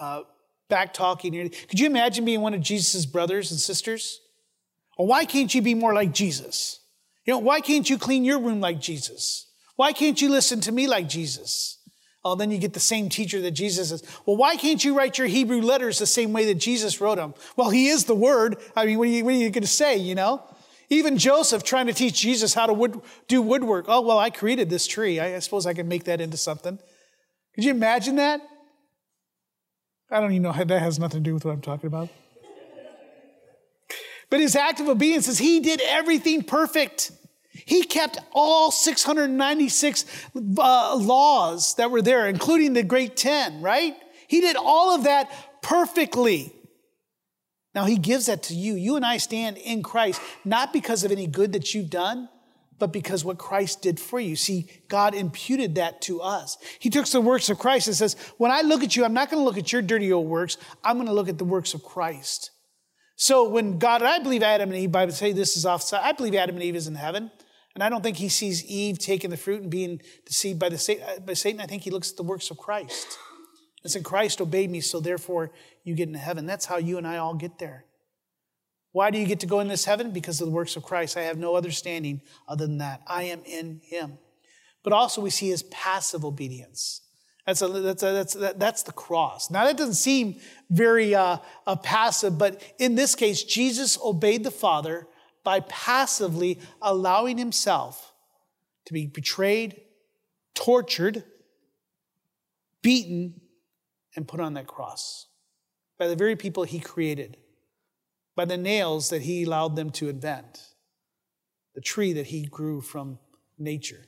uh, 0.00 0.22
back 0.70 0.94
talking. 0.94 1.32
Could 1.68 1.78
you 1.78 1.86
imagine 1.86 2.24
being 2.24 2.40
one 2.40 2.54
of 2.54 2.60
Jesus' 2.60 3.04
brothers 3.04 3.50
and 3.50 3.60
sisters? 3.60 4.20
Or 4.96 5.06
why 5.06 5.24
can't 5.24 5.54
you 5.54 5.60
be 5.60 5.74
more 5.74 5.92
like 5.92 6.12
Jesus? 6.12 6.80
You 7.26 7.34
know, 7.34 7.38
why 7.38 7.60
can't 7.60 7.88
you 7.90 7.98
clean 7.98 8.24
your 8.24 8.38
room 8.40 8.60
like 8.60 8.80
Jesus? 8.80 9.46
Why 9.76 9.92
can't 9.92 10.20
you 10.22 10.30
listen 10.30 10.60
to 10.62 10.72
me 10.72 10.86
like 10.86 11.08
Jesus? 11.08 11.78
Oh, 12.24 12.36
then 12.36 12.50
you 12.52 12.58
get 12.58 12.72
the 12.72 12.80
same 12.80 13.08
teacher 13.08 13.40
that 13.40 13.50
Jesus 13.50 13.90
is. 13.90 14.02
Well, 14.26 14.36
why 14.36 14.56
can't 14.56 14.84
you 14.84 14.96
write 14.96 15.18
your 15.18 15.26
Hebrew 15.26 15.60
letters 15.60 15.98
the 15.98 16.06
same 16.06 16.32
way 16.32 16.44
that 16.46 16.54
Jesus 16.54 17.00
wrote 17.00 17.16
them? 17.16 17.34
Well, 17.56 17.70
he 17.70 17.88
is 17.88 18.04
the 18.04 18.14
word. 18.14 18.56
I 18.76 18.86
mean, 18.86 18.98
what 18.98 19.08
are 19.08 19.10
you, 19.10 19.28
you 19.28 19.50
going 19.50 19.62
to 19.62 19.66
say, 19.66 19.96
you 19.96 20.14
know? 20.14 20.42
Even 20.88 21.18
Joseph 21.18 21.64
trying 21.64 21.86
to 21.86 21.92
teach 21.92 22.20
Jesus 22.20 22.54
how 22.54 22.66
to 22.66 22.72
wood, 22.72 23.00
do 23.26 23.42
woodwork. 23.42 23.86
Oh, 23.88 24.02
well, 24.02 24.18
I 24.18 24.30
created 24.30 24.70
this 24.70 24.86
tree. 24.86 25.18
I, 25.18 25.36
I 25.36 25.38
suppose 25.40 25.66
I 25.66 25.74
can 25.74 25.88
make 25.88 26.04
that 26.04 26.20
into 26.20 26.36
something. 26.36 26.78
Could 27.54 27.64
you 27.64 27.70
imagine 27.70 28.16
that? 28.16 28.40
I 30.10 30.20
don't 30.20 30.30
even 30.32 30.42
know 30.42 30.52
that 30.52 30.82
has 30.82 30.98
nothing 30.98 31.24
to 31.24 31.30
do 31.30 31.34
with 31.34 31.44
what 31.44 31.52
I'm 31.52 31.62
talking 31.62 31.86
about. 31.86 32.08
But 34.28 34.40
his 34.40 34.54
act 34.54 34.80
of 34.80 34.88
obedience 34.88 35.28
is 35.28 35.38
he 35.38 35.60
did 35.60 35.80
everything 35.82 36.42
perfect. 36.42 37.12
He 37.52 37.82
kept 37.84 38.18
all 38.32 38.70
696 38.70 40.04
uh, 40.34 40.96
laws 40.96 41.74
that 41.74 41.90
were 41.90 42.02
there, 42.02 42.26
including 42.26 42.72
the 42.72 42.82
Great 42.82 43.16
Ten, 43.16 43.60
right? 43.60 43.94
He 44.26 44.40
did 44.40 44.56
all 44.56 44.94
of 44.94 45.04
that 45.04 45.30
perfectly. 45.62 46.54
Now, 47.74 47.84
He 47.84 47.96
gives 47.96 48.26
that 48.26 48.44
to 48.44 48.54
you. 48.54 48.74
You 48.74 48.96
and 48.96 49.04
I 49.04 49.18
stand 49.18 49.58
in 49.58 49.82
Christ, 49.82 50.20
not 50.44 50.72
because 50.72 51.04
of 51.04 51.12
any 51.12 51.26
good 51.26 51.52
that 51.52 51.74
you've 51.74 51.90
done, 51.90 52.28
but 52.78 52.92
because 52.92 53.24
what 53.24 53.38
Christ 53.38 53.82
did 53.82 54.00
for 54.00 54.18
you. 54.18 54.34
See, 54.34 54.68
God 54.88 55.14
imputed 55.14 55.76
that 55.76 56.00
to 56.02 56.20
us. 56.20 56.56
He 56.78 56.90
took 56.90 57.06
the 57.06 57.20
works 57.20 57.48
of 57.48 57.58
Christ 57.58 57.86
and 57.86 57.94
says, 57.94 58.16
When 58.38 58.50
I 58.50 58.62
look 58.62 58.82
at 58.82 58.96
you, 58.96 59.04
I'm 59.04 59.14
not 59.14 59.30
going 59.30 59.40
to 59.40 59.44
look 59.44 59.58
at 59.58 59.72
your 59.72 59.82
dirty 59.82 60.12
old 60.12 60.26
works, 60.26 60.56
I'm 60.82 60.96
going 60.96 61.06
to 61.06 61.12
look 61.12 61.28
at 61.28 61.38
the 61.38 61.44
works 61.44 61.74
of 61.74 61.84
Christ. 61.84 62.50
So 63.14 63.48
when 63.48 63.78
God, 63.78 64.02
and 64.02 64.08
I 64.08 64.18
believe 64.18 64.42
Adam 64.42 64.70
and 64.70 64.78
Eve, 64.78 64.90
Bible 64.90 65.12
say 65.12 65.32
this 65.32 65.56
is 65.56 65.64
offside, 65.64 66.00
I 66.02 66.10
believe 66.10 66.34
Adam 66.34 66.56
and 66.56 66.64
Eve 66.64 66.74
is 66.74 66.88
in 66.88 66.96
heaven. 66.96 67.30
And 67.74 67.82
I 67.82 67.88
don't 67.88 68.02
think 68.02 68.18
he 68.18 68.28
sees 68.28 68.64
Eve 68.64 68.98
taking 68.98 69.30
the 69.30 69.36
fruit 69.36 69.62
and 69.62 69.70
being 69.70 70.00
deceived 70.26 70.58
by, 70.58 70.68
the, 70.68 71.20
by 71.24 71.32
Satan. 71.32 71.60
I 71.60 71.66
think 71.66 71.82
he 71.82 71.90
looks 71.90 72.10
at 72.10 72.16
the 72.16 72.22
works 72.22 72.50
of 72.50 72.58
Christ. 72.58 73.18
And 73.82 73.90
said, 73.90 74.04
Christ 74.04 74.40
obeyed 74.40 74.70
me, 74.70 74.80
so 74.80 75.00
therefore 75.00 75.50
you 75.82 75.94
get 75.94 76.08
into 76.08 76.18
heaven. 76.18 76.46
That's 76.46 76.66
how 76.66 76.76
you 76.76 76.98
and 76.98 77.06
I 77.06 77.16
all 77.16 77.34
get 77.34 77.58
there. 77.58 77.86
Why 78.92 79.10
do 79.10 79.18
you 79.18 79.26
get 79.26 79.40
to 79.40 79.46
go 79.46 79.60
in 79.60 79.68
this 79.68 79.86
heaven? 79.86 80.12
Because 80.12 80.40
of 80.40 80.46
the 80.46 80.52
works 80.52 80.76
of 80.76 80.82
Christ. 80.82 81.16
I 81.16 81.22
have 81.22 81.38
no 81.38 81.54
other 81.54 81.70
standing 81.70 82.20
other 82.46 82.66
than 82.66 82.78
that. 82.78 83.00
I 83.06 83.24
am 83.24 83.40
in 83.44 83.80
him. 83.82 84.18
But 84.84 84.92
also 84.92 85.22
we 85.22 85.30
see 85.30 85.48
his 85.48 85.62
passive 85.64 86.24
obedience. 86.24 87.00
That's, 87.46 87.62
a, 87.62 87.68
that's, 87.68 88.02
a, 88.02 88.12
that's, 88.12 88.34
a, 88.36 88.54
that's 88.56 88.82
the 88.82 88.92
cross. 88.92 89.50
Now 89.50 89.64
that 89.64 89.76
doesn't 89.76 89.94
seem 89.94 90.36
very 90.70 91.14
uh, 91.14 91.38
uh, 91.66 91.76
passive, 91.76 92.38
but 92.38 92.62
in 92.78 92.94
this 92.94 93.14
case, 93.14 93.42
Jesus 93.42 93.98
obeyed 94.04 94.44
the 94.44 94.50
Father 94.50 95.08
by 95.44 95.60
passively 95.60 96.58
allowing 96.80 97.38
himself 97.38 98.12
to 98.84 98.92
be 98.92 99.06
betrayed, 99.06 99.80
tortured, 100.54 101.24
beaten, 102.82 103.40
and 104.14 104.28
put 104.28 104.40
on 104.40 104.54
that 104.54 104.66
cross 104.66 105.26
by 105.98 106.06
the 106.06 106.16
very 106.16 106.36
people 106.36 106.64
he 106.64 106.80
created, 106.80 107.36
by 108.34 108.44
the 108.44 108.56
nails 108.56 109.10
that 109.10 109.22
he 109.22 109.44
allowed 109.44 109.76
them 109.76 109.90
to 109.90 110.08
invent, 110.08 110.74
the 111.74 111.80
tree 111.80 112.12
that 112.12 112.26
he 112.26 112.44
grew 112.44 112.80
from 112.80 113.18
nature. 113.58 114.04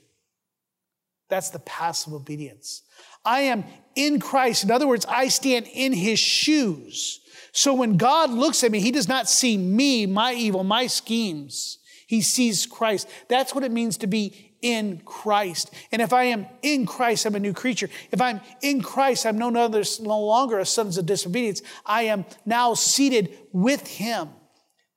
That's 1.35 1.51
the 1.51 1.59
passive 1.59 2.12
obedience. 2.12 2.82
I 3.24 3.41
am 3.41 3.64
in 3.97 4.20
Christ. 4.20 4.62
In 4.62 4.70
other 4.70 4.87
words, 4.87 5.05
I 5.05 5.26
stand 5.26 5.66
in 5.66 5.93
his 5.93 6.20
shoes. 6.20 7.18
So 7.51 7.74
when 7.74 7.97
God 7.97 8.30
looks 8.30 8.62
at 8.62 8.70
me, 8.70 8.78
he 8.78 8.93
does 8.93 9.09
not 9.09 9.28
see 9.28 9.57
me, 9.57 10.07
my 10.07 10.32
evil, 10.32 10.62
my 10.62 10.87
schemes. 10.87 11.78
He 12.07 12.22
sees 12.22 12.66
Christ. 12.66 13.09
That's 13.28 13.53
what 13.53 13.64
it 13.64 13.72
means 13.72 13.97
to 13.97 14.07
be 14.07 14.55
in 14.62 15.03
Christ. 15.05 15.74
And 15.91 16.01
if 16.01 16.12
I 16.12 16.22
am 16.24 16.47
in 16.62 16.87
Christ, 16.87 17.26
I'm 17.26 17.35
a 17.35 17.41
new 17.41 17.53
creature. 17.53 17.91
If 18.12 18.20
I'm 18.20 18.41
in 18.62 18.80
Christ, 18.80 19.26
I'm 19.26 19.37
no, 19.37 19.51
no 19.51 20.20
longer 20.20 20.61
a 20.61 20.64
son 20.64 20.87
of 20.87 21.05
disobedience. 21.05 21.62
I 21.85 22.05
am 22.05 22.26
now 22.47 22.74
seated 22.74 23.37
with 23.51 23.89
him. 23.89 24.28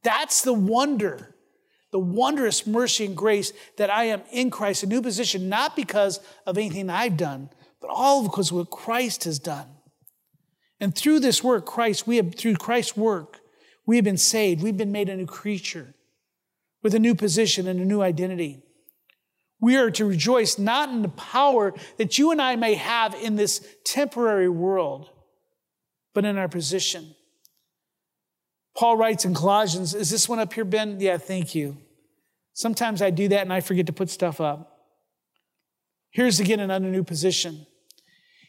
That's 0.03 0.43
the 0.43 0.53
wonder, 0.53 1.33
the 1.97 2.03
wondrous 2.03 2.67
mercy 2.67 3.05
and 3.05 3.17
grace 3.17 3.51
that 3.77 3.89
I 3.89 4.03
am 4.03 4.21
in 4.31 4.51
Christ, 4.51 4.83
a 4.83 4.85
new 4.85 5.01
position, 5.01 5.49
not 5.49 5.75
because 5.75 6.19
of 6.45 6.55
anything 6.55 6.91
I've 6.91 7.17
done, 7.17 7.49
but 7.81 7.89
all 7.89 8.21
because 8.21 8.51
of 8.51 8.57
what 8.57 8.69
Christ 8.69 9.23
has 9.23 9.39
done. 9.39 9.65
And 10.79 10.95
through 10.95 11.21
this 11.21 11.43
work, 11.43 11.65
Christ, 11.65 12.05
we 12.05 12.17
have, 12.17 12.35
through 12.35 12.57
Christ's 12.57 12.95
work, 12.95 13.39
we 13.87 13.95
have 13.95 14.05
been 14.05 14.15
saved. 14.15 14.61
We've 14.61 14.77
been 14.77 14.91
made 14.91 15.09
a 15.09 15.15
new 15.15 15.25
creature 15.25 15.95
with 16.83 16.93
a 16.93 16.99
new 16.99 17.15
position 17.15 17.67
and 17.67 17.79
a 17.79 17.85
new 17.85 18.03
identity. 18.03 18.61
We 19.59 19.75
are 19.75 19.89
to 19.89 20.05
rejoice 20.05 20.59
not 20.59 20.89
in 20.89 21.01
the 21.01 21.09
power 21.09 21.73
that 21.97 22.19
you 22.19 22.29
and 22.29 22.39
I 22.39 22.57
may 22.57 22.75
have 22.75 23.15
in 23.15 23.37
this 23.37 23.67
temporary 23.85 24.49
world, 24.49 25.09
but 26.13 26.25
in 26.25 26.37
our 26.37 26.47
position. 26.47 27.15
Paul 28.75 28.97
writes 28.97 29.25
in 29.25 29.33
Colossians, 29.33 29.95
is 29.95 30.11
this 30.11 30.29
one 30.29 30.37
up 30.37 30.53
here, 30.53 30.63
Ben? 30.63 30.99
Yeah, 30.99 31.17
thank 31.17 31.55
you. 31.55 31.77
Sometimes 32.57 33.03
I 33.03 33.11
do 33.11 33.27
that 33.27 33.41
and 33.41 33.53
I 33.53 33.61
forget 33.61 33.85
to 33.85 33.93
put 33.93 34.09
stuff 34.09 34.41
up. 34.41 34.79
Here's 36.09 36.39
again 36.39 36.59
another 36.59 36.87
new 36.87 37.03
position. 37.03 37.67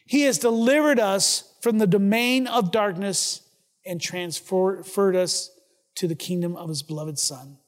He 0.07 0.23
has 0.23 0.39
delivered 0.39 0.99
us 0.99 1.53
from 1.61 1.77
the 1.77 1.85
domain 1.85 2.47
of 2.47 2.71
darkness 2.71 3.47
and 3.85 4.01
transferred 4.01 5.15
us 5.15 5.51
to 5.93 6.07
the 6.07 6.15
kingdom 6.15 6.55
of 6.55 6.69
his 6.69 6.81
beloved 6.81 7.19
Son, 7.19 7.59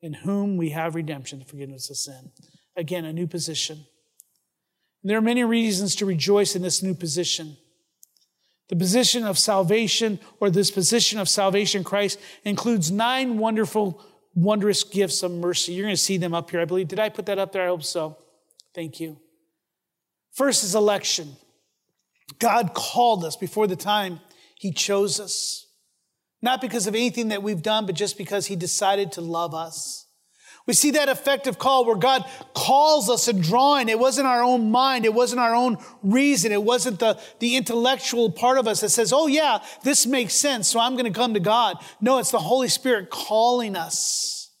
in 0.00 0.12
whom 0.12 0.56
we 0.56 0.70
have 0.70 0.94
redemption, 0.94 1.40
the 1.40 1.44
forgiveness 1.44 1.90
of 1.90 1.96
sin. 1.96 2.30
Again, 2.76 3.04
a 3.04 3.12
new 3.12 3.26
position. 3.26 3.84
There 5.02 5.18
are 5.18 5.20
many 5.20 5.42
reasons 5.42 5.96
to 5.96 6.06
rejoice 6.06 6.54
in 6.54 6.62
this 6.62 6.80
new 6.80 6.94
position. 6.94 7.56
The 8.68 8.76
position 8.76 9.24
of 9.24 9.36
salvation, 9.36 10.20
or 10.38 10.48
this 10.48 10.70
position 10.70 11.18
of 11.18 11.28
salvation 11.28 11.82
Christ, 11.82 12.20
includes 12.44 12.92
nine 12.92 13.38
wonderful, 13.38 14.00
wondrous 14.34 14.84
gifts 14.84 15.22
of 15.22 15.30
mercy. 15.30 15.72
You're 15.72 15.86
going 15.86 15.96
to 15.96 16.00
see 16.00 16.16
them 16.16 16.34
up 16.34 16.50
here, 16.50 16.60
I 16.60 16.64
believe. 16.64 16.88
Did 16.88 16.98
I 16.98 17.08
put 17.08 17.26
that 17.26 17.38
up 17.38 17.52
there? 17.52 17.64
I 17.64 17.68
hope 17.68 17.84
so. 17.84 18.16
Thank 18.74 19.00
you. 19.00 19.18
First 20.32 20.64
is 20.64 20.74
election. 20.74 21.36
God 22.38 22.72
called 22.74 23.24
us 23.24 23.36
before 23.36 23.66
the 23.66 23.76
time 23.76 24.20
He 24.56 24.72
chose 24.72 25.20
us. 25.20 25.66
Not 26.40 26.60
because 26.60 26.86
of 26.86 26.94
anything 26.94 27.28
that 27.28 27.42
we've 27.42 27.62
done, 27.62 27.86
but 27.86 27.94
just 27.94 28.16
because 28.16 28.46
He 28.46 28.56
decided 28.56 29.12
to 29.12 29.20
love 29.20 29.54
us. 29.54 30.06
We 30.66 30.74
see 30.74 30.92
that 30.92 31.08
effective 31.08 31.58
call 31.58 31.84
where 31.84 31.96
God 31.96 32.24
calls 32.54 33.10
us 33.10 33.26
and 33.26 33.42
drawing. 33.42 33.88
It 33.88 33.98
wasn't 33.98 34.28
our 34.28 34.42
own 34.42 34.70
mind. 34.70 35.04
It 35.04 35.12
wasn't 35.12 35.40
our 35.40 35.54
own 35.54 35.78
reason. 36.02 36.52
It 36.52 36.62
wasn't 36.62 37.00
the, 37.00 37.18
the 37.40 37.56
intellectual 37.56 38.30
part 38.30 38.58
of 38.58 38.68
us 38.68 38.80
that 38.80 38.90
says, 38.90 39.12
oh 39.12 39.26
yeah, 39.26 39.58
this 39.82 40.06
makes 40.06 40.34
sense. 40.34 40.68
So 40.68 40.78
I'm 40.78 40.92
going 40.92 41.12
to 41.12 41.18
come 41.18 41.34
to 41.34 41.40
God. 41.40 41.78
No, 42.00 42.18
it's 42.18 42.30
the 42.30 42.38
Holy 42.38 42.68
Spirit 42.68 43.10
calling 43.10 43.74
us. 43.74 44.52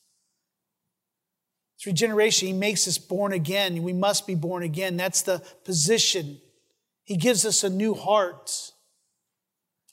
It's 1.76 1.86
regeneration. 1.86 2.48
He 2.48 2.54
makes 2.54 2.88
us 2.88 2.98
born 2.98 3.32
again. 3.32 3.82
We 3.82 3.92
must 3.92 4.26
be 4.26 4.34
born 4.34 4.64
again. 4.64 4.96
That's 4.96 5.22
the 5.22 5.40
position 5.64 6.40
he 7.04 7.16
gives 7.16 7.46
us 7.46 7.62
a 7.62 7.70
new 7.70 7.94
heart. 7.94 8.71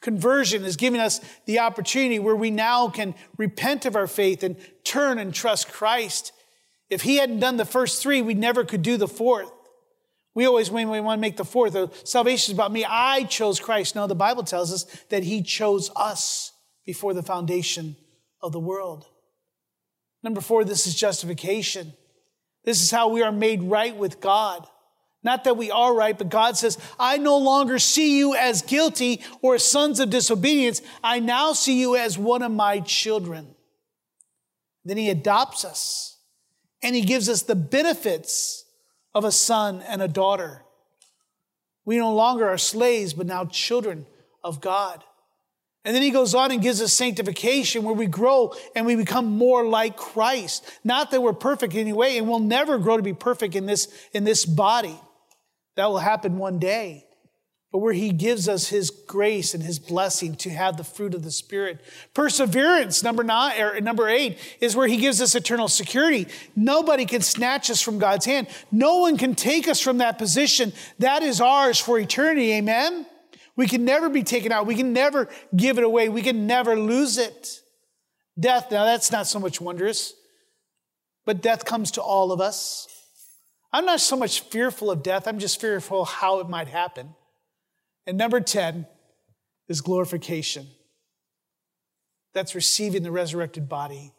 Conversion 0.01 0.63
is 0.63 0.77
giving 0.77 1.01
us 1.01 1.19
the 1.45 1.59
opportunity 1.59 2.19
where 2.19 2.35
we 2.35 2.51
now 2.51 2.87
can 2.87 3.15
repent 3.37 3.85
of 3.85 3.95
our 3.95 4.07
faith 4.07 4.43
and 4.43 4.55
turn 4.83 5.19
and 5.19 5.33
trust 5.33 5.69
Christ. 5.69 6.31
If 6.89 7.01
he 7.01 7.17
hadn't 7.17 7.39
done 7.39 7.57
the 7.57 7.65
first 7.65 8.01
three, 8.01 8.21
we 8.21 8.33
never 8.33 8.63
could 8.63 8.81
do 8.81 8.97
the 8.97 9.07
fourth. 9.07 9.51
We 10.33 10.45
always, 10.45 10.71
when 10.71 10.89
we 10.89 11.01
want 11.01 11.17
to 11.17 11.21
make 11.21 11.37
the 11.37 11.43
fourth, 11.43 12.07
salvation 12.07 12.53
is 12.53 12.57
about 12.57 12.71
me. 12.71 12.85
I 12.85 13.23
chose 13.23 13.59
Christ. 13.59 13.95
No, 13.95 14.07
the 14.07 14.15
Bible 14.15 14.43
tells 14.43 14.71
us 14.71 14.83
that 15.09 15.23
he 15.23 15.41
chose 15.41 15.91
us 15.95 16.53
before 16.85 17.13
the 17.13 17.23
foundation 17.23 17.97
of 18.41 18.51
the 18.51 18.59
world. 18.59 19.05
Number 20.23 20.39
four, 20.39 20.63
this 20.63 20.87
is 20.87 20.95
justification. 20.95 21.93
This 22.63 22.81
is 22.81 22.91
how 22.91 23.09
we 23.09 23.21
are 23.21 23.31
made 23.31 23.63
right 23.63 23.95
with 23.95 24.21
God. 24.21 24.65
Not 25.21 25.43
that 25.43 25.57
we 25.57 25.69
are 25.69 25.93
right, 25.93 26.17
but 26.17 26.29
God 26.29 26.55
says, 26.57 26.77
I 26.97 27.17
no 27.17 27.37
longer 27.37 27.77
see 27.77 28.17
you 28.17 28.35
as 28.35 28.61
guilty 28.61 29.21
or 29.41 29.57
sons 29.57 29.99
of 29.99 30.09
disobedience. 30.09 30.81
I 31.03 31.19
now 31.19 31.51
see 31.53 31.79
you 31.79 31.97
as 31.97 32.17
one 32.17 32.41
of 32.41 32.51
my 32.51 32.79
children. 32.79 33.55
Then 34.85 34.97
he 34.97 35.09
adopts 35.09 35.65
us 35.65 36.17
and 36.81 36.95
he 36.95 37.01
gives 37.01 37.27
us 37.27 37.41
the 37.41 37.55
benefits 37.55 38.63
of 39.13 39.25
a 39.25 39.31
son 39.31 39.81
and 39.87 40.01
a 40.01 40.07
daughter. 40.07 40.63
We 41.83 41.97
no 41.97 42.13
longer 42.13 42.47
are 42.47 42.57
slaves, 42.57 43.13
but 43.13 43.27
now 43.27 43.45
children 43.45 44.05
of 44.43 44.61
God. 44.61 45.03
And 45.83 45.95
then 45.95 46.01
he 46.01 46.11
goes 46.11 46.35
on 46.35 46.51
and 46.51 46.61
gives 46.61 46.81
us 46.81 46.93
sanctification 46.93 47.83
where 47.83 47.95
we 47.95 48.05
grow 48.05 48.53
and 48.75 48.85
we 48.85 48.95
become 48.95 49.25
more 49.25 49.65
like 49.65 49.97
Christ. 49.97 50.69
Not 50.83 51.11
that 51.11 51.21
we're 51.21 51.33
perfect 51.33 51.73
anyway, 51.73 52.17
and 52.17 52.27
we'll 52.27 52.39
never 52.39 52.77
grow 52.77 52.97
to 52.97 53.03
be 53.03 53.13
perfect 53.13 53.55
in 53.55 53.65
this, 53.65 53.87
in 54.13 54.23
this 54.23 54.45
body. 54.45 54.99
That 55.79 55.91
will 55.91 55.99
happen 55.99 56.37
one 56.37 56.59
day. 56.59 57.05
But 57.71 57.77
where 57.77 57.93
he 57.93 58.11
gives 58.11 58.49
us 58.49 58.67
his 58.67 58.89
grace 58.89 59.53
and 59.53 59.63
his 59.63 59.79
blessing 59.79 60.35
to 60.35 60.49
have 60.49 60.75
the 60.75 60.83
fruit 60.83 61.13
of 61.13 61.23
the 61.23 61.31
Spirit. 61.31 61.79
Perseverance, 62.13 63.01
number 63.01 63.23
nine, 63.23 63.61
or 63.61 63.79
number 63.79 64.09
eight, 64.09 64.39
is 64.59 64.75
where 64.75 64.89
he 64.89 64.97
gives 64.97 65.21
us 65.21 65.35
eternal 65.35 65.69
security. 65.69 66.27
Nobody 66.53 67.05
can 67.05 67.21
snatch 67.21 67.69
us 67.69 67.81
from 67.81 67.97
God's 67.97 68.25
hand. 68.25 68.47
No 68.73 68.97
one 68.97 69.15
can 69.17 69.35
take 69.35 69.69
us 69.69 69.79
from 69.79 69.99
that 69.99 70.17
position. 70.17 70.73
That 70.97 71.23
is 71.23 71.39
ours 71.39 71.79
for 71.79 71.97
eternity. 71.97 72.51
Amen? 72.55 73.05
We 73.55 73.65
can 73.65 73.85
never 73.85 74.09
be 74.09 74.23
taken 74.23 74.51
out. 74.51 74.65
We 74.65 74.75
can 74.75 74.91
never 74.91 75.29
give 75.55 75.77
it 75.77 75.85
away. 75.85 76.09
We 76.09 76.23
can 76.23 76.45
never 76.45 76.77
lose 76.77 77.17
it. 77.17 77.61
Death, 78.37 78.69
now 78.69 78.83
that's 78.83 79.13
not 79.13 79.27
so 79.27 79.39
much 79.39 79.61
wondrous, 79.61 80.13
but 81.25 81.41
death 81.41 81.63
comes 81.63 81.91
to 81.91 82.01
all 82.01 82.33
of 82.33 82.41
us. 82.41 82.98
I'm 83.71 83.85
not 83.85 84.01
so 84.01 84.15
much 84.15 84.41
fearful 84.41 84.89
of 84.89 85.03
death, 85.03 85.27
I'm 85.27 85.39
just 85.39 85.61
fearful 85.61 86.05
how 86.05 86.39
it 86.39 86.49
might 86.49 86.67
happen. 86.67 87.15
And 88.07 88.17
number 88.17 88.39
10 88.39 88.87
is 89.67 89.81
glorification. 89.81 90.67
That's 92.33 92.55
receiving 92.55 93.03
the 93.03 93.11
resurrected 93.11 93.69
body. 93.69 94.13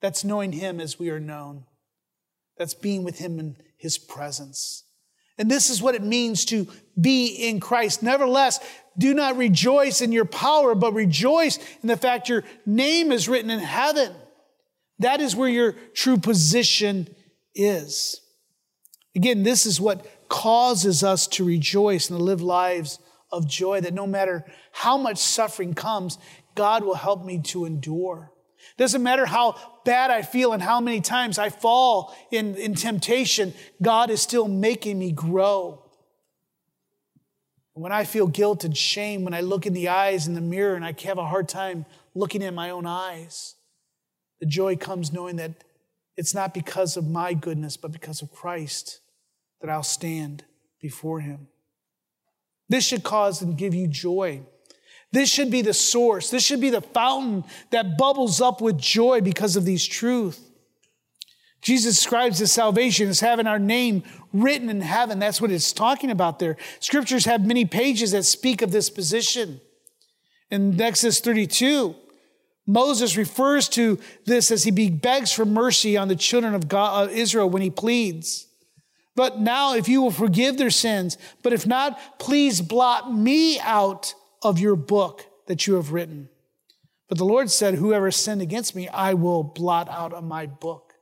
That's 0.00 0.24
knowing 0.24 0.52
Him 0.52 0.80
as 0.80 0.98
we 0.98 1.10
are 1.10 1.20
known. 1.20 1.64
That's 2.56 2.74
being 2.74 3.04
with 3.04 3.18
Him 3.18 3.38
in 3.38 3.56
His 3.76 3.98
presence. 3.98 4.84
And 5.38 5.48
this 5.48 5.70
is 5.70 5.80
what 5.80 5.94
it 5.94 6.02
means 6.02 6.44
to 6.46 6.66
be 7.00 7.26
in 7.48 7.60
Christ. 7.60 8.02
Nevertheless, 8.02 8.58
do 8.96 9.14
not 9.14 9.36
rejoice 9.36 10.00
in 10.00 10.10
your 10.10 10.24
power, 10.24 10.74
but 10.74 10.94
rejoice 10.94 11.58
in 11.80 11.88
the 11.88 11.96
fact 11.96 12.28
your 12.28 12.42
name 12.66 13.12
is 13.12 13.28
written 13.28 13.50
in 13.50 13.60
heaven. 13.60 14.12
That 14.98 15.20
is 15.20 15.36
where 15.36 15.48
your 15.48 15.72
true 15.94 16.18
position 16.18 17.08
is. 17.54 18.20
Again, 19.14 19.42
this 19.42 19.66
is 19.66 19.80
what 19.80 20.06
causes 20.28 21.02
us 21.02 21.26
to 21.28 21.44
rejoice 21.44 22.10
and 22.10 22.20
live 22.20 22.42
lives 22.42 22.98
of 23.30 23.48
joy 23.48 23.80
that 23.80 23.94
no 23.94 24.06
matter 24.06 24.44
how 24.72 24.96
much 24.96 25.18
suffering 25.18 25.74
comes, 25.74 26.18
God 26.54 26.84
will 26.84 26.94
help 26.94 27.24
me 27.24 27.40
to 27.42 27.64
endure. 27.64 28.32
Doesn't 28.76 29.02
matter 29.02 29.26
how 29.26 29.56
bad 29.84 30.10
I 30.10 30.22
feel 30.22 30.52
and 30.52 30.62
how 30.62 30.80
many 30.80 31.00
times 31.00 31.38
I 31.38 31.50
fall 31.50 32.14
in, 32.30 32.54
in 32.56 32.74
temptation, 32.74 33.54
God 33.80 34.10
is 34.10 34.20
still 34.20 34.48
making 34.48 34.98
me 34.98 35.12
grow. 35.12 35.84
When 37.74 37.92
I 37.92 38.04
feel 38.04 38.26
guilt 38.26 38.64
and 38.64 38.76
shame, 38.76 39.24
when 39.24 39.34
I 39.34 39.40
look 39.40 39.66
in 39.66 39.72
the 39.72 39.88
eyes 39.88 40.26
in 40.26 40.34
the 40.34 40.40
mirror 40.40 40.74
and 40.74 40.84
I 40.84 40.94
have 41.04 41.18
a 41.18 41.26
hard 41.26 41.48
time 41.48 41.86
looking 42.14 42.42
in 42.42 42.54
my 42.54 42.70
own 42.70 42.86
eyes, 42.86 43.54
the 44.40 44.46
joy 44.46 44.76
comes 44.76 45.12
knowing 45.12 45.36
that 45.36 45.52
it's 46.18 46.34
not 46.34 46.52
because 46.52 46.96
of 46.96 47.06
my 47.06 47.32
goodness, 47.32 47.76
but 47.76 47.92
because 47.92 48.22
of 48.22 48.32
Christ 48.32 48.98
that 49.60 49.70
I'll 49.70 49.84
stand 49.84 50.44
before 50.82 51.20
Him. 51.20 51.46
This 52.68 52.84
should 52.84 53.04
cause 53.04 53.40
and 53.40 53.56
give 53.56 53.72
you 53.72 53.86
joy. 53.86 54.42
This 55.12 55.30
should 55.30 55.48
be 55.48 55.62
the 55.62 55.72
source. 55.72 56.28
This 56.28 56.44
should 56.44 56.60
be 56.60 56.70
the 56.70 56.80
fountain 56.80 57.44
that 57.70 57.96
bubbles 57.96 58.40
up 58.40 58.60
with 58.60 58.78
joy 58.78 59.20
because 59.20 59.54
of 59.54 59.64
these 59.64 59.86
truths. 59.86 60.40
Jesus 61.62 61.94
describes 61.94 62.40
this 62.40 62.52
salvation 62.52 63.08
as 63.08 63.20
having 63.20 63.46
our 63.46 63.60
name 63.60 64.02
written 64.32 64.68
in 64.68 64.80
heaven. 64.80 65.20
That's 65.20 65.40
what 65.40 65.52
it's 65.52 65.72
talking 65.72 66.10
about 66.10 66.40
there. 66.40 66.56
Scriptures 66.80 67.26
have 67.26 67.46
many 67.46 67.64
pages 67.64 68.10
that 68.10 68.24
speak 68.24 68.60
of 68.60 68.72
this 68.72 68.90
position. 68.90 69.60
In 70.50 70.80
Exodus 70.80 71.20
32, 71.20 71.94
Moses 72.68 73.16
refers 73.16 73.66
to 73.70 73.98
this 74.26 74.50
as 74.50 74.62
he 74.62 74.90
begs 74.90 75.32
for 75.32 75.46
mercy 75.46 75.96
on 75.96 76.08
the 76.08 76.14
children 76.14 76.54
of 76.54 76.68
God, 76.68 77.08
uh, 77.08 77.10
Israel 77.10 77.48
when 77.48 77.62
he 77.62 77.70
pleads. 77.70 78.46
But 79.16 79.40
now, 79.40 79.74
if 79.74 79.88
you 79.88 80.02
will 80.02 80.10
forgive 80.10 80.58
their 80.58 80.70
sins, 80.70 81.16
but 81.42 81.54
if 81.54 81.66
not, 81.66 81.98
please 82.20 82.60
blot 82.60 83.12
me 83.12 83.58
out 83.58 84.14
of 84.42 84.58
your 84.58 84.76
book 84.76 85.24
that 85.46 85.66
you 85.66 85.74
have 85.74 85.92
written. 85.92 86.28
But 87.08 87.16
the 87.16 87.24
Lord 87.24 87.50
said, 87.50 87.74
Whoever 87.74 88.10
sinned 88.10 88.42
against 88.42 88.76
me, 88.76 88.86
I 88.88 89.14
will 89.14 89.42
blot 89.42 89.88
out 89.88 90.12
of 90.12 90.22
my 90.22 90.44
book. 90.44 90.92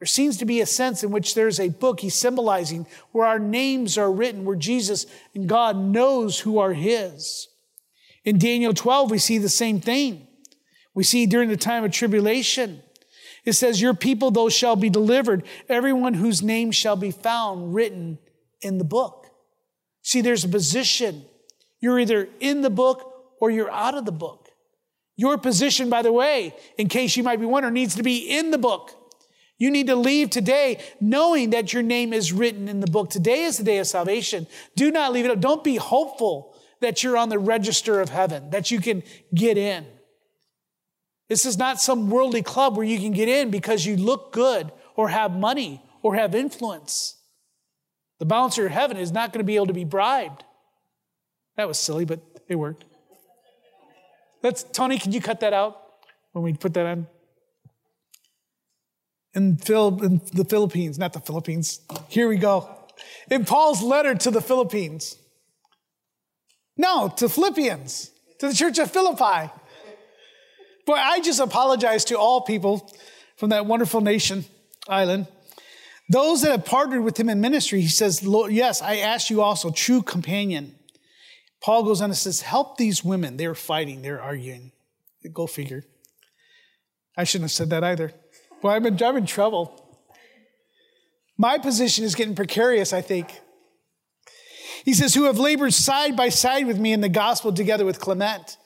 There 0.00 0.06
seems 0.06 0.36
to 0.36 0.44
be 0.44 0.60
a 0.60 0.66
sense 0.66 1.02
in 1.02 1.10
which 1.10 1.34
there's 1.34 1.58
a 1.58 1.70
book 1.70 2.00
he's 2.00 2.14
symbolizing 2.14 2.86
where 3.12 3.26
our 3.26 3.38
names 3.38 3.96
are 3.96 4.12
written, 4.12 4.44
where 4.44 4.56
Jesus 4.56 5.06
and 5.34 5.48
God 5.48 5.78
knows 5.78 6.40
who 6.40 6.58
are 6.58 6.74
his. 6.74 7.48
In 8.22 8.38
Daniel 8.38 8.74
12, 8.74 9.10
we 9.10 9.18
see 9.18 9.38
the 9.38 9.48
same 9.48 9.80
thing. 9.80 10.26
We 10.94 11.04
see 11.04 11.26
during 11.26 11.48
the 11.48 11.56
time 11.56 11.84
of 11.84 11.92
tribulation, 11.92 12.82
it 13.44 13.52
says, 13.52 13.80
Your 13.80 13.94
people, 13.94 14.30
those 14.30 14.52
shall 14.52 14.76
be 14.76 14.90
delivered, 14.90 15.44
everyone 15.68 16.14
whose 16.14 16.42
name 16.42 16.72
shall 16.72 16.96
be 16.96 17.10
found 17.10 17.74
written 17.74 18.18
in 18.60 18.78
the 18.78 18.84
book. 18.84 19.26
See, 20.02 20.20
there's 20.20 20.44
a 20.44 20.48
position. 20.48 21.24
You're 21.80 22.00
either 22.00 22.28
in 22.40 22.62
the 22.62 22.70
book 22.70 23.10
or 23.40 23.50
you're 23.50 23.70
out 23.70 23.94
of 23.94 24.04
the 24.04 24.12
book. 24.12 24.48
Your 25.16 25.38
position, 25.38 25.90
by 25.90 26.02
the 26.02 26.12
way, 26.12 26.54
in 26.78 26.88
case 26.88 27.16
you 27.16 27.22
might 27.22 27.40
be 27.40 27.46
wondering, 27.46 27.74
needs 27.74 27.94
to 27.96 28.02
be 28.02 28.18
in 28.18 28.50
the 28.50 28.58
book. 28.58 28.96
You 29.58 29.70
need 29.70 29.88
to 29.88 29.96
leave 29.96 30.30
today 30.30 30.82
knowing 31.00 31.50
that 31.50 31.74
your 31.74 31.82
name 31.82 32.14
is 32.14 32.32
written 32.32 32.68
in 32.68 32.80
the 32.80 32.86
book. 32.86 33.10
Today 33.10 33.42
is 33.42 33.58
the 33.58 33.64
day 33.64 33.76
of 33.78 33.86
salvation. 33.86 34.46
Do 34.74 34.90
not 34.90 35.12
leave 35.12 35.26
it 35.26 35.30
up. 35.30 35.40
Don't 35.40 35.62
be 35.62 35.76
hopeful 35.76 36.56
that 36.80 37.02
you're 37.02 37.18
on 37.18 37.28
the 37.28 37.38
register 37.38 38.00
of 38.00 38.08
heaven, 38.08 38.48
that 38.50 38.70
you 38.70 38.80
can 38.80 39.02
get 39.34 39.58
in. 39.58 39.84
This 41.30 41.46
is 41.46 41.56
not 41.56 41.80
some 41.80 42.10
worldly 42.10 42.42
club 42.42 42.76
where 42.76 42.84
you 42.84 42.98
can 42.98 43.12
get 43.12 43.28
in 43.28 43.52
because 43.52 43.86
you 43.86 43.96
look 43.96 44.32
good 44.32 44.72
or 44.96 45.10
have 45.10 45.30
money 45.30 45.80
or 46.02 46.16
have 46.16 46.34
influence. 46.34 47.18
The 48.18 48.26
bouncer 48.26 48.66
of 48.66 48.72
heaven 48.72 48.96
is 48.96 49.12
not 49.12 49.32
going 49.32 49.38
to 49.38 49.44
be 49.44 49.54
able 49.54 49.68
to 49.68 49.72
be 49.72 49.84
bribed. 49.84 50.42
That 51.56 51.68
was 51.68 51.78
silly, 51.78 52.04
but 52.04 52.20
it 52.48 52.56
worked. 52.56 52.84
Let's, 54.42 54.64
Tony, 54.64 54.98
can 54.98 55.12
you 55.12 55.20
cut 55.20 55.38
that 55.40 55.52
out 55.52 55.80
when 56.32 56.42
we 56.42 56.52
put 56.52 56.74
that 56.74 56.84
on? 56.84 57.06
In, 59.32 59.56
Phil, 59.56 60.02
in 60.02 60.20
the 60.32 60.44
Philippines, 60.44 60.98
not 60.98 61.12
the 61.12 61.20
Philippines. 61.20 61.80
Here 62.08 62.28
we 62.28 62.38
go. 62.38 62.68
In 63.30 63.44
Paul's 63.44 63.82
letter 63.82 64.16
to 64.16 64.32
the 64.32 64.40
Philippines. 64.40 65.16
No, 66.76 67.08
to 67.18 67.28
Philippians, 67.28 68.10
to 68.40 68.48
the 68.48 68.54
church 68.54 68.80
of 68.80 68.90
Philippi. 68.90 69.52
Boy, 70.90 70.96
I 70.96 71.20
just 71.20 71.38
apologize 71.38 72.04
to 72.06 72.18
all 72.18 72.40
people 72.40 72.92
from 73.36 73.50
that 73.50 73.64
wonderful 73.64 74.00
nation, 74.00 74.44
island. 74.88 75.28
Those 76.08 76.42
that 76.42 76.50
have 76.50 76.64
partnered 76.64 77.04
with 77.04 77.16
him 77.16 77.28
in 77.28 77.40
ministry, 77.40 77.80
he 77.80 77.86
says, 77.86 78.26
Lord, 78.26 78.50
yes, 78.50 78.82
I 78.82 78.96
ask 78.96 79.30
you 79.30 79.40
also, 79.40 79.70
true 79.70 80.02
companion. 80.02 80.74
Paul 81.62 81.84
goes 81.84 82.00
on 82.00 82.10
and 82.10 82.16
says, 82.16 82.40
help 82.40 82.76
these 82.76 83.04
women. 83.04 83.36
They're 83.36 83.54
fighting, 83.54 84.02
they're 84.02 84.20
arguing. 84.20 84.72
Go 85.32 85.46
figure. 85.46 85.84
I 87.16 87.22
shouldn't 87.22 87.44
have 87.44 87.52
said 87.52 87.70
that 87.70 87.84
either. 87.84 88.12
Well, 88.60 88.74
I'm 88.74 88.84
in, 88.84 89.00
I'm 89.00 89.16
in 89.16 89.26
trouble. 89.26 90.02
My 91.38 91.58
position 91.58 92.04
is 92.04 92.16
getting 92.16 92.34
precarious, 92.34 92.92
I 92.92 93.00
think. 93.00 93.38
He 94.84 94.94
says, 94.94 95.14
who 95.14 95.26
have 95.26 95.38
labored 95.38 95.72
side 95.72 96.16
by 96.16 96.30
side 96.30 96.66
with 96.66 96.80
me 96.80 96.92
in 96.92 97.00
the 97.00 97.08
gospel 97.08 97.52
together 97.52 97.84
with 97.84 98.00
Clement 98.00 98.56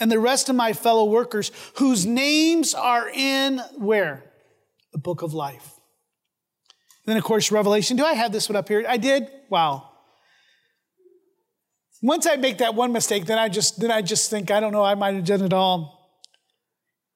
and 0.00 0.10
the 0.10 0.18
rest 0.18 0.48
of 0.48 0.56
my 0.56 0.72
fellow 0.72 1.04
workers 1.04 1.50
whose 1.76 2.04
names 2.04 2.74
are 2.74 3.08
in 3.08 3.58
where? 3.76 4.24
The 4.92 4.98
book 4.98 5.22
of 5.22 5.34
life. 5.34 5.72
And 7.06 7.12
then, 7.12 7.16
of 7.16 7.24
course, 7.24 7.50
Revelation. 7.50 7.96
Do 7.96 8.04
I 8.04 8.14
have 8.14 8.32
this 8.32 8.48
one 8.48 8.56
up 8.56 8.68
here? 8.68 8.84
I 8.88 8.96
did? 8.96 9.28
Wow. 9.50 9.90
Once 12.02 12.26
I 12.26 12.36
make 12.36 12.58
that 12.58 12.74
one 12.74 12.92
mistake, 12.92 13.26
then 13.26 13.38
I 13.38 13.48
just 13.48 13.80
then 13.80 13.90
I 13.90 14.02
just 14.02 14.30
think, 14.30 14.50
I 14.50 14.60
don't 14.60 14.72
know, 14.72 14.84
I 14.84 14.94
might 14.94 15.14
have 15.14 15.24
done 15.24 15.42
it 15.42 15.52
all. 15.52 15.94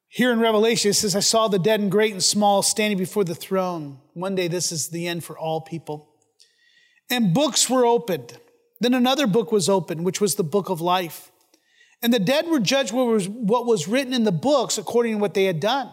Here 0.08 0.32
in 0.32 0.40
Revelation, 0.40 0.90
it 0.90 0.94
says, 0.94 1.14
I 1.14 1.20
saw 1.20 1.48
the 1.48 1.58
dead 1.58 1.80
and 1.80 1.90
great 1.90 2.12
and 2.12 2.24
small 2.24 2.62
standing 2.62 2.96
before 2.96 3.24
the 3.24 3.34
throne. 3.34 3.98
One 4.14 4.34
day 4.34 4.48
this 4.48 4.72
is 4.72 4.88
the 4.88 5.06
end 5.06 5.24
for 5.24 5.38
all 5.38 5.60
people. 5.60 6.08
And 7.10 7.34
books 7.34 7.68
were 7.68 7.84
opened. 7.84 8.38
Then 8.80 8.94
another 8.94 9.26
book 9.26 9.52
was 9.52 9.68
opened, 9.68 10.04
which 10.04 10.20
was 10.20 10.36
the 10.36 10.44
book 10.44 10.70
of 10.70 10.80
life. 10.80 11.30
And 12.02 12.12
the 12.12 12.20
dead 12.20 12.46
were 12.46 12.60
judged 12.60 12.92
what 12.92 13.06
was, 13.06 13.28
what 13.28 13.66
was 13.66 13.88
written 13.88 14.12
in 14.12 14.24
the 14.24 14.32
books 14.32 14.78
according 14.78 15.14
to 15.14 15.18
what 15.18 15.34
they 15.34 15.44
had 15.44 15.60
done. 15.60 15.90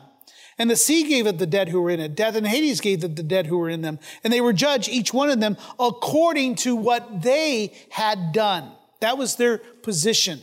And 0.57 0.69
the 0.69 0.75
sea 0.75 1.07
gave 1.07 1.27
it 1.27 1.37
the 1.37 1.45
dead 1.45 1.69
who 1.69 1.81
were 1.81 1.89
in 1.89 1.99
it. 1.99 2.15
Death 2.15 2.35
and 2.35 2.47
Hades 2.47 2.79
gave 2.79 3.03
it 3.03 3.15
the 3.15 3.23
dead 3.23 3.47
who 3.47 3.57
were 3.57 3.69
in 3.69 3.81
them. 3.81 3.99
And 4.23 4.31
they 4.31 4.39
were 4.39 4.53
judged, 4.53 4.87
each 4.87 5.13
one 5.13 5.29
of 5.29 5.39
them, 5.39 5.57
according 5.79 6.55
to 6.57 6.75
what 6.75 7.23
they 7.23 7.73
had 7.89 8.31
done. 8.31 8.71
That 9.01 9.17
was 9.17 9.35
their 9.35 9.57
position. 9.57 10.41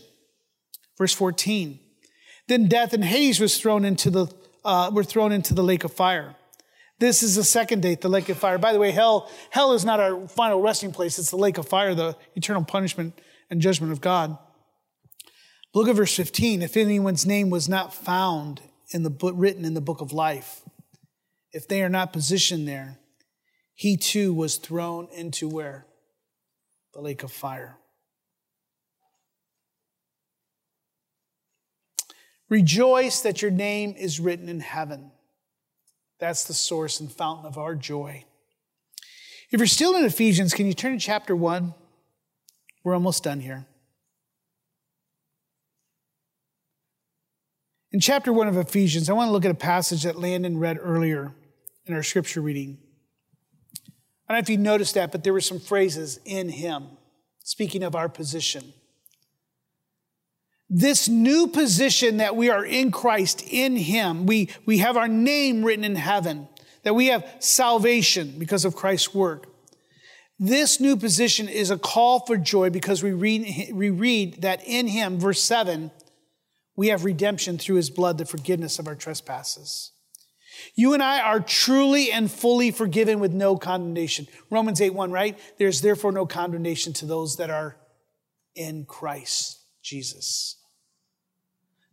Verse 0.99 1.15
14. 1.15 1.79
Then 2.49 2.69
death 2.69 2.93
and 2.93 3.05
Hades 3.05 3.41
was 3.41 3.59
thrown 3.59 3.85
into 3.85 4.11
the, 4.11 4.27
uh, 4.65 4.91
were 4.93 5.05
thrown 5.05 5.33
into 5.33 5.55
the 5.55 5.65
lake 5.65 5.85
of 5.85 5.93
fire. 5.93 6.37
This 6.99 7.23
is 7.23 7.35
the 7.35 7.45
second 7.45 7.81
date, 7.81 8.01
the 8.01 8.09
lake 8.09 8.29
of 8.29 8.37
fire. 8.37 8.59
By 8.59 8.73
the 8.73 8.79
way, 8.79 8.91
hell, 8.91 9.31
hell 9.51 9.73
is 9.73 9.85
not 9.85 9.99
our 9.99 10.29
final 10.29 10.61
resting 10.61 10.93
place. 10.93 11.19
It's 11.19 11.31
the 11.31 11.37
lake 11.37 11.57
of 11.57 11.67
fire, 11.67 11.95
the 11.95 12.17
eternal 12.37 12.65
punishment 12.65 13.19
and 13.51 13.61
judgment 13.61 13.93
of 13.93 14.01
God. 14.01 14.37
Look 15.75 15.89
at 15.89 15.97
verse 15.97 16.14
15. 16.14 16.62
If 16.62 16.77
anyone's 16.77 17.25
name 17.25 17.49
was 17.49 17.68
not 17.68 17.95
found 17.95 18.61
in 18.91 19.03
the 19.03 19.11
book, 19.11 19.35
written 19.37 19.64
in 19.64 19.75
the 19.75 19.81
book 19.81 20.01
of 20.01 20.12
life, 20.12 20.61
if 21.53 21.66
they 21.66 21.83
are 21.83 21.89
not 21.89 22.12
positioned 22.12 22.68
there, 22.68 22.99
he 23.75 23.97
too 23.97 24.35
was 24.35 24.57
thrown 24.57 25.09
into 25.12 25.49
where? 25.49 25.87
The 26.93 27.01
lake 27.01 27.23
of 27.23 27.33
fire. 27.33 27.79
Rejoice 32.51 33.23
that 33.23 33.41
your 33.41 33.51
name 33.51 33.95
is 33.97 34.20
written 34.20 34.51
in 34.51 34.61
heaven. 34.61 35.11
That's 36.18 36.45
the 36.45 36.53
source 36.53 37.01
and 37.01 37.11
fountain 37.11 37.47
of 37.47 37.57
our 37.57 37.75
joy. 37.75 38.25
If 39.51 39.59
you're 39.59 39.66
still 39.66 39.97
in 39.97 40.05
Ephesians, 40.05 40.53
can 40.53 40.66
you 40.66 40.75
turn 40.75 40.99
to 40.99 41.05
chapter 41.05 41.35
1? 41.35 41.75
We're 42.85 42.95
almost 42.95 43.25
done 43.25 43.41
here. 43.41 43.66
In 47.93 48.01
chapter 48.01 48.32
1 48.32 48.49
of 48.49 48.57
Ephesians, 48.57 49.11
I 49.11 49.12
want 49.12 49.28
to 49.28 49.32
look 49.32 49.45
at 49.45 49.51
a 49.51 49.55
passage 49.55 50.05
that 50.05 50.18
Landon 50.18 50.59
read 50.59 50.78
earlier 50.80 51.34
in 51.84 51.93
our 51.93 52.03
scripture 52.03 52.40
reading. 52.40 52.78
I 54.26 54.32
don't 54.32 54.36
know 54.36 54.38
if 54.38 54.49
you 54.49 54.57
noticed 54.57 54.95
that, 54.95 55.12
but 55.12 55.24
there 55.24 55.32
were 55.34 55.43
some 55.43 55.61
phrases 55.61 56.18
in 56.24 56.49
him 56.49 56.88
speaking 57.45 57.82
of 57.82 57.95
our 57.95 58.09
position. 58.09 58.72
This 60.70 61.07
new 61.07 61.49
position 61.49 62.16
that 62.16 62.34
we 62.34 62.49
are 62.49 62.64
in 62.64 62.93
Christ, 62.93 63.43
in 63.47 63.76
Him, 63.76 64.24
we, 64.24 64.49
we 64.64 64.78
have 64.78 64.97
our 64.97 65.09
name 65.09 65.62
written 65.62 65.84
in 65.84 65.97
heaven. 65.97 66.49
that 66.84 66.95
we 66.95 67.09
have 67.09 67.26
salvation 67.40 68.36
because 68.38 68.64
of 68.64 68.74
Christ's 68.74 69.14
work. 69.14 69.49
This 70.38 70.80
new 70.80 70.97
position 70.97 71.47
is 71.47 71.70
a 71.70 71.76
call 71.76 72.20
for 72.20 72.38
joy 72.38 72.70
because 72.70 73.03
we 73.03 73.12
read, 73.12 73.72
we 73.74 73.90
read 73.90 74.40
that 74.40 74.66
in 74.66 74.86
him, 74.86 75.18
verse 75.18 75.43
7, 75.43 75.90
we 76.77 76.89
have 76.89 77.05
redemption 77.05 77.59
through 77.59 77.77
his 77.77 77.91
blood, 77.91 78.18
the 78.18 78.25
forgiveness 78.25 78.79
of 78.79 78.89
our 78.89 78.95
trespasses. 78.95 79.93
You 80.75 80.95
and 80.95 81.03
I 81.03 81.20
are 81.20 81.41
truly 81.41 82.12
and 82.12 82.31
fully 82.31 82.70
forgiven 82.70 83.20
with 83.20 83.33
no 83.33 83.57
condemnation. 83.57 84.27
Romans 84.51 84.81
8 84.81 84.91
1, 84.91 85.11
right? 85.11 85.39
There's 85.59 85.81
therefore 85.81 86.12
no 86.12 86.27
condemnation 86.27 86.93
to 86.95 87.07
those 87.07 87.37
that 87.37 87.51
are 87.51 87.77
in 88.55 88.85
Christ 88.85 89.61
Jesus. 89.83 90.57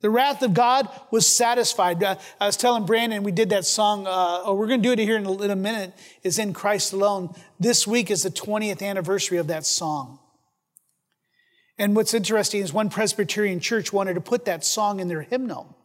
The 0.01 0.09
wrath 0.09 0.43
of 0.43 0.53
God 0.53 0.89
was 1.11 1.27
satisfied. 1.27 2.01
Uh, 2.01 2.15
I 2.39 2.45
was 2.45 2.55
telling 2.55 2.85
Brandon, 2.85 3.23
we 3.23 3.33
did 3.33 3.49
that 3.49 3.65
song, 3.65 4.07
uh, 4.07 4.41
oh, 4.43 4.53
we're 4.53 4.67
going 4.67 4.81
to 4.81 4.87
do 4.87 4.93
it 4.93 4.99
here 4.99 5.17
in 5.17 5.25
a, 5.25 5.41
in 5.41 5.51
a 5.51 5.57
minute, 5.57 5.93
is 6.23 6.39
In 6.39 6.53
Christ 6.53 6.93
Alone. 6.93 7.33
This 7.59 7.85
week 7.85 8.09
is 8.09 8.23
the 8.23 8.29
20th 8.29 8.81
anniversary 8.81 9.39
of 9.39 9.47
that 9.47 9.65
song. 9.65 10.18
And 11.79 11.95
what's 11.95 12.13
interesting 12.13 12.61
is 12.61 12.73
one 12.73 12.89
Presbyterian 12.89 13.61
church 13.61 13.93
wanted 13.93 14.15
to 14.15 14.21
put 14.21 14.45
that 14.45 14.65
song 14.65 14.99
in 14.99 15.07
their 15.07 15.21
hymnal. 15.21 15.77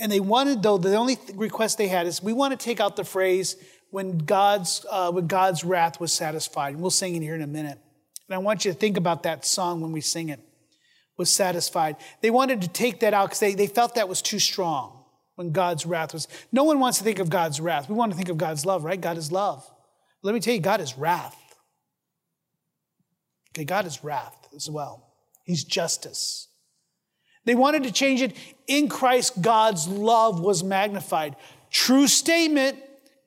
And 0.00 0.10
they 0.10 0.18
wanted, 0.18 0.64
though, 0.64 0.78
the 0.78 0.96
only 0.96 1.16
request 1.34 1.78
they 1.78 1.86
had 1.86 2.08
is 2.08 2.20
we 2.20 2.32
want 2.32 2.58
to 2.58 2.62
take 2.62 2.80
out 2.80 2.96
the 2.96 3.04
phrase 3.04 3.54
when 3.90 4.18
God's, 4.18 4.84
uh, 4.90 5.12
when 5.12 5.28
God's 5.28 5.62
wrath 5.62 6.00
was 6.00 6.12
satisfied. 6.12 6.74
And 6.74 6.80
we'll 6.80 6.90
sing 6.90 7.14
it 7.14 7.22
here 7.22 7.36
in 7.36 7.42
a 7.42 7.46
minute. 7.46 7.78
And 8.28 8.34
I 8.34 8.38
want 8.38 8.64
you 8.64 8.72
to 8.72 8.76
think 8.76 8.96
about 8.96 9.22
that 9.22 9.46
song 9.46 9.80
when 9.80 9.92
we 9.92 10.00
sing 10.00 10.28
it 10.28 10.40
was 11.16 11.30
satisfied. 11.30 11.94
They 12.22 12.30
wanted 12.30 12.62
to 12.62 12.68
take 12.68 12.98
that 13.00 13.14
out 13.14 13.26
because 13.26 13.38
they, 13.38 13.54
they 13.54 13.68
felt 13.68 13.94
that 13.94 14.08
was 14.08 14.20
too 14.20 14.40
strong 14.40 15.04
when 15.36 15.52
God's 15.52 15.86
wrath 15.86 16.12
was. 16.12 16.26
No 16.50 16.64
one 16.64 16.80
wants 16.80 16.98
to 16.98 17.04
think 17.04 17.20
of 17.20 17.30
God's 17.30 17.60
wrath. 17.60 17.88
We 17.88 17.94
want 17.94 18.10
to 18.10 18.16
think 18.16 18.30
of 18.30 18.36
God's 18.36 18.66
love, 18.66 18.82
right? 18.82 19.00
God 19.00 19.16
is 19.16 19.30
love. 19.30 19.64
Let 20.22 20.34
me 20.34 20.40
tell 20.40 20.54
you, 20.54 20.60
God 20.60 20.80
is 20.80 20.98
wrath. 20.98 21.36
Okay, 23.52 23.64
God 23.64 23.86
is 23.86 24.02
wrath 24.02 24.43
as 24.54 24.70
well. 24.70 25.06
He's 25.44 25.64
justice. 25.64 26.48
They 27.44 27.54
wanted 27.54 27.82
to 27.82 27.92
change 27.92 28.22
it. 28.22 28.34
In 28.66 28.88
Christ, 28.88 29.42
God's 29.42 29.86
love 29.86 30.40
was 30.40 30.64
magnified. 30.64 31.36
True 31.70 32.08
statement. 32.08 32.78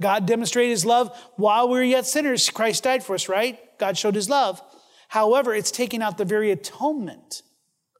God 0.01 0.25
demonstrated 0.25 0.71
his 0.71 0.85
love 0.85 1.15
while 1.35 1.67
we 1.67 1.77
were 1.77 1.83
yet 1.83 2.05
sinners. 2.05 2.49
Christ 2.49 2.83
died 2.83 3.03
for 3.03 3.13
us, 3.13 3.29
right? 3.29 3.59
God 3.77 3.97
showed 3.97 4.15
his 4.15 4.29
love. 4.29 4.61
However, 5.07 5.53
it's 5.53 5.71
taking 5.71 6.01
out 6.01 6.17
the 6.17 6.25
very 6.25 6.51
atonement 6.51 7.43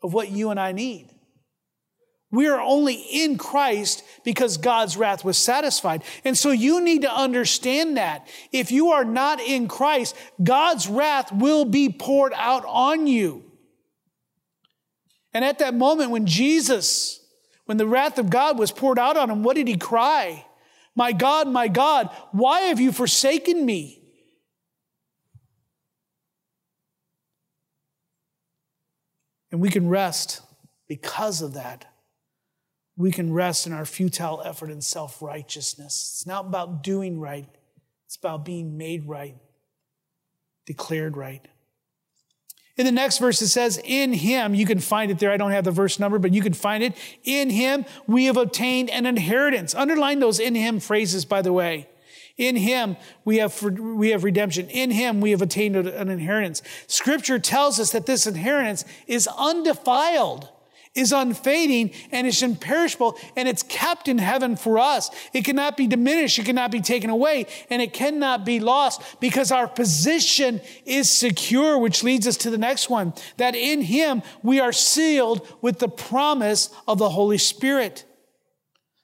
of 0.04 0.14
what 0.14 0.30
you 0.30 0.50
and 0.50 0.60
I 0.60 0.72
need. 0.72 1.10
We 2.30 2.48
are 2.48 2.60
only 2.60 2.96
in 2.96 3.38
Christ 3.38 4.04
because 4.26 4.58
God's 4.58 4.98
wrath 4.98 5.24
was 5.24 5.38
satisfied. 5.38 6.04
And 6.26 6.38
so 6.38 6.52
you 6.52 6.82
need 6.82 7.04
to 7.04 7.12
understand 7.12 7.96
that. 7.96 8.28
If 8.52 8.70
you 8.70 8.90
are 8.90 9.06
not 9.06 9.40
in 9.40 9.70
Christ, 9.70 10.16
God's 10.44 10.88
wrath 10.88 11.32
will 11.32 11.64
be 11.64 11.90
poured 11.90 12.34
out 12.36 12.66
on 12.68 13.08
you. 13.08 13.46
And 15.34 15.46
at 15.46 15.60
that 15.60 15.74
moment 15.74 16.12
when 16.12 16.26
Jesus, 16.26 17.26
when 17.66 17.78
the 17.78 17.88
wrath 17.88 18.18
of 18.18 18.30
God 18.30 18.60
was 18.60 18.72
poured 18.72 19.00
out 19.00 19.16
on 19.16 19.30
him, 19.30 19.44
what 19.44 19.56
did 19.56 19.68
he 19.68 19.78
cry? 19.78 20.46
My 20.96 21.14
God, 21.14 21.48
my 21.48 21.70
God, 21.70 22.10
why 22.32 22.62
have 22.62 22.82
you 22.82 22.92
forsaken 22.92 23.66
me? 23.66 24.02
And 29.50 29.62
we 29.62 29.70
can 29.70 29.88
rest 29.88 30.42
because 30.90 31.42
of 31.42 31.54
that. 31.54 31.87
We 32.98 33.12
can 33.12 33.32
rest 33.32 33.68
in 33.68 33.74
our 33.74 33.86
futile 33.86 34.42
effort 34.44 34.72
and 34.72 34.84
self 34.84 35.22
righteousness. 35.22 36.16
It's 36.16 36.28
not 36.28 36.48
about 36.48 36.84
doing 36.84 37.20
right, 37.20 37.48
it's 38.06 38.16
about 38.16 38.44
being 38.44 38.78
made 38.78 39.08
right, 39.08 39.36
declared 40.66 41.16
right. 41.16 41.48
In 42.76 42.86
the 42.86 42.92
next 42.92 43.18
verse, 43.18 43.42
it 43.42 43.48
says, 43.48 43.82
In 43.84 44.14
him, 44.14 44.54
you 44.54 44.66
can 44.66 44.80
find 44.80 45.10
it 45.10 45.18
there. 45.18 45.32
I 45.32 45.38
don't 45.38 45.52
have 45.52 45.64
the 45.64 45.72
verse 45.72 46.00
number, 46.00 46.20
but 46.20 46.34
you 46.34 46.42
can 46.42 46.54
find 46.54 46.84
it. 46.84 46.94
In 47.24 47.50
him, 47.50 47.86
we 48.06 48.26
have 48.26 48.38
obtained 48.38 48.92
an 48.92 49.08
inheritance. 49.08 49.74
Underline 49.74 50.20
those 50.20 50.40
in 50.40 50.54
him 50.54 50.80
phrases, 50.80 51.26
by 51.26 51.42
the 51.42 51.52
way. 51.52 51.88
In 52.38 52.56
him 52.56 52.98
we 53.26 53.38
have, 53.38 53.60
we 53.64 54.10
have 54.10 54.24
redemption. 54.24 54.70
In 54.70 54.92
him 54.92 55.22
we 55.22 55.32
have 55.32 55.42
attained 55.42 55.76
an 55.76 56.10
inheritance. 56.10 56.62
Scripture 56.86 57.40
tells 57.40 57.80
us 57.80 57.92
that 57.92 58.06
this 58.06 58.28
inheritance 58.28 58.86
is 59.08 59.28
undefiled, 59.28 60.48
is 60.96 61.12
unfading, 61.12 61.92
and 62.12 62.28
is 62.28 62.42
imperishable, 62.42 63.18
and 63.36 63.48
it's 63.48 63.64
kept 63.64 64.08
in 64.08 64.18
heaven 64.18 64.56
for 64.56 64.80
us. 64.80 65.10
It 65.34 65.46
cannot 65.46 65.78
be 65.78 65.88
diminished, 65.88 66.40
it 66.40 66.46
cannot 66.46 66.72
be 66.72 66.82
taken 66.82 67.10
away, 67.10 67.46
and 67.70 67.82
it 67.82 67.94
cannot 67.94 68.46
be 68.46 68.60
lost 68.60 69.02
because 69.20 69.52
our 69.52 69.68
position 69.68 70.62
is 70.86 71.10
secure, 71.10 71.78
which 71.78 72.04
leads 72.04 72.28
us 72.28 72.38
to 72.38 72.50
the 72.50 72.58
next 72.58 72.90
one 72.90 73.14
that 73.38 73.56
in 73.56 73.82
him 73.82 74.22
we 74.44 74.60
are 74.60 74.74
sealed 74.74 75.48
with 75.62 75.80
the 75.80 75.90
promise 75.90 76.70
of 76.88 76.98
the 76.98 77.10
Holy 77.10 77.38
Spirit. 77.38 78.06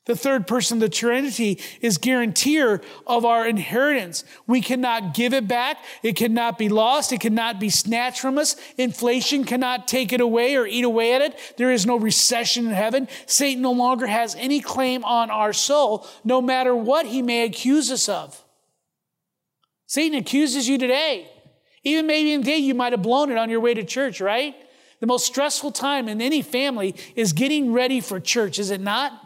The 0.05 0.17
third 0.17 0.47
person 0.47 0.77
of 0.77 0.81
the 0.81 0.89
Trinity 0.89 1.61
is 1.79 1.97
guarantor 1.97 2.81
of 3.07 3.23
our 3.23 3.47
inheritance. 3.47 4.25
We 4.45 4.59
cannot 4.59 5.13
give 5.13 5.33
it 5.33 5.47
back. 5.47 5.77
It 6.01 6.17
cannot 6.17 6.57
be 6.57 6.67
lost. 6.67 7.13
It 7.13 7.21
cannot 7.21 7.57
be 7.57 7.69
snatched 7.69 8.19
from 8.19 8.37
us. 8.37 8.57
Inflation 8.77 9.45
cannot 9.45 9.87
take 9.87 10.11
it 10.11 10.19
away 10.19 10.57
or 10.57 10.67
eat 10.67 10.83
away 10.83 11.13
at 11.13 11.21
it. 11.21 11.55
There 11.55 11.71
is 11.71 11.85
no 11.85 11.95
recession 11.95 12.65
in 12.67 12.73
heaven. 12.73 13.07
Satan 13.27 13.61
no 13.61 13.71
longer 13.71 14.05
has 14.05 14.35
any 14.35 14.59
claim 14.59 15.05
on 15.05 15.29
our 15.29 15.53
soul, 15.53 16.05
no 16.25 16.41
matter 16.41 16.75
what 16.75 17.05
he 17.05 17.21
may 17.21 17.45
accuse 17.45 17.89
us 17.89 18.09
of. 18.09 18.43
Satan 19.85 20.19
accuses 20.19 20.67
you 20.67 20.77
today. 20.77 21.29
Even 21.85 22.07
maybe 22.07 22.33
in 22.33 22.41
the 22.41 22.45
day 22.45 22.57
you 22.57 22.73
might 22.73 22.91
have 22.91 23.01
blown 23.01 23.31
it 23.31 23.37
on 23.37 23.49
your 23.49 23.61
way 23.61 23.73
to 23.73 23.85
church, 23.85 24.19
right? 24.19 24.53
The 24.99 25.07
most 25.07 25.25
stressful 25.25 25.71
time 25.71 26.09
in 26.09 26.21
any 26.21 26.41
family 26.41 26.93
is 27.15 27.31
getting 27.31 27.71
ready 27.71 28.01
for 28.01 28.19
church, 28.19 28.59
is 28.59 28.69
it 28.69 28.81
not? 28.81 29.22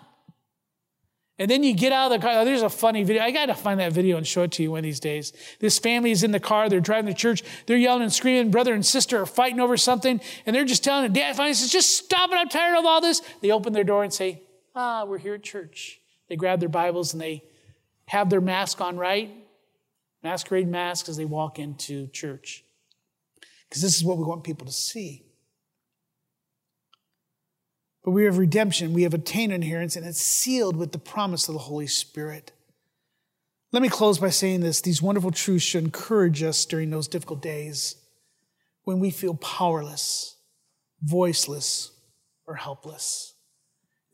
And 1.39 1.51
then 1.51 1.63
you 1.63 1.75
get 1.75 1.91
out 1.91 2.11
of 2.11 2.19
the 2.19 2.25
car. 2.25 2.39
Oh, 2.39 2.45
there's 2.45 2.63
a 2.63 2.69
funny 2.69 3.03
video. 3.03 3.21
I 3.21 3.29
got 3.29 3.45
to 3.45 3.53
find 3.53 3.79
that 3.79 3.93
video 3.93 4.17
and 4.17 4.25
show 4.25 4.43
it 4.43 4.51
to 4.53 4.63
you 4.63 4.71
one 4.71 4.79
of 4.79 4.83
these 4.83 4.99
days. 4.99 5.33
This 5.59 5.77
family 5.77 6.09
is 6.09 6.23
in 6.23 6.31
the 6.31 6.39
car. 6.39 6.67
They're 6.67 6.79
driving 6.79 7.13
to 7.13 7.19
church. 7.19 7.43
They're 7.67 7.77
yelling 7.77 8.01
and 8.01 8.11
screaming. 8.11 8.49
Brother 8.49 8.73
and 8.73 8.83
sister 8.83 9.21
are 9.21 9.25
fighting 9.27 9.59
over 9.59 9.77
something. 9.77 10.19
And 10.47 10.55
they're 10.55 10.65
just 10.65 10.83
telling 10.83 11.03
the 11.03 11.19
dad 11.19 11.35
finally 11.35 11.53
says, 11.53 11.71
just 11.71 11.95
stop 11.95 12.31
it. 12.31 12.35
I'm 12.35 12.49
tired 12.49 12.75
of 12.77 12.85
all 12.85 13.01
this. 13.01 13.21
They 13.41 13.51
open 13.51 13.73
their 13.73 13.83
door 13.83 14.03
and 14.03 14.11
say, 14.11 14.41
ah, 14.75 15.05
we're 15.05 15.19
here 15.19 15.35
at 15.35 15.43
church. 15.43 15.99
They 16.27 16.35
grab 16.35 16.59
their 16.59 16.69
Bibles 16.69 17.13
and 17.13 17.21
they 17.21 17.43
have 18.07 18.31
their 18.31 18.41
mask 18.41 18.81
on 18.81 18.97
right. 18.97 19.31
Masquerade 20.23 20.67
mask 20.67 21.07
as 21.07 21.17
they 21.17 21.25
walk 21.25 21.59
into 21.59 22.07
church. 22.07 22.63
Because 23.69 23.83
this 23.83 23.95
is 23.95 24.03
what 24.03 24.17
we 24.17 24.23
want 24.23 24.43
people 24.43 24.65
to 24.65 24.73
see. 24.73 25.26
But 28.08 28.14
we 28.14 28.24
have 28.24 28.38
redemption, 28.38 28.93
we 28.93 29.03
have 29.03 29.14
obtained 29.14 29.51
inheritance, 29.51 29.97
and 29.97 30.05
it's 30.05 30.22
sealed 30.22 30.78
with 30.78 30.93
the 30.93 30.97
promise 30.97 31.49
of 31.49 31.55
the 31.55 31.60
Holy 31.60 31.88
Spirit. 31.88 32.53
Let 33.74 33.82
me 33.82 33.89
close 33.89 34.18
by 34.18 34.30
saying 34.30 34.62
this 34.62 34.80
these 34.80 35.01
wonderful 35.01 35.32
truths 35.32 35.66
should 35.66 35.84
encourage 35.84 36.41
us 36.41 36.64
during 36.64 36.89
those 36.89 37.10
difficult 37.10 37.41
days 37.41 37.97
when 38.86 39.01
we 39.01 39.12
feel 39.12 39.34
powerless, 39.34 40.38
voiceless, 41.01 41.91
or 42.45 42.55
helpless. 42.55 43.34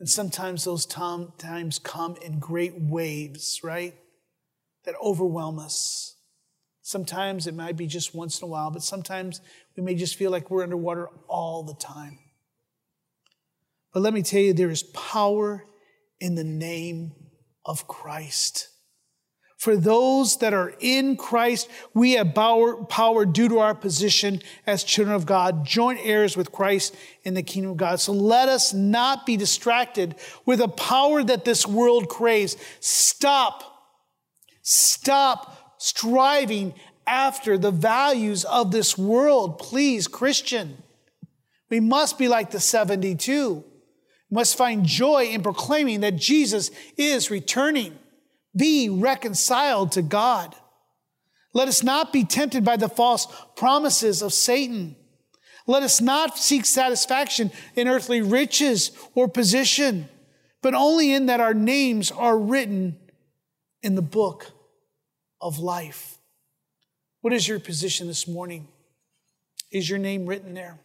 And 0.00 0.08
sometimes 0.08 0.64
those 0.64 0.86
times 0.86 1.78
come 1.78 2.16
in 2.20 2.40
great 2.40 2.74
waves, 2.76 3.60
right? 3.62 3.94
That 4.86 4.96
overwhelm 5.00 5.60
us. 5.60 6.16
Sometimes 6.82 7.46
it 7.46 7.54
might 7.54 7.76
be 7.76 7.86
just 7.86 8.12
once 8.12 8.40
in 8.40 8.46
a 8.46 8.48
while, 8.48 8.72
but 8.72 8.82
sometimes 8.82 9.40
we 9.76 9.84
may 9.84 9.94
just 9.94 10.16
feel 10.16 10.32
like 10.32 10.50
we're 10.50 10.64
underwater 10.64 11.10
all 11.28 11.62
the 11.62 11.74
time. 11.74 12.18
But 13.94 14.02
let 14.02 14.12
me 14.12 14.22
tell 14.22 14.40
you, 14.40 14.52
there 14.52 14.70
is 14.70 14.82
power 14.82 15.64
in 16.20 16.34
the 16.34 16.44
name 16.44 17.12
of 17.64 17.86
Christ. 17.86 18.68
For 19.56 19.76
those 19.76 20.38
that 20.38 20.52
are 20.52 20.74
in 20.80 21.16
Christ, 21.16 21.70
we 21.94 22.12
have 22.14 22.34
power 22.34 23.24
due 23.24 23.48
to 23.48 23.60
our 23.60 23.74
position 23.74 24.42
as 24.66 24.82
children 24.82 25.14
of 25.14 25.24
God, 25.24 25.64
joint 25.64 26.00
heirs 26.02 26.36
with 26.36 26.52
Christ 26.52 26.94
in 27.22 27.34
the 27.34 27.42
kingdom 27.42 27.70
of 27.70 27.76
God. 27.78 28.00
So 28.00 28.12
let 28.12 28.48
us 28.48 28.74
not 28.74 29.24
be 29.24 29.36
distracted 29.36 30.16
with 30.44 30.60
a 30.60 30.68
power 30.68 31.22
that 31.22 31.44
this 31.44 31.66
world 31.66 32.08
craves. 32.08 32.56
Stop. 32.80 33.62
Stop 34.60 35.76
striving 35.78 36.74
after 37.06 37.56
the 37.56 37.70
values 37.70 38.44
of 38.44 38.72
this 38.72 38.98
world. 38.98 39.58
Please, 39.58 40.08
Christian. 40.08 40.82
We 41.70 41.80
must 41.80 42.18
be 42.18 42.28
like 42.28 42.50
the 42.50 42.60
72 42.60 43.64
must 44.34 44.58
find 44.58 44.84
joy 44.84 45.26
in 45.26 45.44
proclaiming 45.44 46.00
that 46.00 46.16
Jesus 46.16 46.72
is 46.96 47.30
returning. 47.30 47.96
Be 48.56 48.88
reconciled 48.88 49.92
to 49.92 50.02
God. 50.02 50.56
Let 51.52 51.68
us 51.68 51.84
not 51.84 52.12
be 52.12 52.24
tempted 52.24 52.64
by 52.64 52.76
the 52.76 52.88
false 52.88 53.28
promises 53.54 54.22
of 54.22 54.32
Satan. 54.32 54.96
Let 55.68 55.84
us 55.84 56.00
not 56.00 56.36
seek 56.36 56.66
satisfaction 56.66 57.52
in 57.76 57.86
earthly 57.86 58.22
riches 58.22 58.90
or 59.14 59.28
position, 59.28 60.08
but 60.62 60.74
only 60.74 61.12
in 61.12 61.26
that 61.26 61.38
our 61.38 61.54
names 61.54 62.10
are 62.10 62.36
written 62.36 62.98
in 63.84 63.94
the 63.94 64.02
book 64.02 64.50
of 65.40 65.60
life. 65.60 66.18
What 67.20 67.32
is 67.32 67.46
your 67.46 67.60
position 67.60 68.08
this 68.08 68.26
morning? 68.26 68.66
Is 69.70 69.88
your 69.88 70.00
name 70.00 70.26
written 70.26 70.54
there? 70.54 70.80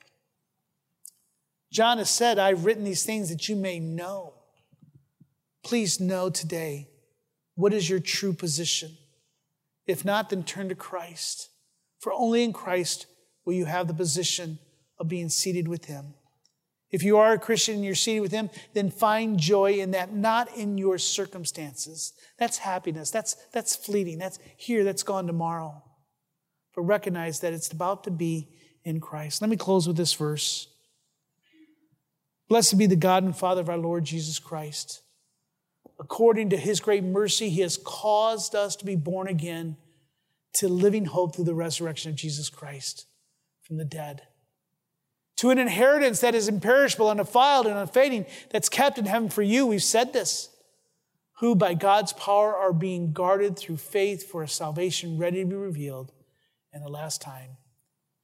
John 1.71 1.99
has 1.99 2.09
said, 2.09 2.39
I've 2.39 2.65
written 2.65 2.83
these 2.83 3.03
things 3.03 3.29
that 3.29 3.47
you 3.47 3.55
may 3.55 3.79
know. 3.79 4.33
Please 5.63 5.99
know 5.99 6.29
today 6.29 6.89
what 7.55 7.73
is 7.73 7.89
your 7.89 7.99
true 7.99 8.33
position. 8.33 8.97
If 9.85 10.05
not, 10.05 10.29
then 10.29 10.43
turn 10.43 10.69
to 10.69 10.75
Christ. 10.75 11.49
For 11.99 12.13
only 12.13 12.43
in 12.43 12.53
Christ 12.53 13.05
will 13.45 13.53
you 13.53 13.65
have 13.65 13.87
the 13.87 13.93
position 13.93 14.59
of 14.97 15.07
being 15.07 15.29
seated 15.29 15.67
with 15.67 15.85
Him. 15.85 16.13
If 16.91 17.03
you 17.03 17.17
are 17.17 17.33
a 17.33 17.39
Christian 17.39 17.75
and 17.75 17.85
you're 17.85 17.95
seated 17.95 18.21
with 18.21 18.31
Him, 18.31 18.49
then 18.73 18.89
find 18.89 19.37
joy 19.37 19.73
in 19.73 19.91
that, 19.91 20.13
not 20.13 20.55
in 20.55 20.77
your 20.77 20.97
circumstances. 20.97 22.13
That's 22.37 22.57
happiness. 22.57 23.11
That's, 23.11 23.35
that's 23.51 23.75
fleeting. 23.75 24.17
That's 24.17 24.39
here. 24.57 24.83
That's 24.83 25.03
gone 25.03 25.27
tomorrow. 25.27 25.83
But 26.75 26.83
recognize 26.83 27.41
that 27.41 27.53
it's 27.53 27.71
about 27.71 28.05
to 28.05 28.11
be 28.11 28.49
in 28.83 28.99
Christ. 28.99 29.41
Let 29.41 29.49
me 29.49 29.57
close 29.57 29.87
with 29.87 29.97
this 29.97 30.13
verse. 30.13 30.67
Blessed 32.49 32.77
be 32.79 32.87
the 32.87 32.95
God 32.95 33.23
and 33.23 33.37
Father 33.37 33.61
of 33.61 33.69
our 33.69 33.77
Lord 33.77 34.03
Jesus 34.03 34.39
Christ. 34.39 35.03
According 35.99 36.49
to 36.49 36.57
his 36.57 36.79
great 36.79 37.03
mercy, 37.03 37.49
he 37.49 37.61
has 37.61 37.77
caused 37.77 38.55
us 38.55 38.75
to 38.77 38.85
be 38.85 38.95
born 38.95 39.27
again 39.27 39.77
to 40.53 40.67
living 40.67 41.05
hope 41.05 41.35
through 41.35 41.45
the 41.45 41.53
resurrection 41.53 42.09
of 42.09 42.17
Jesus 42.17 42.49
Christ 42.49 43.05
from 43.61 43.77
the 43.77 43.85
dead. 43.85 44.23
To 45.37 45.51
an 45.51 45.59
inheritance 45.59 46.19
that 46.21 46.35
is 46.35 46.47
imperishable, 46.47 47.09
undefiled, 47.09 47.67
and 47.67 47.77
unfading, 47.77 48.25
that's 48.49 48.67
kept 48.67 48.97
in 48.97 49.05
heaven 49.05 49.29
for 49.29 49.43
you. 49.43 49.67
We've 49.67 49.83
said 49.83 50.11
this. 50.11 50.49
Who 51.39 51.55
by 51.55 51.75
God's 51.75 52.11
power 52.13 52.53
are 52.55 52.73
being 52.73 53.13
guarded 53.13 53.57
through 53.57 53.77
faith 53.77 54.29
for 54.29 54.43
a 54.43 54.49
salvation 54.49 55.17
ready 55.17 55.41
to 55.41 55.45
be 55.45 55.55
revealed 55.55 56.11
in 56.73 56.81
the 56.81 56.89
last 56.89 57.21
time. 57.21 57.51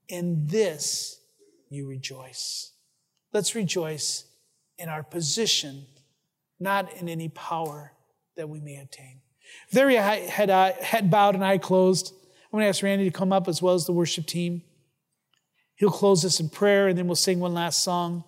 In 0.09 0.47
this 0.47 1.21
you 1.69 1.87
rejoice. 1.87 2.74
Let's 3.35 3.53
rejoice 3.53 4.23
in 4.77 4.87
our 4.87 5.03
position, 5.03 5.87
not 6.57 6.93
in 6.93 7.09
any 7.09 7.27
power 7.27 7.91
that 8.37 8.47
we 8.47 8.61
may 8.61 8.79
obtain. 8.81 9.19
There 9.73 9.91
you 9.91 9.97
had, 9.97 10.49
uh, 10.49 10.71
head 10.79 11.11
bowed 11.11 11.35
and 11.35 11.43
eye 11.43 11.57
closed. 11.57 12.13
I'm 12.13 12.51
going 12.51 12.63
to 12.63 12.69
ask 12.69 12.81
Randy 12.81 13.03
to 13.03 13.11
come 13.11 13.33
up 13.33 13.49
as 13.49 13.61
well 13.61 13.73
as 13.73 13.85
the 13.85 13.91
worship 13.91 14.25
team. 14.25 14.61
He'll 15.75 15.91
close 15.91 16.23
us 16.23 16.39
in 16.39 16.47
prayer 16.47 16.87
and 16.87 16.97
then 16.97 17.07
we'll 17.07 17.17
sing 17.17 17.41
one 17.41 17.53
last 17.53 17.83
song. 17.83 18.23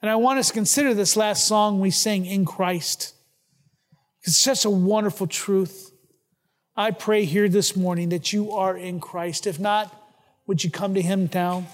And 0.00 0.10
I 0.10 0.16
want 0.16 0.38
us 0.38 0.48
to 0.48 0.54
consider 0.54 0.94
this 0.94 1.14
last 1.14 1.46
song 1.46 1.78
we 1.78 1.90
sing 1.90 2.24
in 2.24 2.46
Christ. 2.46 3.12
It's 4.22 4.38
such 4.38 4.64
a 4.64 4.70
wonderful 4.70 5.26
truth. 5.26 5.92
I 6.74 6.92
pray 6.92 7.26
here 7.26 7.50
this 7.50 7.76
morning 7.76 8.08
that 8.08 8.32
you 8.32 8.52
are 8.52 8.78
in 8.78 8.98
Christ. 8.98 9.46
If 9.46 9.60
not, 9.60 9.94
would 10.46 10.64
you 10.64 10.70
come 10.70 10.94
to 10.94 11.02
Him 11.02 11.28
now? 11.34 11.66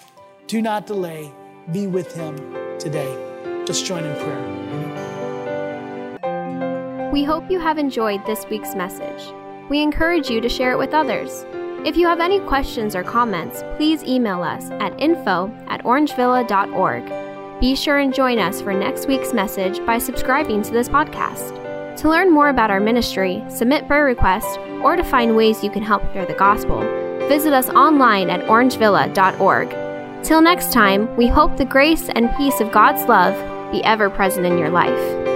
Do 0.49 0.61
not 0.61 0.89
delay. 0.89 1.31
Be 1.72 1.87
with 1.87 2.16
Him 2.16 2.64
today. 2.79 3.16
Let's 3.66 3.83
join 3.83 4.05
in 4.05 4.14
prayer. 4.16 4.64
We 7.12 7.25
hope 7.25 7.51
you 7.51 7.61
have 7.61 7.79
enjoyed 7.79 8.27
this 8.27 8.45
week's 8.51 8.75
message. 8.75 9.33
We 9.68 9.81
encourage 9.81 10.29
you 10.29 10.41
to 10.41 10.49
share 10.49 10.72
it 10.72 10.79
with 10.79 10.93
others. 10.93 11.47
If 11.87 11.97
you 11.97 12.07
have 12.07 12.20
any 12.20 12.41
questions 12.41 12.97
or 12.97 13.05
comments, 13.05 13.62
please 13.77 14.03
email 14.03 14.43
us 14.43 14.70
at 14.72 14.99
info 15.01 15.55
at 15.68 15.85
orangevilla.org. 15.85 17.61
Be 17.61 17.77
sure 17.77 17.99
and 17.99 18.12
join 18.12 18.39
us 18.39 18.61
for 18.61 18.72
next 18.72 19.07
week's 19.07 19.33
message 19.33 19.85
by 19.87 19.99
subscribing 19.99 20.62
to 20.62 20.72
this 20.72 20.89
podcast. 20.89 21.61
To 21.99 22.09
learn 22.09 22.33
more 22.33 22.49
about 22.49 22.70
our 22.70 22.81
ministry, 22.81 23.45
submit 23.49 23.87
prayer 23.87 24.05
requests, 24.05 24.57
or 24.83 24.97
to 24.97 25.05
find 25.05 25.37
ways 25.37 25.62
you 25.62 25.70
can 25.70 25.83
help 25.83 26.03
share 26.12 26.27
the 26.27 26.35
gospel, 26.35 26.81
visit 27.29 27.53
us 27.53 27.68
online 27.70 28.29
at 28.29 28.41
orangevilla.org. 28.49 29.84
Till 30.25 30.41
next 30.41 30.72
time, 30.72 31.14
we 31.18 31.27
hope 31.27 31.59
the 31.59 31.66
grace 31.66 32.09
and 32.09 32.35
peace 32.37 32.59
of 32.59 32.72
God's 32.72 33.07
love 33.07 33.35
be 33.70 33.85
ever 33.85 34.09
present 34.09 34.47
in 34.47 34.57
your 34.57 34.70
life. 34.70 35.34